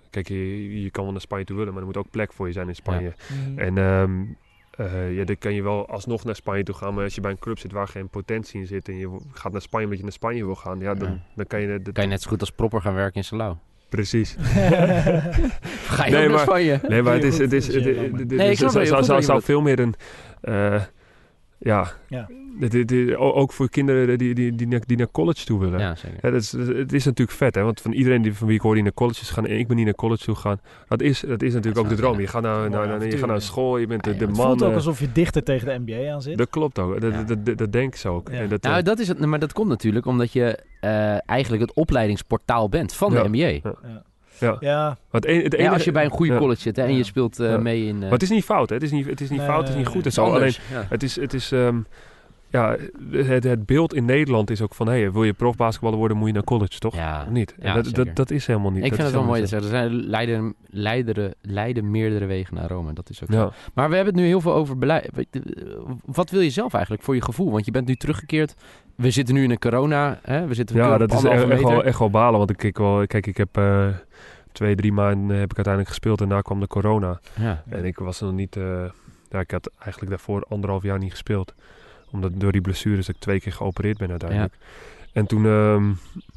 kijk, 0.09 0.27
je, 0.27 0.81
je 0.83 0.91
kan 0.91 1.03
wel 1.03 1.11
naar 1.11 1.21
Spanje 1.21 1.45
toe 1.45 1.57
willen, 1.57 1.71
maar 1.73 1.81
er 1.81 1.87
moet 1.87 1.97
ook 1.97 2.09
plek 2.11 2.33
voor 2.33 2.47
je 2.47 2.53
zijn 2.53 2.67
in 2.67 2.75
Spanje. 2.75 3.13
Ja. 3.29 3.35
Mhm. 3.51 3.59
En 3.59 3.77
um, 3.77 4.37
uh, 4.79 5.17
ja, 5.17 5.23
dan 5.23 5.37
kan 5.37 5.53
je 5.53 5.63
wel 5.63 5.87
alsnog 5.89 6.23
naar 6.23 6.35
Spanje 6.35 6.63
toe 6.63 6.75
gaan. 6.75 6.93
Maar 6.93 7.03
als 7.03 7.15
je 7.15 7.21
bij 7.21 7.31
een 7.31 7.39
club 7.39 7.59
zit 7.59 7.71
waar 7.71 7.87
geen 7.87 8.09
potentie 8.09 8.59
in 8.59 8.67
zit. 8.67 8.87
en 8.87 8.97
je 8.97 9.17
gaat 9.31 9.51
naar 9.51 9.61
Spanje 9.61 9.83
omdat 9.85 9.97
je 9.99 10.03
naar 10.05 10.13
Spanje 10.13 10.45
wil 10.45 10.55
gaan. 10.55 10.79
Ja, 10.79 10.93
dan, 10.93 11.09
Ja. 11.11 11.19
dan 11.35 11.47
kan 11.47 11.61
je. 11.61 11.81
Dan 11.81 11.93
kan 11.93 12.03
je 12.03 12.09
net 12.09 12.21
zo 12.21 12.29
goed 12.29 12.39
als 12.39 12.51
propper 12.51 12.81
gaan 12.81 12.93
werken 12.93 13.15
in 13.15 13.23
Salau. 13.23 13.55
Precies. 13.89 14.35
Ga 14.39 16.05
je 16.05 16.11
Nee, 16.11 16.29
maar- 16.29 16.39
Spanje? 16.39 16.79
Nee, 16.87 17.01
maar 17.01 17.13
het 17.13 17.23
is. 17.23 17.37
Het 17.37 17.53
is, 17.53 17.65
dat 17.65 17.75
is 17.75 17.85
het- 17.85 17.95
het- 17.97 18.19
het- 18.19 18.31
Nee, 18.31 18.47
het 18.49 19.25
zou- 19.25 19.41
veel 19.41 19.61
meer 19.61 19.79
een. 19.79 19.95
eh, 20.41 20.81
ja. 21.57 21.91
Ja. 22.07 22.29
Ook 23.17 23.51
voor 23.53 23.69
kinderen 23.69 24.17
die, 24.17 24.33
die, 24.35 24.55
die, 24.55 24.67
naar, 24.67 24.81
die 24.85 24.97
naar 24.97 25.11
college 25.11 25.45
toe 25.45 25.59
willen. 25.59 25.79
Ja, 25.79 25.95
zeker. 25.95 26.17
Ja, 26.21 26.29
dat 26.31 26.41
is, 26.41 26.51
het 26.51 26.93
is 26.93 27.05
natuurlijk 27.05 27.37
vet, 27.37 27.55
hè? 27.55 27.61
Want 27.63 27.81
van 27.81 27.91
iedereen 27.91 28.21
die, 28.21 28.33
van 28.33 28.47
wie 28.47 28.55
ik 28.55 28.61
hoor 28.61 28.73
die 28.73 28.83
naar 28.83 28.93
colleges 28.93 29.29
gaan 29.29 29.45
en 29.45 29.59
ik 29.59 29.67
ben 29.67 29.75
niet 29.75 29.85
naar 29.85 29.95
college 29.95 30.23
toe 30.23 30.35
gaan, 30.35 30.59
dat 30.87 31.01
is, 31.01 31.19
dat 31.19 31.41
is 31.41 31.53
natuurlijk 31.53 31.75
Dat 31.75 31.77
ook 31.85 31.91
is 31.91 31.95
de 31.97 32.01
droom. 32.01 32.19
Je 32.19 32.27
gaat 32.27 32.41
naar, 32.41 32.69
naar, 32.69 32.87
naar- 32.87 33.05
je 33.07 33.17
gaat 33.17 33.27
naar 33.27 33.41
school, 33.41 33.77
je 33.77 33.87
bent 33.87 34.03
de, 34.03 34.09
Ja, 34.09 34.15
de 34.17 34.21
het 34.25 34.29
Het 34.29 34.37
man. 34.39 34.47
voelt 34.47 34.63
ook 34.63 34.69
eh, 34.69 34.75
alsof 34.75 34.99
je 34.99 35.11
dichter 35.11 35.43
tegen 35.43 35.67
de 35.85 35.91
NBA 35.93 36.11
aan 36.13 36.21
zit. 36.21 36.37
dat 36.37 36.49
klopt 36.49 36.79
ook. 36.79 37.01
Dat, 37.01 37.13
Ja. 37.13 37.23
dat, 37.23 37.45
dat, 37.45 37.57
dat 37.57 37.71
denk 37.71 37.93
ik 37.93 37.99
zo 37.99 38.15
ook. 38.15 38.29
Ja. 38.31 38.37
En 38.39 38.49
dat, 38.49 38.61
Nou, 38.61 38.77
eh, 38.77 38.83
dat 38.83 38.99
is 38.99 39.07
het, 39.07 39.19
maar 39.19 39.39
dat 39.39 39.53
komt 39.53 39.67
natuurlijk 39.67 40.05
omdat 40.05 40.31
je 40.33 40.59
eh, 40.79 41.29
eigenlijk 41.29 41.61
het 41.61 41.73
opleidingsportaal 41.73 42.69
bent 42.69 42.93
van 42.93 43.11
Ja. 43.13 43.23
de 43.23 43.29
NBA. 43.29 43.37
Ja. 43.69 43.75
Ja. 44.39 44.57
Ja, 44.59 44.97
Want 45.09 45.23
het, 45.25 45.33
een- 45.35 45.43
het 45.43 45.51
Ja, 45.51 45.57
enige, 45.57 45.73
als 45.73 45.83
je 45.83 45.91
bij 45.91 46.03
een 46.05 46.09
goede 46.11 46.33
ja. 46.33 46.39
college 46.39 46.61
zit 46.61 46.75
hè, 46.75 46.83
en 46.83 46.91
Ja. 46.91 46.97
je 46.97 47.03
speelt 47.03 47.39
eh, 47.39 47.49
Ja. 47.49 47.57
mee 47.57 47.85
in... 47.85 47.95
eh, 47.95 48.01
Maar 48.01 48.11
het 48.11 48.21
is 48.21 48.29
niet 48.29 48.43
fout, 48.43 48.69
hè? 48.69 48.75
Het 48.75 48.83
is 48.83 48.91
niet, 48.91 49.05
het 49.05 49.21
is 49.21 49.29
niet 49.29 49.39
Nee, 49.39 49.47
fout, 49.47 49.59
het 49.59 49.69
is 49.69 49.75
niet 49.75 49.83
nee, 49.85 49.93
goed. 49.93 50.03
Het 50.03 50.13
is 50.13 50.19
al 50.19 50.33
alleen, 50.33 50.53
het 50.89 51.03
is, 51.03 51.15
het 51.15 51.33
is 51.33 51.51
ehm, 51.51 51.77
ja, 52.55 52.77
het, 53.11 53.43
het 53.43 53.65
beeld 53.65 53.93
in 53.93 54.05
Nederland 54.05 54.49
is 54.49 54.61
ook 54.61 54.73
van, 54.75 54.87
hé, 54.87 55.11
wil 55.11 55.23
je 55.23 55.33
profbasketballer 55.33 55.97
worden, 55.97 56.17
moet 56.17 56.27
je 56.27 56.33
naar 56.33 56.43
college, 56.43 56.79
toch? 56.79 56.95
Ja. 56.95 57.21
Of 57.21 57.29
niet? 57.29 57.55
Ja, 57.61 57.73
dat, 57.73 57.93
dat, 57.95 58.15
dat 58.15 58.31
is 58.31 58.47
helemaal 58.47 58.71
niet. 58.71 58.83
Ik 58.83 58.89
dat 58.89 58.99
vind 58.99 59.07
het 59.07 59.17
wel 59.17 59.27
mooi 59.27 59.39
dat 59.39 59.49
zeggen. 59.49 59.71
Er 59.71 59.77
zijn 59.77 59.93
leiden, 59.93 60.55
leiden, 60.69 61.33
leiden 61.41 61.91
meerdere 61.91 62.25
wegen 62.25 62.55
naar 62.55 62.69
Rome. 62.69 62.93
Dat 62.93 63.09
is 63.09 63.23
ook 63.23 63.31
zo. 63.31 63.51
Maar 63.73 63.89
we 63.89 63.95
hebben 63.95 64.13
het 64.13 64.23
nu 64.23 64.27
heel 64.29 64.41
veel 64.41 64.53
over 64.53 64.77
beleid. 64.77 65.09
Wat 66.05 66.29
wil 66.29 66.41
je 66.41 66.49
zelf 66.49 66.73
eigenlijk 66.73 67.03
voor 67.03 67.15
je 67.15 67.21
gevoel? 67.21 67.51
Want 67.51 67.65
je 67.65 67.71
bent 67.71 67.87
nu 67.87 67.95
teruggekeerd. 67.95 68.55
We 68.95 69.11
zitten 69.11 69.35
nu 69.35 69.43
in 69.43 69.51
een 69.51 69.59
corona. 69.59 70.19
Hè? 70.23 70.47
We 70.47 70.53
zitten 70.53 70.75
Ja, 70.75 70.97
dat 70.97 71.13
is 71.13 71.23
echt, 71.23 71.49
echt, 71.49 71.61
wel, 71.61 71.71
meter. 71.71 71.85
echt 71.85 71.99
wel 71.99 72.09
balen. 72.09 72.37
Want 72.37 72.49
ik, 72.49 72.63
ik 72.63 72.77
wel, 72.77 73.07
kijk, 73.07 73.27
ik 73.27 73.37
heb 73.37 73.57
eh, 73.57 73.87
twee, 74.51 74.75
drie 74.75 74.91
maanden 74.91 75.37
heb 75.37 75.49
ik 75.49 75.55
uiteindelijk 75.55 75.87
gespeeld. 75.87 76.21
En 76.21 76.27
daarna 76.27 76.41
kwam 76.43 76.59
de 76.59 76.67
corona. 76.67 77.19
Ja. 77.39 77.63
En 77.69 77.85
ik 77.85 77.97
was 77.99 78.19
nog 78.19 78.33
niet... 78.33 78.55
eh, 78.55 78.83
ja, 79.29 79.39
ik 79.39 79.51
had 79.51 79.71
eigenlijk 79.79 80.09
daarvoor 80.09 80.45
anderhalf 80.49 80.83
jaar 80.83 80.97
niet 80.99 81.11
gespeeld. 81.11 81.53
Omdat 82.15 82.31
door 82.39 82.51
die 82.51 82.61
blessures 82.61 83.05
dat 83.05 83.15
ik 83.15 83.21
twee 83.21 83.39
keer 83.39 83.51
geopereerd 83.51 83.97
ben 83.97 84.09
uiteindelijk. 84.09 84.53
En 85.13 85.25
toen, 85.25 85.45
ehm, 85.45 85.91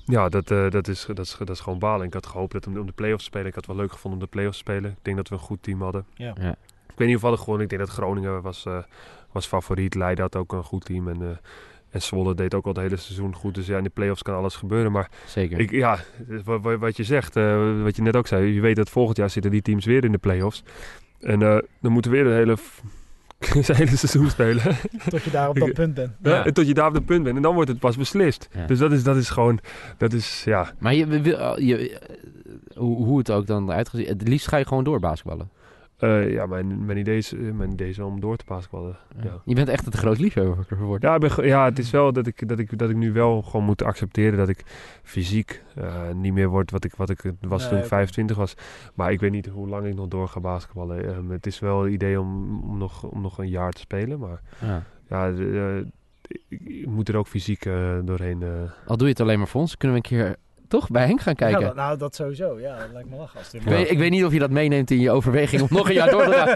ja, 0.04 0.28
dat, 0.28 0.50
eh, 0.50 0.70
dat, 0.70 0.88
is, 0.88 1.04
dat, 1.06 1.18
is, 1.18 1.36
dat 1.38 1.50
is 1.50 1.60
gewoon 1.60 1.78
balen. 1.78 2.06
Ik 2.06 2.12
had 2.14 2.26
gehoopt 2.26 2.52
dat 2.52 2.66
om, 2.66 2.78
om 2.78 2.86
de 2.86 2.92
play-offs 2.92 3.22
te 3.22 3.30
spelen. 3.30 3.46
Ik 3.46 3.54
had 3.54 3.66
het 3.66 3.74
wel 3.74 3.84
leuk 3.84 3.92
gevonden 3.92 4.20
om 4.20 4.26
de 4.26 4.30
play-offs 4.30 4.58
te 4.58 4.64
spelen. 4.70 4.90
Ik 4.90 4.96
denk 5.02 5.16
dat 5.16 5.28
we 5.28 5.34
een 5.34 5.40
goed 5.40 5.62
team 5.62 5.82
hadden. 5.82 6.04
ja. 6.14 6.34
Ja. 6.40 6.54
Ik 6.92 7.04
weet 7.04 7.12
niet 7.12 7.16
of 7.16 7.22
we 7.22 7.28
hadden 7.28 7.44
gewonnen. 7.44 7.70
Ik 7.70 7.76
denk 7.76 7.88
dat 7.88 7.98
Groningen 7.98 8.42
was, 8.42 8.66
eh, 8.66 8.78
was 9.32 9.46
favoriet. 9.46 9.94
Leiden 9.94 10.24
had 10.24 10.36
ook 10.36 10.52
een 10.52 10.62
goed 10.62 10.84
team. 10.84 11.08
En, 11.08 11.22
eh, 11.22 11.28
en 11.90 12.02
Zwolle 12.02 12.34
deed 12.34 12.54
ook 12.54 12.64
al 12.64 12.72
het 12.72 12.80
hele 12.80 12.96
seizoen 12.96 13.34
goed. 13.34 13.54
Dus 13.54 13.66
ja, 13.66 13.76
in 13.76 13.82
de 13.82 13.90
play-offs 13.90 14.22
kan 14.22 14.34
alles 14.34 14.56
gebeuren. 14.56 14.92
Maar 14.92 15.10
Zeker. 15.26 15.58
ik, 15.58 15.70
ja, 15.70 15.98
wat, 16.78 16.96
je 16.96 17.04
zegt, 17.04 17.36
eh, 17.36 17.82
wat 17.82 17.96
je 17.96 18.02
net 18.02 18.16
ook 18.16 18.26
zei. 18.26 18.52
Je 18.52 18.60
weet 18.60 18.76
dat 18.76 18.90
volgend 18.90 19.16
jaar 19.16 19.30
zitten 19.30 19.50
die 19.50 19.62
teams 19.62 19.84
weer 19.84 20.04
in 20.04 20.12
de 20.12 20.18
play-offs. 20.18 20.62
En 21.20 21.42
eh, 21.42 21.58
dan 21.80 21.92
moeten 21.92 22.10
we 22.10 22.16
weer 22.16 22.26
een 22.26 22.36
hele, 22.36 22.56
het 23.54 23.66
hele 23.76 23.96
seizoen 23.96 24.30
spelen. 24.30 24.62
tot 25.08 25.22
je 25.22 25.30
daar 25.30 25.48
op 25.48 25.58
dat 25.58 25.72
punt 25.72 25.94
bent. 25.94 26.12
Ja. 26.22 26.44
En 26.44 26.54
tot 26.54 26.66
je 26.66 26.74
daar 26.74 26.88
op 26.88 26.94
het 26.94 27.06
punt 27.06 27.22
bent. 27.22 27.36
En 27.36 27.42
dan 27.42 27.54
wordt 27.54 27.70
het 27.70 27.78
pas 27.78 27.96
beslist. 27.96 28.48
Ja. 28.52 28.66
Dus 28.66 28.78
dat 28.78 28.92
is, 28.92 29.02
dat 29.02 29.16
is 29.16 29.30
gewoon, 29.30 29.58
dat 29.96 30.12
is, 30.12 30.42
ja. 30.44 30.72
Maar 30.78 30.94
je, 30.94 31.06
wil- 31.06 31.60
je, 31.60 31.90
eh, 31.90 32.16
hoe, 32.76 33.04
hoe 33.04 33.18
het 33.18 33.30
ook 33.30 33.46
dan 33.46 33.70
uitgezien. 33.70 34.06
Het 34.06 34.28
liefst 34.28 34.48
ga 34.48 34.56
je 34.56 34.66
gewoon 34.66 34.84
door 34.84 35.00
basketballen. 35.00 35.50
Eh, 35.98 36.30
ja, 36.32 36.46
mijn, 36.46 36.84
mijn, 36.84 36.98
idee 36.98 37.16
is, 37.16 37.32
eh, 37.34 37.50
mijn 37.52 37.70
idee 37.70 37.88
is 37.88 37.98
om 37.98 38.20
door 38.20 38.36
te 38.36 38.44
basketballen. 38.46 38.96
Ja. 39.22 39.40
Je 39.44 39.54
bent 39.54 39.68
echt 39.68 39.84
het 39.84 39.94
groot 39.94 40.18
liefhebber 40.18 40.64
geworden. 40.68 41.08
Ja, 41.10 41.14
ik 41.14 41.20
ben 41.36 41.46
ja, 41.46 41.64
het 41.64 41.78
is 41.78 41.90
wel 41.90 42.12
dat 42.12 42.26
ik, 42.26 42.48
dat, 42.48 42.58
ik, 42.58 42.78
dat 42.78 42.90
ik 42.90 42.96
nu 42.96 43.12
wel 43.12 43.42
gewoon 43.42 43.66
moet 43.66 43.82
accepteren 43.82 44.38
dat 44.38 44.48
ik 44.48 44.62
fysiek 45.02 45.62
eh, 45.74 46.10
niet 46.14 46.32
meer 46.32 46.48
word 46.48 46.70
wat 46.70 46.84
ik, 46.84 46.94
wat 46.94 47.10
ik 47.10 47.20
was 47.40 47.60
Nee, 47.60 47.68
toen 47.68 47.78
ik 47.78 47.84
oké. 47.84 47.94
25 47.94 48.36
was. 48.36 48.54
Maar 48.94 49.12
ik 49.12 49.20
weet 49.20 49.30
niet 49.30 49.46
hoe 49.46 49.68
lang 49.68 49.86
ik 49.86 49.94
nog 49.94 50.08
door 50.08 50.28
ga 50.28 50.40
basketballen. 50.40 51.14
Ehm, 51.14 51.30
het 51.30 51.46
is 51.46 51.58
wel 51.58 51.82
het 51.82 51.92
idee 51.92 52.20
om, 52.20 52.60
om, 52.62 52.78
nog, 52.78 53.02
om 53.04 53.20
nog 53.20 53.38
een 53.38 53.48
jaar 53.48 53.72
te 53.72 53.80
spelen. 53.80 54.18
Maar 54.18 54.40
Ja. 54.60 54.82
ja, 55.08 55.30
de- 55.30 55.82
eh, 55.82 55.90
ik, 56.48 56.60
ik 56.64 56.86
moet 56.86 57.08
er 57.08 57.16
ook 57.16 57.26
fysiek 57.28 57.62
doorheen. 58.04 58.42
eh. 58.42 58.48
Al 58.86 58.96
doe 58.96 59.06
je 59.06 59.12
het 59.12 59.20
alleen 59.22 59.38
maar 59.38 59.48
voor 59.48 59.60
ons, 59.60 59.76
kunnen 59.76 60.00
we 60.02 60.08
een 60.10 60.18
keer 60.18 60.36
toch 60.68 60.90
bij 60.90 61.06
Henk 61.06 61.20
gaan 61.20 61.34
kijken. 61.34 61.60
Ja, 61.60 61.66
dat- 61.66 61.74
nou, 61.76 61.98
dat 61.98 62.14
sowieso. 62.14 62.60
Ja, 62.60 62.78
dat 62.78 62.88
lijkt 62.92 63.08
me 63.10 63.16
lachen. 63.16 63.38
Als 63.38 63.46
het 63.52 63.54
ik, 63.62 63.62
weet, 63.68 63.90
ik 63.90 63.98
weet 63.98 64.10
niet 64.10 64.24
of 64.24 64.32
je 64.32 64.38
dat 64.38 64.50
meeneemt 64.50 64.90
in 64.90 65.00
je 65.00 65.10
overweging 65.10 65.62
om 65.62 65.68
nog 65.70 65.88
een 65.88 65.94
jaar 65.94 66.10
door 66.10 66.24
te 66.24 66.32
gaan. 66.38 66.46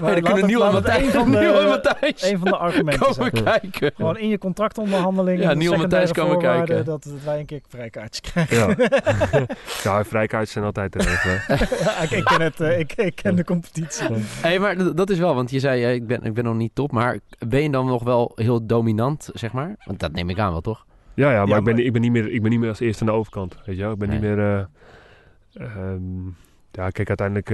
Maar 0.00 0.10
hey, 0.10 0.20
dan 0.20 0.32
kunnen 0.32 0.46
Niel 0.46 0.64
en 0.66 0.72
Matthijs, 0.72 1.04
een 1.06 1.10
van 1.12 1.30
de- 1.30 2.28
een 2.30 2.38
van 2.38 2.48
de 2.50 2.56
argumenten 2.56 3.14
komen 3.14 3.30
zijn. 3.44 3.44
kijken. 3.60 3.92
Gewoon 3.94 4.18
in 4.18 4.28
je 4.28 4.38
contractonderhandelingen. 4.38 5.40
Ja, 5.42 5.48
de 5.48 5.56
Niel 5.56 5.72
en 5.72 5.78
Matthijs 5.78 6.12
komen 6.12 6.38
kijken. 6.38 6.84
Dat, 6.84 7.02
dat 7.04 7.12
wij 7.24 7.38
een 7.38 7.46
keer 7.46 7.60
vrijkaartjes 7.68 8.32
krijgen. 8.32 8.56
Ja. 8.56 9.46
ja, 9.84 10.04
vrijkaartjes 10.04 10.52
zijn 10.52 10.64
altijd 10.64 10.92
te 10.92 10.98
regelen. 10.98 11.42
Ja, 11.84 12.00
ik, 12.02 12.10
ik 12.10 12.24
ken, 12.24 12.40
het, 12.40 12.60
eh, 12.60 12.78
ik, 12.78 12.92
ik 12.92 13.14
ken 13.14 13.36
de 13.36 13.44
competitie. 13.44 14.06
Hey, 14.40 14.58
maar 14.58 14.94
dat 14.94 15.10
is 15.10 15.18
wel, 15.18 15.34
want 15.34 15.50
je 15.50 15.60
zei 15.60 15.84
eh, 15.84 15.94
ik 15.94 16.06
ben, 16.06 16.22
ik 16.22 16.34
ben 16.34 16.44
nog 16.44 16.54
niet 16.54 16.74
top, 16.74 16.92
maar 16.92 17.18
ben 17.48 17.62
je 17.62 17.70
dan 17.70 17.86
nog 17.86 18.02
wel 18.02 18.32
heel 18.34 18.66
dominant, 18.66 19.28
zeg 19.32 19.52
maar? 19.52 19.74
Want 19.84 20.00
dat 20.00 20.12
neem 20.12 20.30
ik 20.30 20.38
aan 20.38 20.50
wel, 20.52 20.60
toch? 20.60 20.85
Ja, 21.16 21.30
ja, 21.32 21.38
maar, 21.38 21.48
Ja, 21.48 21.56
ik, 21.56 21.64
ben, 21.64 21.74
maar- 21.74 21.82
ik, 21.84 21.92
ben 21.92 22.00
niet 22.02 22.10
meer, 22.12 22.30
ik 22.32 22.42
ben 22.42 22.50
niet 22.50 22.60
meer 22.60 22.68
als 22.68 22.80
eerste 22.80 23.00
aan 23.04 23.10
de 23.10 23.16
overkant. 23.16 23.56
Weet 23.64 23.76
je 23.76 23.82
wel? 23.82 23.92
Ik 23.92 23.98
ben 23.98 24.08
niet 24.08 24.20
meer... 24.20 24.38
eh, 24.38 24.64
ehm, 25.52 26.26
ja, 26.72 26.90
kijk, 26.90 27.08
uiteindelijk 27.08 27.50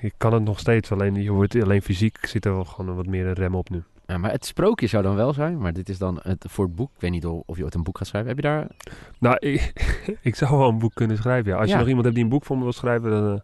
ik 0.00 0.14
kan 0.16 0.32
het 0.32 0.42
nog 0.44 0.58
steeds. 0.58 0.92
Alleen, 0.92 1.14
je 1.22 1.30
wordt, 1.30 1.62
alleen 1.62 1.82
fysiek 1.82 2.26
zit 2.26 2.44
er 2.44 2.52
wel 2.54 2.64
gewoon 2.64 2.96
wat 2.96 3.06
meer 3.06 3.26
een 3.26 3.32
rem 3.32 3.54
op 3.54 3.70
nu. 3.70 3.82
Ja, 4.06 4.18
maar 4.18 4.30
het 4.30 4.46
sprookje 4.46 4.86
zou 4.86 5.02
dan 5.02 5.14
wel 5.16 5.32
zijn, 5.32 5.58
maar 5.58 5.72
dit 5.72 5.88
is 5.88 5.98
dan 5.98 6.18
het, 6.22 6.44
voor 6.48 6.64
het 6.64 6.74
boek. 6.74 6.90
Ik 6.94 7.00
weet 7.00 7.10
niet 7.10 7.26
of, 7.26 7.56
je 7.56 7.64
ooit 7.64 7.74
een 7.74 7.82
boek 7.82 7.98
gaat 7.98 8.06
schrijven. 8.06 8.28
Heb 8.30 8.38
je 8.38 8.48
daar... 8.48 8.66
Nou, 9.18 9.36
ik, 9.52 9.72
ik 10.22 10.34
zou 10.34 10.58
wel 10.58 10.68
een 10.68 10.78
boek 10.78 10.94
kunnen 10.94 11.16
schrijven. 11.16 11.52
Ja. 11.52 11.56
Als 11.58 11.66
Ja. 11.66 11.72
je 11.72 11.78
nog 11.78 11.86
iemand 11.88 12.04
hebt 12.04 12.14
die 12.16 12.24
een 12.24 12.30
boek 12.30 12.44
voor 12.44 12.56
me 12.56 12.62
wil 12.62 12.72
schrijven, 12.72 13.10
dan... 13.10 13.32
eh, 13.34 13.40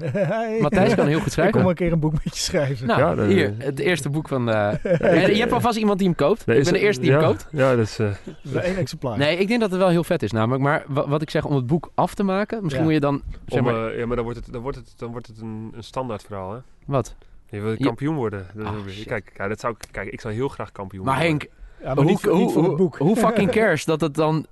Hey. 0.00 0.58
Matthijs 0.60 0.94
kan 0.94 1.06
heel 1.06 1.18
goed 1.18 1.26
Ik 1.32 1.32
schrijven. 1.32 1.60
kom 1.60 1.68
een 1.68 1.74
keer 1.74 1.92
een 1.92 2.00
boek 2.00 2.12
met 2.12 2.22
je 2.22 2.30
schrijven. 2.40 2.86
Nou, 2.86 3.00
Ja, 3.00 3.14
dat- 3.14 3.26
hier, 3.26 3.54
het 3.58 3.78
eerste 3.78 4.08
boek 4.08 4.28
van... 4.28 4.48
eh 4.48 4.54
ja, 5.00 5.26
je 5.26 5.36
hebt 5.40 5.52
alvast 5.52 5.78
iemand 5.78 5.98
die 5.98 6.06
hem 6.08 6.16
koopt. 6.16 6.46
nee, 6.46 6.58
ik 6.58 6.64
ben 6.64 6.72
de 6.72 6.78
eerste 6.78 7.02
die 7.02 7.10
ja, 7.10 7.18
hem 7.18 7.26
koopt. 7.26 7.46
Ja, 7.52 7.76
dat 7.76 7.86
is... 7.86 7.98
eh, 7.98 8.06
Dat 8.42 8.62
is 8.62 8.68
één 8.68 8.76
exemplaar. 8.76 9.18
Nee, 9.18 9.36
ik 9.36 9.48
denk 9.48 9.60
dat 9.60 9.70
het 9.70 9.78
wel 9.78 9.88
heel 9.88 10.04
vet 10.04 10.22
is 10.22 10.32
namelijk. 10.32 10.62
Maar 10.62 10.84
wa- 10.88 11.08
wat 11.08 11.22
ik 11.22 11.30
zeg, 11.30 11.44
om 11.44 11.54
het 11.56 11.66
boek 11.66 11.90
af 11.94 12.14
te 12.14 12.22
maken, 12.22 12.58
misschien 12.62 12.78
Ja. 12.84 12.84
moet 12.84 12.94
je 12.94 13.00
dan... 13.00 13.22
Zeg 13.46 13.58
om, 13.58 13.64
maar, 13.64 13.90
eh, 13.92 13.98
ja, 13.98 14.06
maar 14.06 14.16
dan 14.16 14.24
wordt 14.24 14.40
het, 14.44 14.52
dan 14.52 14.62
wordt 14.62 14.76
het, 14.76 14.92
dan 14.96 15.10
wordt 15.10 15.26
het 15.26 15.40
een, 15.40 15.72
een 15.76 15.84
standaard 15.84 16.22
verhaal, 16.22 16.52
hè? 16.52 16.58
wat? 16.86 17.14
Je 17.50 17.60
wil 17.60 17.70
Je- 17.70 17.76
kampioen 17.84 18.14
worden. 18.14 18.46
Dat 18.54 18.66
is 18.86 19.00
Ah, 19.00 19.06
kijk, 19.06 19.32
ja, 19.36 19.48
dat 19.48 19.60
zou, 19.60 19.74
ik- 19.78 19.88
kijk, 19.90 20.08
ik 20.12 20.20
zou 20.20 20.34
heel 20.34 20.48
graag 20.48 20.72
kampioen 20.72 21.04
Maar 21.04 21.14
worden. 21.14 21.30
Henk, 21.38 21.42
Ja, 21.80 21.86
maar 21.86 21.96
hoe, 21.96 22.04
niet, 22.04 22.20
voor 22.20 22.32
hoe, 22.32 22.64
het 22.68 22.76
boek. 22.76 22.96
hoe 22.96 23.16
fucking 23.16 23.50
cares 23.56 23.84
dat 23.84 24.00
het 24.00 24.14
dan... 24.14 24.46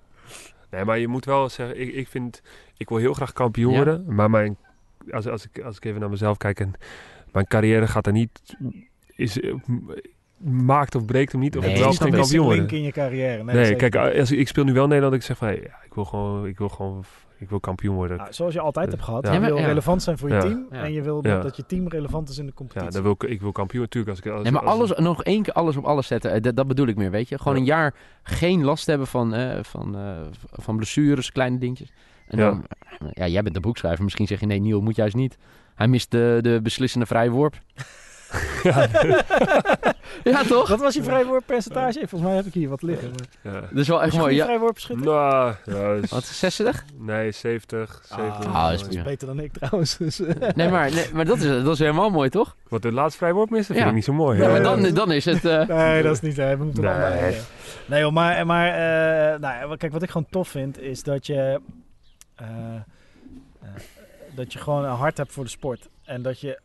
Nee, 0.71 0.85
maar 0.85 0.99
je 0.99 1.09
moet 1.09 1.25
wel 1.25 1.49
zeggen, 1.49 1.81
ik, 1.81 1.95
ik 1.95 2.09
vind, 2.09 2.43
ik 2.77 2.89
wil 2.89 2.99
heel 2.99 3.13
graag 3.15 3.33
kampioen 3.33 3.71
Ja. 3.71 3.77
worden, 3.77 4.05
maar 4.15 4.31
mijn, 4.31 4.57
als, 5.13 5.27
als, 5.29 5.47
ik, 5.53 5.63
als 5.65 5.77
ik 5.77 5.85
even 5.85 6.01
naar 6.01 6.11
mezelf 6.11 6.37
kijk 6.37 6.61
en 6.61 6.73
mijn 7.33 7.47
carrière 7.47 7.87
gaat 7.87 8.07
er 8.07 8.13
niet, 8.13 8.57
is, 9.17 9.41
maakt 10.37 10.95
of 10.95 11.05
breekt 11.05 11.33
hem 11.33 11.41
niet 11.41 11.57
of 11.57 11.63
Nee, 11.65 11.75
ik 11.75 11.85
Het 11.85 11.99
wel 11.99 12.11
kampioen 12.11 12.45
worden. 12.45 12.59
link 12.59 12.71
in 12.73 12.83
je 12.83 12.93
carrière. 12.93 13.45
Nee, 13.45 13.77
kijk, 13.77 13.97
als, 13.97 14.31
ik 14.33 14.49
speel 14.49 14.65
nu 14.65 14.73
wel 14.73 14.87
Nederland, 14.87 15.15
ik 15.15 15.23
zeg 15.23 15.37
van, 15.37 15.49
ja, 15.49 15.55
ik 15.85 15.95
wil 15.95 16.05
gewoon, 16.05 16.47
ik 16.47 16.59
wil 16.59 16.69
gewoon, 16.69 17.05
ik 17.39 17.49
wil 17.49 17.61
kampioen 17.61 17.95
worden. 17.95 18.17
Nou, 18.17 18.33
zoals 18.33 18.55
je 18.55 18.61
altijd 18.61 18.91
hebt 18.91 19.03
gehad. 19.03 19.27
Ja. 19.27 19.33
Je 19.33 19.41
Ja, 19.41 19.47
wil 19.47 19.57
ja. 19.57 19.67
relevant 19.67 20.03
zijn 20.03 20.19
voor 20.19 20.29
je 20.29 20.35
Ja. 20.35 20.41
team. 20.41 20.67
Ja. 20.71 20.83
En 20.83 20.93
je 20.93 21.03
wil 21.03 21.27
Ja. 21.27 21.41
dat 21.41 21.57
je 21.57 21.67
team 21.67 21.89
relevant 21.89 22.29
is 22.29 22.39
in 22.39 22.45
de 22.45 22.51
Ja, 22.51 22.57
competitie. 22.57 22.91
dan 22.93 23.03
wil 23.03 23.13
ik, 23.13 23.23
ik 23.23 23.41
wil 23.41 23.53
kampioen 23.53 23.83
natuurlijk. 23.83 24.11
Als 24.17 24.27
ik, 24.27 24.33
als, 24.33 24.43
Nee, 24.43 24.53
maar 24.53 24.63
als- 24.63 24.71
alles, 24.75 24.99
nog 24.99 25.23
één 25.25 25.43
keer 25.43 25.53
alles 25.53 25.77
op 25.77 25.85
alles 25.85 26.07
zetten. 26.07 26.33
eh, 26.33 26.41
Dat, 26.43 26.57
dat 26.57 26.67
bedoel 26.67 26.87
ik 26.87 26.97
meer, 26.97 27.11
weet 27.11 27.29
je. 27.29 27.39
Gewoon 27.39 27.55
Ja. 27.55 27.61
een 27.61 27.67
jaar 27.67 27.95
geen 28.23 28.65
last 28.65 28.87
hebben 28.87 29.07
van, 29.07 29.35
eh, 29.35 29.63
van, 29.63 29.97
eh, 29.97 30.17
van 30.53 30.77
blessures, 30.77 31.33
kleine 31.33 31.59
dingetjes. 31.59 31.93
En 32.31 32.39
Ja. 32.39 32.45
dan, 32.51 32.65
ja, 33.13 33.27
jij 33.27 33.43
bent 33.43 33.55
de 33.55 33.61
boekschrijver. 33.61 34.05
Misschien 34.05 34.27
zeg 34.27 34.41
je, 34.41 34.47
nee, 34.47 34.61
Niel 34.61 34.81
moet 34.81 34.97
juist 34.97 35.15
niet. 35.15 35.37
Hij 35.75 35.89
mist 35.89 36.11
de, 36.11 36.39
de 36.43 36.61
beslissende 36.63 37.07
vrije 37.07 37.31
worp. 37.31 37.55
ja, 40.25 40.43
toch? 40.43 40.69
Wat 40.69 40.81
was 40.81 40.95
je 40.95 41.03
vrijwoordpercentage? 41.03 41.99
Volgens 41.99 42.23
mij 42.23 42.35
heb 42.35 42.45
ik 42.47 42.55
hier 42.55 42.69
wat 42.69 42.83
liggen. 42.83 43.11
Maar... 43.43 43.53
ja. 43.55 43.61
Dat 43.61 43.79
is 43.79 43.89
wel 43.89 44.03
echt 44.03 44.13
je 44.13 44.19
mooi. 44.19 44.35
Ja. 44.35 44.45
vrijwoordbeschutter? 44.45 45.07
Nou, 45.07 45.55
ja, 45.65 45.93
is- 45.93 46.11
Wat, 46.11 46.25
60? 46.25 46.85
nee, 46.99 47.31
70, 47.33 48.03
70. 48.09 48.47
Ah, 48.47 48.65
Ah, 48.67 48.73
is 48.73 48.81
dat 48.83 48.95
is 48.95 49.03
beter 49.03 49.27
dan 49.27 49.41
ik 49.41 49.53
trouwens. 49.53 49.97
Dus, 49.97 50.21
eh. 50.21 50.49
Nee, 50.55 50.69
maar, 50.69 50.91
nee, 50.95 51.07
maar 51.13 51.25
dat, 51.25 51.37
is, 51.39 51.63
dat 51.63 51.73
is 51.73 51.79
helemaal 51.79 52.11
mooi, 52.11 52.29
toch? 52.29 52.57
Wat 52.69 52.83
de 52.83 52.93
laatste 52.93 53.19
vrijwoord 53.19 53.51
miste, 53.51 53.67
vind 53.73 53.79
Ja. 53.85 53.89
ik 53.89 53.95
niet 53.95 54.05
zo 54.05 54.13
mooi. 54.13 54.39
Ja, 54.41 54.47
maar 54.49 54.57
Ja, 54.57 54.63
dan, 54.63 54.95
dan 54.95 55.13
is 55.13 55.25
het... 55.25 55.45
eh, 55.45 55.67
Nee, 55.69 56.03
dat 56.03 56.13
is 56.15 56.21
niet. 56.21 56.37
hè. 56.37 56.57
We 56.57 56.65
moeten 56.65 56.83
Nee. 56.85 56.93
wel 56.95 57.33
nee. 57.87 58.01
joh, 58.01 58.13
maar, 58.13 58.47
maar 58.47 58.67
eh, 58.69 59.41
nou, 59.41 59.69
ja, 59.71 59.77
kijk, 59.77 59.93
wat 59.93 60.03
ik 60.03 60.11
gewoon 60.11 60.27
tof 60.31 60.49
vind 60.49 60.81
is 60.81 61.03
dat 61.03 61.27
je, 61.27 61.35
eh, 61.35 61.55
eh, 61.55 61.61
dat 64.35 64.53
je 64.53 64.59
gewoon 64.59 64.85
een 64.85 64.91
hart 64.97 65.17
hebt 65.17 65.33
voor 65.33 65.45
de 65.45 65.51
sport. 65.51 65.89
En 66.05 66.23
dat 66.23 66.41
je 66.41 66.61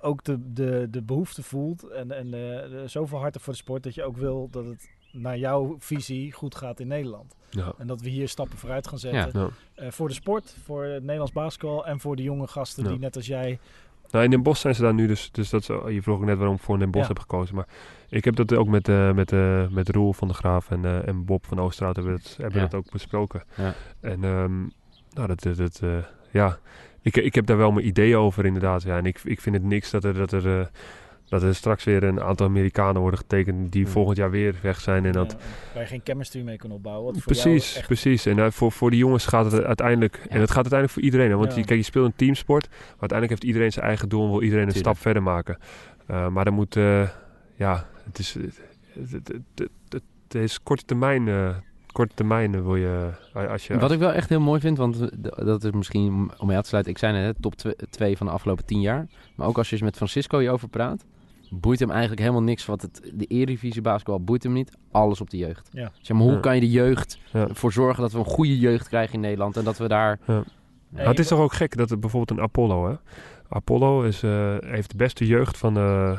ook 0.00 0.24
de, 0.24 0.52
de, 0.52 0.86
de 0.90 1.02
behoefte 1.02 1.42
voelt 1.42 1.82
en, 1.88 2.12
en 2.12 2.24
eh, 2.24 2.30
de- 2.70 2.82
zoveel 2.86 3.18
hart 3.18 3.32
hebt 3.32 3.44
voor 3.44 3.52
de 3.52 3.58
sport 3.58 3.82
dat 3.82 3.94
je 3.94 4.04
ook 4.04 4.16
wil 4.16 4.48
dat 4.50 4.64
het 4.64 4.90
naar 5.12 5.38
jouw 5.38 5.76
visie 5.78 6.32
goed 6.32 6.54
gaat 6.54 6.80
in 6.80 6.86
Nederland. 6.88 7.34
Ja. 7.50 7.72
En 7.78 7.86
dat 7.86 8.00
we 8.00 8.08
hier 8.08 8.28
stappen 8.28 8.58
vooruit 8.58 8.86
gaan 8.88 8.98
zetten. 8.98 9.40
Ja. 9.40 9.48
Ja. 9.74 9.84
Eh, 9.84 9.90
voor 9.90 10.08
de 10.08 10.14
sport, 10.14 10.56
voor 10.64 10.84
het 10.84 11.02
Nederlands 11.02 11.32
basketbal 11.32 11.86
en 11.86 12.00
voor 12.00 12.16
de 12.16 12.22
jonge 12.22 12.46
gasten 12.46 12.82
Ja. 12.84 12.88
die 12.90 12.98
net 12.98 13.16
als 13.16 13.26
jij... 13.26 13.58
Nou, 14.10 14.24
in 14.24 14.30
Den 14.30 14.42
Bosch 14.42 14.60
zijn 14.60 14.74
ze 14.74 14.82
daar 14.82 14.94
nu 14.94 15.06
dus. 15.06 15.30
dus 15.30 15.50
dat 15.50 15.60
is, 15.60 15.66
je 15.66 16.02
vroeg 16.02 16.16
ook 16.16 16.24
net 16.24 16.36
waarom 16.38 16.54
ik 16.56 16.62
voor 16.62 16.78
Den 16.78 16.90
Bosch 16.90 17.08
Ja. 17.08 17.12
heb 17.12 17.22
gekozen. 17.22 17.54
Maar 17.54 17.66
ik 18.08 18.24
heb 18.24 18.36
dat 18.36 18.54
ook 18.54 18.68
met, 18.68 18.88
eh 18.88 19.12
met, 19.12 19.32
eh 19.32 19.68
met 19.68 19.88
Roel 19.88 20.12
van 20.12 20.28
der 20.28 20.36
Graaf 20.36 20.70
en, 20.70 20.84
eh, 20.84 21.08
en 21.08 21.24
Bob 21.24 21.46
van 21.46 21.60
Oosterhout 21.60 21.96
hebben 21.96 22.14
we 22.14 22.20
dat, 22.22 22.36
hebben 22.36 22.60
Ja. 22.60 22.66
dat 22.66 22.74
ook 22.74 22.90
besproken. 22.90 23.42
Ja. 23.56 23.74
En 24.00 24.24
ehm, 24.24 24.62
nou, 25.14 25.26
dat, 25.28 25.42
dat, 25.42 25.56
dat, 25.56 25.80
eh, 25.82 25.96
ja, 26.30 26.58
ik, 27.02 27.16
ik 27.16 27.34
heb 27.34 27.46
daar 27.46 27.56
wel 27.56 27.72
mijn 27.72 27.86
ideeën 27.86 28.16
over 28.16 28.44
inderdaad. 28.46 28.82
Ja. 28.82 28.96
En 28.96 29.06
ik, 29.06 29.20
ik 29.24 29.40
vind 29.40 29.54
het 29.56 29.64
niks 29.64 29.90
dat 29.90 30.04
er, 30.04 30.14
dat 30.14 30.32
er, 30.32 30.58
eh, 30.60 30.66
dat 31.28 31.42
er 31.42 31.54
straks 31.54 31.84
weer 31.84 32.02
een 32.02 32.20
aantal 32.22 32.46
Amerikanen 32.46 33.00
worden 33.00 33.18
getekend 33.20 33.72
die 33.72 33.82
Hmm. 33.82 33.92
volgend 33.92 34.16
jaar 34.16 34.30
weer 34.30 34.54
weg 34.62 34.80
zijn. 34.80 35.04
En 35.04 35.12
dat, 35.12 35.32
eh, 35.32 35.38
waar 35.74 35.82
je 35.82 35.88
geen 35.88 36.00
chemistry 36.04 36.42
mee 36.42 36.56
kan 36.56 36.70
opbouwen. 36.70 37.04
Wat 37.04 37.22
voor 37.22 37.32
Precies, 37.32 37.76
echt- 37.76 37.86
precies. 37.86 38.26
En 38.26 38.38
eh, 38.38 38.50
voor, 38.50 38.72
voor 38.72 38.90
die 38.90 38.98
jongens 38.98 39.26
gaat 39.26 39.52
het 39.52 39.64
uiteindelijk... 39.64 40.14
En 40.28 40.40
het 40.40 40.48
gaat 40.50 40.56
uiteindelijk 40.70 40.92
voor 40.92 41.02
iedereen. 41.02 41.30
Hè? 41.30 41.36
Want 41.36 41.52
Ja. 41.52 41.58
je, 41.58 41.64
kijk, 41.64 41.78
je 41.78 41.84
speelt 41.84 42.06
een 42.06 42.16
teamsport. 42.16 42.68
Maar 42.68 42.78
uiteindelijk 42.88 43.30
heeft 43.30 43.44
iedereen 43.44 43.72
zijn 43.72 43.86
eigen 43.86 44.08
doel... 44.08 44.24
en 44.24 44.30
wil 44.30 44.42
iedereen 44.42 44.66
een 44.66 44.72
Tuurlijk. 44.72 44.94
stap 44.96 45.02
verder 45.02 45.22
maken. 45.22 45.58
Maar 46.32 46.44
dan 46.44 46.54
moet... 46.54 46.74
ja, 47.54 47.86
het 48.04 48.18
is... 48.18 48.34
Het, 48.34 48.60
het, 49.12 49.28
het, 49.28 49.68
het- 49.88 50.02
het 50.32 50.42
is 50.42 50.62
korte 50.62 50.84
termijn... 50.84 51.28
korte 51.92 52.14
termijn 52.14 52.62
wil 52.62 52.76
je... 52.76 53.10
eh, 53.34 53.50
Als 53.50 53.66
je 53.66 53.78
Wat 53.78 53.92
ik 53.92 53.98
wel 53.98 54.12
echt 54.12 54.28
heel 54.28 54.40
mooi 54.40 54.60
vind, 54.60 54.78
want 54.78 55.00
eh, 55.00 55.44
dat 55.44 55.64
is 55.64 55.70
misschien 55.70 56.30
om 56.38 56.46
mee 56.46 56.56
aan 56.56 56.62
te 56.62 56.68
sluiten. 56.68 56.92
Ik 56.92 56.98
zei 56.98 57.12
net, 57.12 57.24
hè, 57.24 57.40
top 57.42 57.54
2 57.90 58.16
van 58.16 58.26
de 58.26 58.32
afgelopen 58.32 58.64
10 58.66 58.80
jaar. 58.80 59.06
Maar 59.36 59.46
ook 59.46 59.58
als 59.58 59.66
je 59.68 59.72
eens 59.74 59.84
met 59.84 59.96
Francisco 59.96 60.38
hierover 60.38 60.68
praat, 60.68 61.04
boeit 61.50 61.78
hem 61.80 61.90
eigenlijk 61.90 62.20
helemaal 62.20 62.42
niks. 62.42 62.66
Wat 62.66 62.82
het, 62.82 63.10
de 63.14 63.24
Eredivisie 63.26 63.82
basketbal 63.82 64.20
boeit 64.24 64.42
hem 64.42 64.52
niet. 64.52 64.72
Alles 64.90 65.20
op 65.20 65.30
de 65.30 65.36
jeugd. 65.36 65.68
Ja. 65.72 65.92
Zeg 66.00 66.16
maar, 66.16 66.26
hoe 66.26 66.34
Ja. 66.34 66.40
kan 66.40 66.54
je 66.54 66.60
de 66.60 66.70
jeugd 66.70 67.18
Ja. 67.32 67.48
ervoor 67.48 67.72
zorgen 67.72 68.02
dat 68.02 68.12
we 68.12 68.18
een 68.18 68.24
goede 68.24 68.58
jeugd 68.58 68.88
krijgen 68.88 69.14
in 69.14 69.20
Nederland 69.20 69.56
en 69.56 69.64
dat 69.64 69.78
we 69.78 69.88
daar... 69.88 70.18
Ja. 70.26 70.42
Nou, 70.88 71.08
het 71.08 71.18
is 71.18 71.28
toch 71.28 71.38
ook 71.38 71.52
gek 71.52 71.76
dat 71.76 71.90
het 71.90 72.00
bijvoorbeeld 72.00 72.38
een 72.38 72.44
Apollo, 72.44 72.88
hè? 72.90 72.94
Apollo 73.48 74.02
is, 74.02 74.22
eh, 74.22 74.56
heeft 74.60 74.90
de 74.90 74.96
beste 74.96 75.26
jeugd 75.26 75.58
van, 75.58 75.76
eh, 75.76 76.18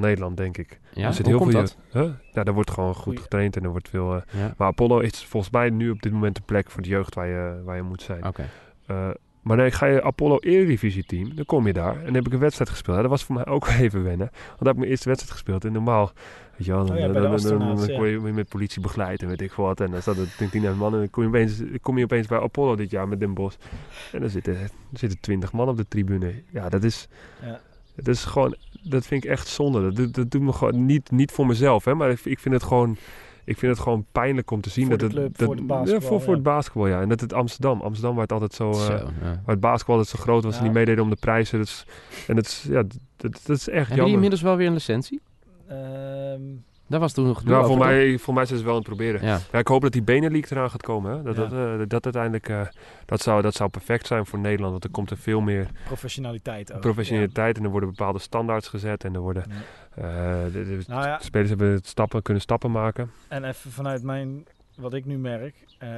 van 0.00 0.02
Nederland, 0.02 0.36
denk 0.36 0.58
ik. 0.58 0.80
Ja, 0.92 1.06
er 1.06 1.12
zit 1.12 1.26
hoe 1.26 1.34
heel 1.34 1.38
komt 1.38 1.50
veel 1.52 1.60
dat? 1.60 1.76
Huh? 1.92 2.14
Ja, 2.32 2.44
daar 2.44 2.54
wordt 2.54 2.70
gewoon 2.70 2.94
goed 2.94 3.20
getraind 3.20 3.56
en 3.56 3.62
er 3.64 3.70
wordt 3.70 3.88
veel. 3.88 4.14
eh, 4.14 4.20
Ja, 4.40 4.54
maar 4.56 4.68
Apollo 4.68 4.98
is 4.98 5.24
volgens 5.24 5.52
mij 5.52 5.70
nu 5.70 5.90
op 5.90 6.02
dit 6.02 6.12
moment 6.12 6.36
de 6.36 6.42
plek 6.44 6.70
voor 6.70 6.82
de 6.82 6.88
jeugd 6.88 7.14
waar 7.14 7.26
je, 7.26 7.62
waar 7.64 7.76
je 7.76 7.82
moet 7.82 8.02
zijn. 8.02 8.26
oké. 8.26 8.48
Eh, 8.86 9.10
maar 9.42 9.56
nee, 9.56 9.70
ga 9.70 9.86
je 9.86 10.02
Apollo 10.02 10.38
Eredivisie 10.38 11.04
team, 11.04 11.34
dan 11.34 11.44
kom 11.44 11.66
je 11.66 11.72
daar 11.72 11.96
en 11.98 12.04
dan 12.04 12.14
heb 12.14 12.26
ik 12.26 12.32
een 12.32 12.38
wedstrijd 12.38 12.70
gespeeld. 12.70 12.96
Ja, 12.96 13.02
dat 13.02 13.10
was 13.10 13.24
voor 13.24 13.34
mij 13.34 13.46
ook 13.46 13.66
wel 13.66 13.76
even 13.84 14.02
wennen. 14.02 14.26
Want 14.30 14.58
daar 14.58 14.58
heb 14.58 14.72
ik 14.72 14.78
mijn 14.78 14.90
eerste 14.90 15.08
wedstrijd 15.08 15.34
gespeeld. 15.34 15.64
En 15.64 15.72
normaal, 15.72 16.12
weet 16.56 16.66
je 16.66 16.72
wel, 16.72 16.84
dan, 16.84 16.94
Oh 16.94 17.00
ja, 17.00 17.06
dan, 17.06 17.22
dan, 17.22 17.76
dan, 17.76 17.96
kon 17.96 18.08
je 18.08 18.18
met 18.32 18.48
politie 18.48 18.80
begeleid 18.82 19.22
en 19.22 19.28
weet 19.28 19.40
ik 19.40 19.52
wat. 19.52 19.80
En 19.80 19.90
dan 19.90 20.02
zat 20.02 20.16
er 20.16 20.48
10 20.50 20.76
man 20.76 20.92
en 20.92 20.98
dan 20.98 21.10
kom 21.10 21.22
je, 21.22 21.28
opeens, 21.28 21.62
kom 21.80 21.98
je 21.98 22.04
opeens 22.04 22.26
bij 22.26 22.40
Apollo 22.40 22.76
dit 22.76 22.90
jaar 22.90 23.08
met 23.08 23.20
Den 23.20 23.34
Bosch. 23.34 23.56
En 24.12 24.20
dan 24.20 24.28
zitten, 24.28 24.56
er 24.60 24.70
zitten 24.92 25.20
20 25.20 25.52
man 25.52 25.68
op 25.68 25.76
de 25.76 25.88
tribune. 25.88 26.42
Ja, 26.52 26.68
dat 26.68 26.82
is, 26.84 27.08
Ja. 27.42 27.60
Dat 27.96 28.08
is 28.14 28.24
gewoon, 28.24 28.54
dat 28.82 29.06
vind 29.06 29.24
ik 29.24 29.30
echt 29.30 29.48
zonde. 29.48 29.82
Dat, 29.82 29.96
doet- 29.96 30.14
dat 30.14 30.30
doet 30.30 30.42
me 30.42 30.52
gewoon 30.52 30.86
niet, 30.86 31.10
niet 31.10 31.30
voor 31.32 31.46
mezelf, 31.46 31.84
hè, 31.84 31.94
maar 31.94 32.10
ik, 32.10 32.20
ik 32.24 32.38
vind 32.38 32.54
het 32.54 32.62
gewoon... 32.64 32.96
Ik 33.46 33.58
vind 33.58 33.72
het 33.72 33.80
gewoon 33.80 34.04
pijnlijk 34.12 34.50
om 34.50 34.60
te 34.60 34.70
zien 34.70 34.86
Voor 34.86 34.96
dat 34.98 35.10
de 35.10 35.20
het... 35.20 35.24
club, 35.24 35.36
dat, 35.36 35.46
voor 35.46 35.54
het 35.56 35.64
ja, 35.68 35.74
basketbal, 35.76 36.08
voor, 36.08 36.18
voor 36.20 36.28
ja. 36.28 36.34
het 36.34 36.42
basketbal, 36.42 36.86
ja. 36.86 37.00
En 37.00 37.08
dat 37.08 37.20
het 37.20 37.32
Amsterdam. 37.32 37.80
Amsterdam 37.80 38.12
waar 38.14 38.22
het 38.22 38.32
altijd 38.32 38.52
zo... 38.54 38.70
eh, 38.70 38.76
Zo, 38.76 38.92
ja. 38.92 39.02
Waar 39.20 39.40
het 39.46 39.60
basketbal 39.60 39.96
altijd 39.96 40.16
zo 40.16 40.22
groot 40.22 40.44
was 40.44 40.56
en 40.56 40.62
die 40.62 40.72
meededen 40.72 41.04
om 41.04 41.10
de 41.10 41.16
prijzen. 41.20 41.58
Dat 41.58 41.66
is, 41.66 41.86
en 42.26 42.34
dat 42.34 42.44
is, 42.46 42.66
ja, 42.68 42.82
dat, 43.16 43.40
dat 43.46 43.56
is 43.56 43.68
echt 43.68 43.68
Hebben 43.68 43.84
die 43.86 43.96
jammer. 43.96 44.12
inmiddels 44.14 44.42
wel 44.42 44.56
weer 44.56 44.66
een 44.66 44.72
licentie? 44.72 45.20
Ehm, 45.68 46.40
Daar 46.86 47.00
was 47.00 47.12
toen 47.12 47.26
nog 47.26 47.38
gedoe 47.38 47.52
Ja, 47.52 47.58
over, 47.58 47.70
voor 47.76 47.84
mij, 47.86 48.18
voor 48.18 48.34
mij 48.34 48.44
zijn 48.46 48.58
ze 48.58 48.64
wel 48.64 48.72
aan 48.74 48.78
het 48.78 48.88
proberen. 48.88 49.22
Ja. 49.26 49.38
Ja, 49.52 49.58
ik 49.58 49.68
hoop 49.68 49.82
dat 49.82 49.92
die 49.92 50.02
Benelink 50.02 50.50
eraan 50.50 50.70
gaat 50.70 50.82
komen. 50.82 51.16
Hè? 51.16 51.22
Dat, 51.22 51.36
Ja. 51.36 51.46
dat, 51.46 51.80
eh, 51.80 51.86
dat 51.88 52.04
uiteindelijk, 52.04 52.48
eh, 52.48 52.66
dat, 53.06 53.20
zou, 53.20 53.42
dat 53.42 53.54
zou 53.54 53.70
perfect 53.70 54.06
zijn 54.06 54.26
voor 54.26 54.38
Nederland. 54.38 54.70
Want 54.72 54.84
er 54.84 54.90
komt 54.90 55.10
er 55.10 55.16
veel 55.16 55.40
meer 55.40 55.68
professionaliteit 55.84 56.72
ook. 56.72 56.80
professionaliteit. 56.80 57.58
En 57.58 57.64
er 57.64 57.70
worden 57.70 57.88
bepaalde 57.88 58.18
standaards 58.18 58.68
gezet. 58.68 59.04
En 59.04 59.14
er 59.14 59.20
worden, 59.20 59.44
Ja. 59.48 59.54
eh, 60.02 60.52
de, 60.52 60.64
de 60.64 60.84
Nou 60.86 61.06
ja, 61.06 61.18
spelers 61.18 61.48
hebben 61.50 61.70
het 61.72 61.86
stappen, 61.86 62.22
kunnen 62.22 62.42
stappen 62.42 62.70
maken. 62.70 63.10
en 63.28 63.44
even 63.44 63.70
vanuit 63.70 64.02
mijn, 64.02 64.46
wat 64.76 64.94
ik 64.94 65.04
nu 65.04 65.18
merk, 65.18 65.54
eh, 65.78 65.88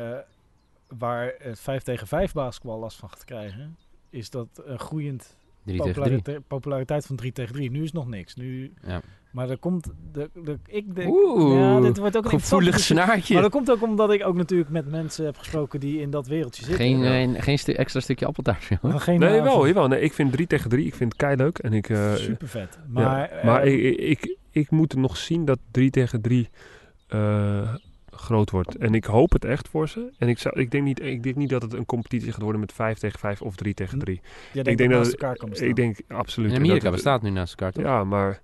waar 0.99 1.33
het 1.38 1.61
5 1.61 1.83
tegen 1.83 2.07
5 2.07 2.33
basketbal 2.33 2.79
last 2.79 2.96
van 2.99 3.09
gaat 3.09 3.25
krijgen, 3.25 3.77
is 4.11 4.31
dat 4.31 4.49
een 4.64 4.79
groeiend 4.79 5.37
3 5.64 5.81
tegen 5.83 5.92
3. 6.03 6.05
popularite- 6.16 6.40
populariteit 6.49 7.07
van 7.07 7.16
3 7.16 7.33
tegen 7.33 7.55
3. 7.55 7.70
Nu 7.70 7.83
is 7.83 7.92
nog 7.92 8.07
niks. 8.07 8.35
Nu, 8.35 8.72
Ja. 8.87 9.01
Maar 9.37 9.51
er 9.51 9.59
komt, 9.59 9.90
de, 10.12 10.31
de, 10.44 10.59
ik 10.66 10.94
denk, 10.94 11.09
Oeh, 11.14 11.59
ja, 11.59 11.81
dit 11.81 11.99
wordt 11.99 12.16
ook 12.16 12.25
een 12.25 12.31
Gevoelig 12.31 12.79
snaartje. 12.81 13.35
Maar 13.35 13.42
dat 13.42 13.53
komt 13.53 13.70
ook 13.70 13.83
omdat 13.83 14.12
ik 14.12 14.27
ook 14.27 14.37
natuurlijk 14.37 14.70
met 14.70 14.90
mensen 14.90 15.25
heb 15.25 15.37
gesproken 15.38 15.81
die 15.81 16.01
in 16.01 16.11
dat 16.11 16.27
wereldje 16.27 16.64
zitten. 16.64 16.85
Geen, 16.85 16.99
Ja. 16.99 17.35
eh, 17.35 17.42
geen 17.42 17.59
stu- 17.59 17.72
extra 17.72 18.01
stukje 18.01 18.27
appeltaart. 18.27 18.64
joh. 18.64 18.83
Maar 18.83 19.01
geen 19.01 19.18
Nee, 19.20 19.40
wel, 19.40 19.66
jawel. 19.66 19.88
Nee, 19.88 20.01
ik 20.01 20.12
vind 20.12 20.33
3 20.33 20.46
tegen 20.46 20.70
3, 20.70 20.87
ik 20.87 20.94
vind 20.94 21.12
het 21.12 21.22
kei 21.22 21.37
leuk. 21.37 21.59
En 21.59 21.72
ik, 21.72 21.88
eh, 21.88 22.14
Super 22.14 22.49
vet. 22.49 22.75
ja. 22.75 22.81
Maar, 23.03 23.40
maar 23.44 23.62
eh, 23.62 23.85
ik, 23.87 23.96
ik, 23.99 24.37
ik 24.51 24.70
moet 24.70 24.94
nog 24.96 25.16
zien 25.16 25.44
dat 25.44 25.59
3 25.70 25.90
tegen 25.90 26.20
3 26.20 26.49
eh, 27.09 27.75
groot 28.11 28.51
wordt. 28.51 28.77
En 28.77 28.94
ik 28.94 29.05
hoop 29.05 29.33
het 29.33 29.44
echt 29.44 29.68
voor 29.68 29.88
ze. 29.88 30.12
En 30.18 30.29
ik, 30.29 30.38
zou, 30.38 30.61
ik, 30.61 30.70
denk 30.70 30.85
niet, 30.85 31.03
ik 31.03 31.22
denk 31.22 31.37
niet 31.37 31.49
dat 31.49 31.62
het 31.62 31.72
een 31.72 31.87
competitie 31.87 32.33
gaat 32.33 32.42
worden 32.42 32.61
met 32.61 32.72
5 32.72 32.99
tegen 32.99 33.18
5 33.18 33.42
of 33.42 33.57
3 33.57 33.75
tegen 33.75 33.99
3. 33.99 34.20
jij 34.53 34.62
denkt 34.62 34.68
ik 34.68 34.77
denk 34.79 34.90
dat 34.90 35.03
dat 35.03 35.12
het- 35.12 35.20
elkaar 35.20 35.37
kan 35.37 35.49
bestaan. 35.49 35.68
Ik 35.68 35.77
denk 35.77 35.99
absoluut. 36.09 36.51
In 36.51 36.57
En 36.57 36.62
Amerika 36.62 36.85
dat- 36.85 36.92
bestaat 36.92 37.22
nu 37.22 37.31
naast 37.31 37.51
elkaar, 37.51 37.72
toch? 37.72 37.85
Ja, 37.85 38.05
maar, 38.05 38.07
maar 38.07 38.40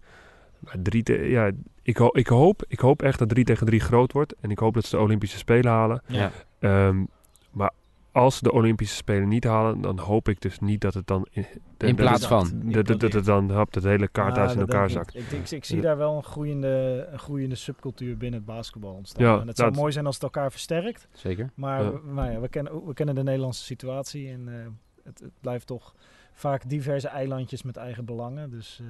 drie 0.82 1.02
te, 1.02 1.12
ja, 1.14 1.50
ik, 1.82 1.96
ho- 1.96 2.10
ik, 2.12 2.26
hoop, 2.26 2.64
ik 2.68 2.80
hoop 2.80 3.02
echt 3.02 3.18
dat 3.18 3.28
3 3.28 3.44
tegen 3.44 3.66
3 3.66 3.80
groot 3.80 4.12
wordt. 4.12 4.34
En 4.40 4.50
ik 4.50 4.58
hoop 4.58 4.74
dat 4.74 4.84
ze 4.84 4.96
de 4.96 5.02
Olympische 5.02 5.38
Spelen 5.38 5.72
halen. 5.72 6.02
Ja. 6.06 6.30
Ehm, 6.58 7.04
maar 7.50 7.70
als 8.12 8.36
ze 8.36 8.42
de 8.42 8.52
Olympische 8.52 8.96
Spelen 8.96 9.28
niet 9.28 9.44
halen, 9.44 9.80
dan 9.80 9.98
hoop 9.98 10.28
ik 10.28 10.40
dus 10.40 10.58
niet 10.58 10.80
dat 10.80 10.94
het 10.94 11.06
dan... 11.06 11.26
In, 11.30 11.46
In 11.78 11.94
plaats 11.94 12.20
dat, 12.20 12.28
van. 12.28 12.60
Dat, 12.64 12.86
dat, 12.86 13.00
dat 13.00 13.12
het 13.12 13.24
dan 13.24 13.50
hap, 13.50 13.74
het 13.74 13.84
hele 13.84 14.08
kaarthuis 14.08 14.52
Ja, 14.52 14.54
in 14.54 14.60
dat 14.60 14.68
elkaar 14.68 14.86
ik. 14.86 14.92
zakt. 14.92 15.14
Ik, 15.16 15.30
denk- 15.30 15.48
ik, 15.48 15.64
zie 15.64 15.76
Ja. 15.76 15.82
daar 15.82 15.96
wel 15.96 16.16
een 16.16 16.22
groeiende, 16.22 17.06
een 17.12 17.18
groeiende 17.18 17.54
subcultuur 17.54 18.16
binnen 18.16 18.40
het 18.40 18.48
basketbal 18.48 18.92
ontstaan. 18.94 19.24
Ja, 19.24 19.40
en 19.40 19.46
het 19.46 19.56
zou 19.56 19.72
mooi 19.74 19.92
zijn 19.92 20.06
als 20.06 20.14
het 20.14 20.24
elkaar 20.24 20.50
versterkt. 20.50 21.08
Zeker. 21.12 21.50
Maar 21.54 21.82
Ja. 21.82 21.92
we, 21.92 22.00
nou 22.12 22.30
ja, 22.30 22.40
we, 22.40 22.48
kennen, 22.48 22.86
we 22.86 22.94
kennen 22.94 23.14
de 23.14 23.22
Nederlandse 23.22 23.64
situatie. 23.64 24.28
En 24.28 24.48
eh, 24.48 24.66
het, 25.04 25.20
het 25.20 25.32
blijft 25.40 25.66
toch 25.66 25.94
vaak 26.32 26.68
diverse 26.68 27.08
eilandjes 27.08 27.62
met 27.62 27.76
eigen 27.76 28.04
belangen. 28.04 28.50
Dus, 28.50 28.80
eh, 28.82 28.86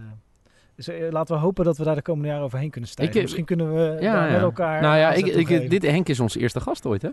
dus 0.76 0.88
laten 1.11 1.35
we 1.35 1.40
hopen 1.40 1.64
dat 1.64 1.76
we 1.78 1.85
daar 1.85 1.94
de 1.94 2.02
komende 2.02 2.28
jaren 2.28 2.44
overheen 2.44 2.70
kunnen 2.70 2.90
stijgen. 2.90 3.14
Ik, 3.14 3.20
eh, 3.20 3.24
Misschien 3.26 3.44
kunnen 3.46 3.74
we 3.74 3.96
Ja, 4.00 4.12
daar 4.12 4.26
ja. 4.26 4.32
met 4.32 4.40
elkaar 4.42 4.82
Nou 4.82 4.96
ja, 4.96 5.12
ik, 5.12 5.26
ik, 5.26 5.70
dit, 5.70 5.82
Henk 5.82 6.08
is 6.08 6.20
onze 6.20 6.38
eerste 6.38 6.61
gast 6.61 6.87
ooit, 6.87 7.02
hè? 7.02 7.08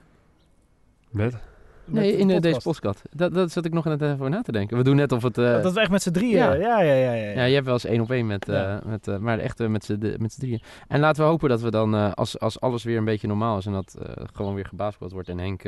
Met? 1.09 1.37
Nee, 1.85 2.17
in 2.17 2.29
eh, 2.29 2.41
deze 2.41 2.59
podcast. 2.61 3.01
Dat, 3.11 3.33
dat 3.33 3.51
zat 3.51 3.65
ik 3.65 3.73
nog 3.73 3.85
net 3.85 4.01
even 4.01 4.13
over 4.13 4.29
na 4.29 4.41
te 4.41 4.51
denken. 4.51 4.77
We 4.77 4.83
doen 4.83 4.95
net 4.95 5.11
of 5.11 5.23
het... 5.23 5.37
eh, 5.37 5.61
Dat 5.63 5.73
we 5.73 5.79
echt 5.79 5.89
met 5.91 6.01
z'n 6.01 6.11
drieën... 6.11 6.35
ja. 6.37 6.53
Ja, 6.53 6.81
ja, 6.81 6.93
ja. 6.93 6.93
ja, 6.93 7.13
ja. 7.13 7.29
ja, 7.31 7.43
je 7.43 7.53
hebt 7.53 7.65
wel 7.65 7.73
eens 7.73 7.85
één 7.85 8.01
op 8.01 8.11
één 8.11 8.27
met... 8.27 8.49
eh, 8.49 8.55
Ja. 8.55 8.81
met 8.85 9.07
eh, 9.07 9.17
maar 9.17 9.39
echt 9.39 9.67
met 9.67 9.83
z'n 9.85 9.97
de- 9.99 10.15
met 10.19 10.33
z'n 10.33 10.39
drieën. 10.39 10.61
En 10.87 10.99
laten 10.99 11.23
we 11.23 11.29
hopen 11.29 11.49
dat 11.49 11.61
we 11.61 11.71
dan, 11.71 11.95
eh, 11.95 12.11
als, 12.13 12.39
als 12.39 12.59
alles 12.59 12.83
weer 12.83 12.97
een 12.97 13.05
beetje 13.05 13.27
normaal 13.27 13.57
is... 13.57 13.65
en 13.65 13.71
dat 13.71 13.97
eh, 14.01 14.23
gewoon 14.33 14.53
weer 14.55 14.65
gebasketbald 14.65 15.11
wordt 15.11 15.29
en 15.29 15.37
Henk 15.39 15.63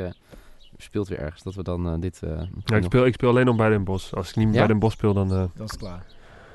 speelt 0.78 1.08
weer 1.08 1.20
ergens... 1.20 1.44
dat 1.44 1.54
we 1.56 1.64
dan 1.64 2.00
dit... 2.00 2.20
eh, 2.24 2.30
Ja, 2.66 2.76
ik, 2.76 2.84
speel, 2.84 3.06
ik 3.06 3.14
speel 3.14 3.30
alleen 3.30 3.46
nog 3.46 3.56
bij 3.56 3.70
Den 3.70 3.84
Bosch. 3.84 4.14
Als 4.14 4.30
ik 4.30 4.36
niet 4.36 4.48
Ja? 4.54 4.58
bij 4.60 4.68
Den 4.68 4.80
Bosch 4.80 4.94
speel, 4.96 5.14
dan... 5.14 5.32
eh, 5.32 5.36
Dan 5.38 5.66
is 5.66 5.72
het 5.72 5.78
klaar. 5.80 6.04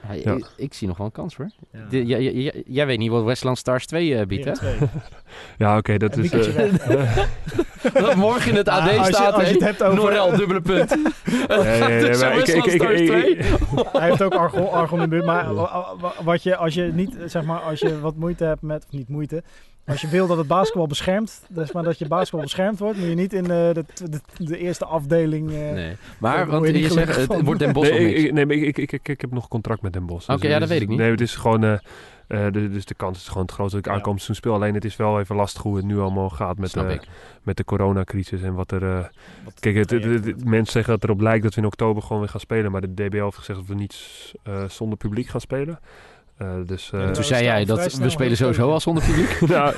Ja, 0.08 0.12
Ja. 0.14 0.32
Ik, 0.32 0.46
ik 0.56 0.74
zie 0.74 0.88
nog 0.88 0.96
wel 0.96 1.06
een 1.06 1.12
kans, 1.12 1.36
hoor. 1.36 1.50
Jij- 2.66 2.86
weet 2.86 2.98
niet 2.98 3.10
wat 3.10 3.24
Westland 3.24 3.58
Stars 3.58 3.86
2 3.86 4.16
eh, 4.18 4.26
biedt, 4.26 4.44
hè? 4.44 4.52
Ja, 5.58 5.76
oké, 5.76 5.96
dat 5.96 6.16
is... 6.16 6.30
eh. 6.30 6.62
Dat 7.92 8.14
morgen 8.14 8.50
in 8.50 8.56
het 8.56 8.68
AD 8.68 8.80
Ah, 8.90 8.98
als 8.98 9.06
je- 9.06 9.12
staat, 9.14 9.32
als 9.34 9.46
je 9.48 9.52
het 9.54 9.62
hebt 9.62 9.82
over- 9.82 9.96
Norel, 9.96 10.36
dubbele 10.36 10.60
punt. 10.60 10.88
nee, 10.90 11.58
nee, 11.58 11.78
nee, 11.80 12.00
Dus 12.00 12.20
maar 12.20 12.30
ik- 12.38 12.38
Westland 12.46 12.66
ik- 12.66 12.72
ik- 12.72 12.80
Stars 12.80 13.00
ik- 13.00 13.06
2. 13.06 13.36
Hij 13.92 14.08
heeft 14.08 14.22
ook 14.22 14.34
argon, 14.34 14.70
argon 14.70 14.98
in 14.98 15.04
de 15.04 15.10
buurt. 15.10 15.24
Maar 15.24 15.54
wa- 15.54 15.94
wa- 16.00 16.12
wat 16.24 16.42
je, 16.42 16.56
als 16.56 16.74
je 16.74 16.82
niet, 16.94 17.16
zeg 17.26 17.44
maar, 17.44 17.58
als 17.60 17.80
je 17.80 18.00
wat 18.00 18.16
moeite 18.16 18.44
hebt 18.44 18.62
met, 18.62 18.84
of 18.86 18.90
niet 18.92 19.08
moeite, 19.08 19.42
als 19.86 20.00
je 20.00 20.08
wil 20.08 20.26
dat 20.26 20.36
het 20.36 20.46
basketbal 20.46 20.86
beschermt, 20.86 21.42
dus 21.48 21.72
maar 21.72 21.82
dat 21.82 21.98
je 21.98 22.06
basketbal 22.08 22.40
beschermd 22.40 22.78
wordt, 22.78 22.98
moet 22.98 23.08
je 23.08 23.14
niet 23.14 23.32
in 23.32 23.42
eh, 23.42 23.48
de, 23.48 23.84
de, 24.10 24.20
de 24.36 24.58
eerste 24.58 24.84
afdeling. 24.84 25.50
eh, 25.50 25.54
Nee. 25.72 25.96
Maar, 26.18 26.46
want 26.46 26.66
je 26.66 26.88
zegt, 26.90 27.16
het 27.16 27.42
wordt 27.44 27.60
Den 27.60 27.72
Bosch 27.72 27.90
nee, 27.90 28.14
ik, 28.14 28.32
nee, 28.32 28.46
maar 28.46 28.56
ik, 28.56 28.76
ik, 28.78 28.92
ik, 28.92 29.08
ik 29.08 29.20
heb 29.20 29.30
nog 29.32 29.42
een 29.42 29.48
contract 29.48 29.82
met 29.82 29.92
Den 29.92 30.06
Bosch. 30.06 30.26
Dus 30.26 30.36
Oké, 30.36 30.46
ja, 30.46 30.50
het 30.52 30.60
dat 30.60 30.68
weet 30.68 30.80
ik 30.80 30.88
niet. 30.88 30.98
Nee, 30.98 31.10
het 31.10 31.20
is 31.20 31.34
gewoon... 31.34 31.64
eh, 31.64 31.72
eh, 32.26 32.52
de- 32.52 32.70
dus 32.70 32.84
de 32.84 32.94
kans 32.94 33.18
is 33.18 33.28
gewoon 33.28 33.42
het 33.42 33.52
grootste 33.52 33.76
dat 33.76 33.84
ik 33.86 33.90
Ja. 33.90 33.96
aankomend 33.96 34.22
seizoen 34.22 34.44
speel. 34.50 34.54
Alleen 34.60 34.74
het 34.74 34.84
is 34.84 34.96
wel 34.96 35.20
even 35.20 35.36
lastig 35.36 35.62
hoe 35.62 35.76
het 35.76 35.84
nu 35.84 35.98
allemaal 35.98 36.30
gaat 36.30 36.58
met, 36.58 36.76
eh, 36.76 36.90
ik. 36.90 37.02
met 37.42 37.56
de 37.56 37.64
coronacrisis 37.64 38.42
en 38.42 38.54
wat 38.54 38.70
er... 38.70 38.82
eh, 38.82 39.04
wat 39.44 39.60
Kijk, 39.60 39.74
het, 39.76 39.90
het- 39.90 40.02
traject 40.02 40.24
het- 40.24 40.44
mensen 40.44 40.72
zeggen 40.72 40.92
dat 40.92 41.04
erop 41.04 41.20
lijkt 41.20 41.42
dat 41.42 41.54
we 41.54 41.60
in 41.60 41.66
oktober 41.66 42.02
gewoon 42.02 42.18
weer 42.20 42.30
gaan 42.30 42.40
spelen. 42.40 42.70
Maar 42.72 42.80
de 42.80 42.94
DBL 42.94 43.22
heeft 43.22 43.36
gezegd 43.36 43.58
dat 43.58 43.68
we 43.68 43.74
niet 43.74 43.96
eh, 44.42 44.64
zonder 44.68 44.98
publiek 44.98 45.26
gaan 45.28 45.40
spelen. 45.40 45.78
Eh, 46.36 46.48
dus... 46.66 46.90
eh, 46.92 47.00
Ja, 47.00 47.10
Toen 47.10 47.24
zei 47.24 47.44
jij 47.44 47.64
dat 47.64 47.96
we 47.96 48.08
spelen 48.10 48.36
sowieso 48.36 48.70
al 48.70 48.80
zonder 48.80 49.04
publiek. 49.04 49.40
nou, 49.50 49.74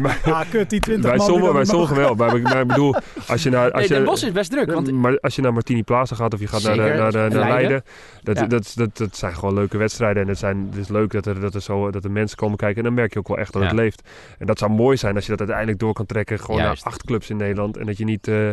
maar- 0.00 0.20
Ah, 0.24 0.40
kut, 0.50 0.70
die 0.70 0.80
20 0.80 1.10
bij 1.10 1.16
man 1.16 1.26
die 1.26 1.36
sommigen, 1.36 1.66
sommigen 1.66 1.96
wel. 1.96 2.14
Maar, 2.14 2.40
maar 2.40 2.60
ik 2.60 2.66
bedoel, 2.66 2.94
als 3.26 3.42
je 3.42 3.50
naar... 3.50 3.64
Als 3.70 3.72
Nee, 3.80 3.82
je, 3.88 3.94
Den 3.94 4.04
Bosch 4.04 4.24
is 4.24 4.32
best 4.32 4.50
druk. 4.50 4.72
Want 4.72 4.92
maar 4.92 5.18
als 5.20 5.36
je 5.36 5.42
naar 5.42 5.52
Martini 5.52 5.82
Plaza 5.82 6.14
gaat 6.16 6.34
of 6.34 6.40
je 6.40 6.46
gaat 6.46 6.62
naar, 6.62 6.74
Zeker, 6.74 6.96
naar, 6.96 7.12
de- 7.12 7.18
naar 7.18 7.28
Leiden. 7.30 7.48
Leiden, 7.48 7.82
dat, 8.22 8.36
Ja. 8.38 8.46
dat, 8.46 8.72
dat, 8.74 8.96
dat 8.96 9.16
zijn 9.16 9.34
gewoon 9.34 9.54
leuke 9.54 9.76
wedstrijden. 9.78 10.22
En 10.22 10.28
het, 10.28 10.38
zijn, 10.38 10.66
het 10.70 10.78
is 10.78 10.88
leuk 10.88 11.10
dat 11.12 11.26
er, 11.26 11.40
dat, 11.40 11.54
er 11.54 11.62
zo, 11.62 11.90
dat 11.90 12.04
er 12.04 12.10
mensen 12.10 12.36
komen 12.36 12.56
kijken. 12.56 12.76
En 12.78 12.84
dan 12.84 12.94
merk 12.94 13.12
je 13.12 13.18
ook 13.18 13.28
wel 13.28 13.38
echt 13.38 13.52
dat 13.52 13.62
Ja. 13.62 13.68
het 13.68 13.76
leeft. 13.76 14.08
En 14.38 14.46
dat 14.46 14.58
zou 14.58 14.70
mooi 14.70 14.96
zijn 14.96 15.14
als 15.14 15.24
je 15.24 15.30
dat 15.30 15.38
uiteindelijk 15.40 15.78
door 15.78 15.92
kan 15.92 16.06
trekken. 16.06 16.40
Gewoon 16.40 16.60
Juist. 16.60 16.84
naar 16.84 16.92
acht 16.92 17.04
clubs 17.04 17.30
in 17.30 17.36
Nederland. 17.36 17.76
En 17.76 17.86
dat 17.86 17.98
je 17.98 18.04
niet... 18.04 18.28
eh, 18.28 18.48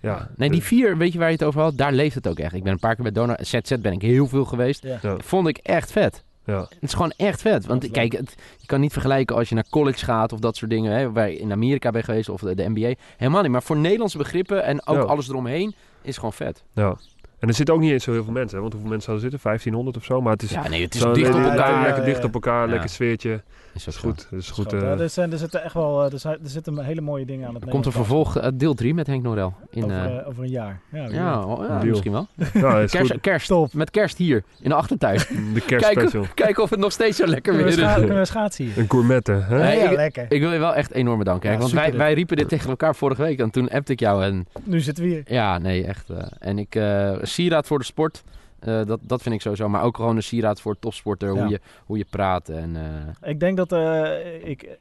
ja, 0.00 0.28
Nee, 0.36 0.50
die 0.50 0.62
vier, 0.62 0.96
weet 0.96 1.12
je 1.12 1.18
waar 1.18 1.28
je 1.28 1.34
het 1.34 1.44
over 1.44 1.60
had? 1.60 1.76
Daar 1.76 1.92
leeft 1.92 2.14
het 2.14 2.28
ook 2.28 2.38
echt. 2.38 2.54
Ik 2.54 2.62
ben 2.62 2.72
een 2.72 2.78
paar 2.78 2.94
keer 2.94 3.02
bij 3.02 3.12
Donor. 3.12 3.36
ZZ 3.40 3.74
ben 3.80 3.92
ik 3.92 4.02
heel 4.02 4.26
veel 4.26 4.44
geweest. 4.44 4.82
Ja. 4.82 4.98
Ja. 5.02 5.16
Vond 5.18 5.48
ik 5.48 5.56
echt 5.56 5.92
vet. 5.92 6.24
Ja. 6.44 6.60
Het 6.60 6.76
is 6.80 6.92
gewoon 6.92 7.12
echt 7.16 7.40
vet. 7.40 7.66
Want 7.66 7.90
kijk, 7.90 8.12
het, 8.12 8.34
je 8.58 8.66
kan 8.66 8.80
niet 8.80 8.92
vergelijken 8.92 9.36
als 9.36 9.48
je 9.48 9.54
naar 9.54 9.68
college 9.70 10.04
gaat 10.04 10.32
of 10.32 10.38
dat 10.40 10.56
soort 10.56 10.70
dingen. 10.70 10.92
Hè, 10.92 11.12
waar 11.12 11.30
je 11.30 11.38
in 11.38 11.52
Amerika 11.52 11.90
bent 11.90 12.04
geweest 12.04 12.28
of 12.28 12.40
de, 12.40 12.54
de 12.54 12.68
NBA. 12.68 12.94
Helemaal 13.16 13.42
niet. 13.42 13.50
Maar 13.50 13.62
voor 13.62 13.76
Nederlandse 13.76 14.18
begrippen 14.18 14.64
en 14.64 14.86
ook 14.86 14.96
Ja. 14.96 15.02
alles 15.02 15.28
eromheen 15.28 15.74
is 16.02 16.14
gewoon 16.16 16.32
vet. 16.32 16.62
Ja. 16.74 16.96
En 17.38 17.48
er 17.48 17.54
zitten 17.54 17.74
ook 17.74 17.80
niet 17.80 17.92
eens 17.92 18.04
zo 18.04 18.12
heel 18.12 18.24
veel 18.24 18.32
mensen, 18.32 18.54
hè, 18.54 18.60
want 18.60 18.72
hoeveel 18.72 18.90
mensen 18.90 19.06
zouden 19.12 19.24
er 19.26 19.30
zitten? 19.30 19.50
1500 19.50 19.96
of 19.96 20.04
zo, 20.04 20.20
maar 20.20 20.32
het 20.32 20.42
is 20.42 20.50
Ja, 20.50 20.68
nee, 20.68 20.82
het 20.82 20.94
is 20.94 21.00
dicht 21.00 21.34
op 21.34 21.40
elkaar. 21.42 21.70
Ja, 21.70 21.82
lekker 21.82 22.02
ja, 22.02 22.08
dicht 22.08 22.24
op 22.24 22.34
elkaar, 22.34 22.68
lekker 22.68 22.88
sfeertje. 22.88 23.42
Is 23.74 23.86
is 23.86 23.96
goed. 23.96 24.26
Dat 24.30 24.40
is 24.40 24.50
goed. 24.50 24.72
Eh, 24.72 25.00
er, 25.00 25.08
zijn, 25.10 25.32
er 25.32 25.38
zitten 25.38 25.62
echt 25.64 25.74
wel 25.74 26.04
er, 26.12 26.18
zijn, 26.18 26.38
er 26.42 26.48
zitten 26.50 26.84
hele 26.84 27.00
mooie 27.00 27.24
dingen 27.24 27.48
aan 27.48 27.54
het 27.54 27.64
Er 27.64 27.70
komt 27.70 27.86
een 27.86 27.92
Nederlands 27.92 28.22
vervolg, 28.32 28.44
eh, 28.52 28.58
deel 28.58 28.74
3 28.74 28.94
met 28.94 29.06
Henk 29.06 29.22
Norel. 29.22 29.54
In, 29.70 29.84
over, 29.84 29.96
eh, 29.96 30.18
eh, 30.18 30.28
over 30.28 30.42
een 30.42 30.50
jaar. 30.50 30.80
Ja, 30.92 31.06
ja, 31.08 31.44
oh, 31.44 31.66
ja, 31.66 31.82
misschien 31.84 32.12
wel. 32.12 32.26
ja, 32.54 32.78
is 32.78 32.90
Kerst, 32.90 33.10
goed. 33.12 33.20
kerst. 33.20 33.46
Top. 33.48 33.72
Met 33.74 33.90
kerst 33.90 34.18
hier, 34.18 34.42
in 34.60 34.68
de 34.68 34.74
achtertuin. 34.74 35.18
De 35.54 35.60
kerstspecial. 35.66 36.24
Kijken 36.34 36.62
of 36.62 36.70
het 36.70 36.78
nog 36.78 36.92
steeds 36.92 37.16
zo 37.16 37.26
lekker 37.26 37.52
weer 37.56 37.64
we, 37.64 37.70
is. 37.70 37.94
kunnen 37.94 38.18
we 38.18 38.24
schaatsen 38.24 38.64
hier? 38.64 38.78
Een 38.78 38.90
gourmette, 38.90 39.32
hè? 39.32 39.58
Nee, 39.58 39.78
ik- 39.80 39.90
lekker. 39.96 40.26
Ik 40.28 40.40
wil 40.40 40.52
je 40.52 40.58
wel 40.58 40.74
echt 40.74 40.90
enorm 40.92 41.18
bedanken. 41.18 41.48
Henk, 41.48 41.60
want 41.60 41.72
wij, 41.72 41.96
wij 41.96 42.12
riepen 42.14 42.36
dit 42.36 42.48
tegen 42.48 42.70
elkaar 42.70 42.94
vorige 42.96 43.22
week. 43.22 43.38
En 43.38 43.50
toen 43.50 43.68
appte 43.68 43.92
ik 43.92 44.00
jou. 44.00 44.24
En 44.24 44.46
Nu 44.64 44.80
zitten 44.80 45.04
we 45.04 45.10
hier. 45.10 45.22
ja, 45.26 45.58
nee, 45.58 45.84
echt. 45.86 46.10
eh, 46.10 46.16
en 46.38 46.58
ik, 46.58 46.74
eh 46.74 47.12
sieraad 47.22 47.66
voor 47.66 47.78
de 47.78 47.84
sport. 47.84 48.22
Eh, 48.64 48.84
dat, 48.84 49.00
dat 49.02 49.22
vind 49.22 49.34
ik 49.34 49.40
sowieso. 49.40 49.68
Maar 49.68 49.82
ook 49.82 49.96
gewoon 49.96 50.16
een 50.16 50.22
sieraad 50.22 50.60
voor 50.60 50.78
topsporter. 50.78 51.34
Ja. 51.34 51.40
Hoe, 51.40 51.50
je, 51.50 51.60
hoe 51.86 51.98
je 51.98 52.06
praat. 52.10 52.48
En, 52.48 52.76
eh, 52.76 53.30
Ik 53.30 53.40
denk 53.40 53.56
dat 53.56 53.72
eh, 53.72 54.48
ik, 54.48 54.78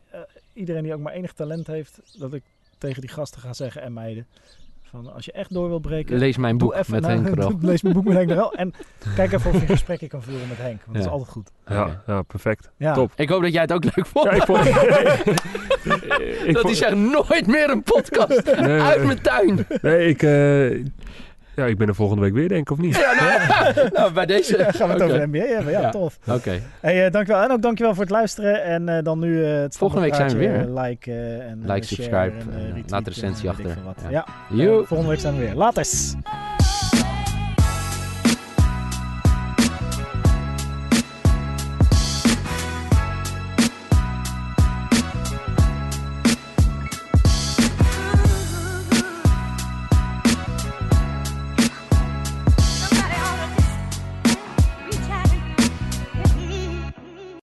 iedereen 0.53 0.83
die 0.83 0.93
ook 0.93 0.99
maar 0.99 1.13
enig 1.13 1.33
talent 1.33 1.67
heeft, 1.67 2.01
dat 2.19 2.33
ik 2.33 2.43
tegen 2.77 3.01
die 3.01 3.09
gasten 3.09 3.41
ga 3.41 3.53
zeggen 3.53 3.81
en 3.81 3.93
meiden. 3.93 4.25
Van 4.81 5.13
als 5.13 5.25
je 5.25 5.31
echt 5.31 5.53
door 5.53 5.67
wil 5.67 5.79
breken, 5.79 6.17
lees 6.17 6.37
mijn 6.37 6.57
boek 6.57 6.73
even 6.73 6.91
met 6.93 7.01
nou, 7.01 7.23
Henk. 7.23 7.63
Lees 7.63 7.81
mijn 7.81 7.95
boek 7.95 8.03
met 8.03 8.13
Henk. 8.13 8.53
En 8.53 8.73
kijk 9.15 9.31
even 9.31 9.51
of 9.51 9.59
je 9.59 9.65
gesprekken 9.65 10.07
kan 10.07 10.23
voeren 10.23 10.47
met 10.47 10.57
Henk. 10.57 10.81
Want 10.83 10.97
dat 10.97 11.05
is 11.05 11.11
altijd 11.11 11.29
goed. 11.29 11.51
Ja, 11.67 12.01
ja, 12.07 12.21
perfect. 12.21 12.69
Ja. 12.77 12.93
Top. 12.93 13.11
Ik 13.15 13.29
hoop 13.29 13.41
dat 13.41 13.53
jij 13.53 13.61
het 13.61 13.73
ook 13.73 13.83
leuk 13.83 14.05
vond. 14.05 14.25
Ja, 14.25 14.31
ik 14.31 14.43
vond... 14.43 14.65
ik 14.65 14.75
dat 16.53 16.61
vond- 16.61 16.61
hij 16.63 16.73
zegt 16.73 16.95
nooit 16.95 17.47
meer 17.47 17.69
een 17.69 17.83
podcast. 17.83 18.55
Nee, 18.59 18.81
Uit 18.81 19.03
mijn 19.03 19.21
tuin. 19.21 19.67
Nee, 19.81 20.07
ik... 20.07 20.21
eh, 21.55 21.63
ja, 21.63 21.65
ik 21.69 21.77
ben 21.77 21.87
er 21.87 21.95
volgende 21.95 22.21
week 22.21 22.33
weer, 22.33 22.47
denk 22.47 22.61
ik, 22.61 22.71
of 22.71 22.77
niet? 22.77 22.95
Ja, 22.95 23.13
nou, 23.73 23.89
nou, 23.93 24.11
bij 24.13 24.25
deze. 24.25 24.57
Ja, 24.57 24.71
gaan 24.71 24.87
we 24.87 24.93
het 24.93 25.03
over 25.03 25.19
de 25.19 25.27
NBA 25.27 25.45
hebben. 25.53 25.71
Ja, 25.71 25.79
Ja. 25.81 25.89
tof. 25.89 26.17
Oké. 26.27 26.59
Hey, 26.81 27.05
eh, 27.05 27.11
dankjewel. 27.11 27.43
En 27.43 27.51
ook 27.51 27.61
dankjewel 27.61 27.93
voor 27.93 28.03
het 28.03 28.11
luisteren. 28.11 28.63
En 28.63 28.89
eh, 28.89 29.03
dan 29.03 29.19
nu 29.19 29.45
eh, 29.45 29.59
het 29.61 29.77
Volgende 29.77 30.03
week 30.03 30.15
zijn 30.15 30.29
we 30.29 30.37
weer, 30.37 30.55
eh, 30.59 30.83
Like, 30.83 31.11
eh, 31.11 31.39
en 31.49 31.59
Like, 31.61 31.73
eh, 31.73 31.81
subscribe, 31.81 32.31
en, 32.39 32.47
eh, 32.57 32.63
retweet 32.65 32.89
laat 32.91 33.03
de 33.05 33.09
recensie 33.09 33.49
achter. 33.49 33.77
Ja. 34.09 34.25
Eh, 34.51 34.67
volgende 34.67 35.07
week 35.07 35.19
zijn 35.19 35.33
we 35.37 35.39
weer. 35.39 35.55
Laters. 35.55 36.13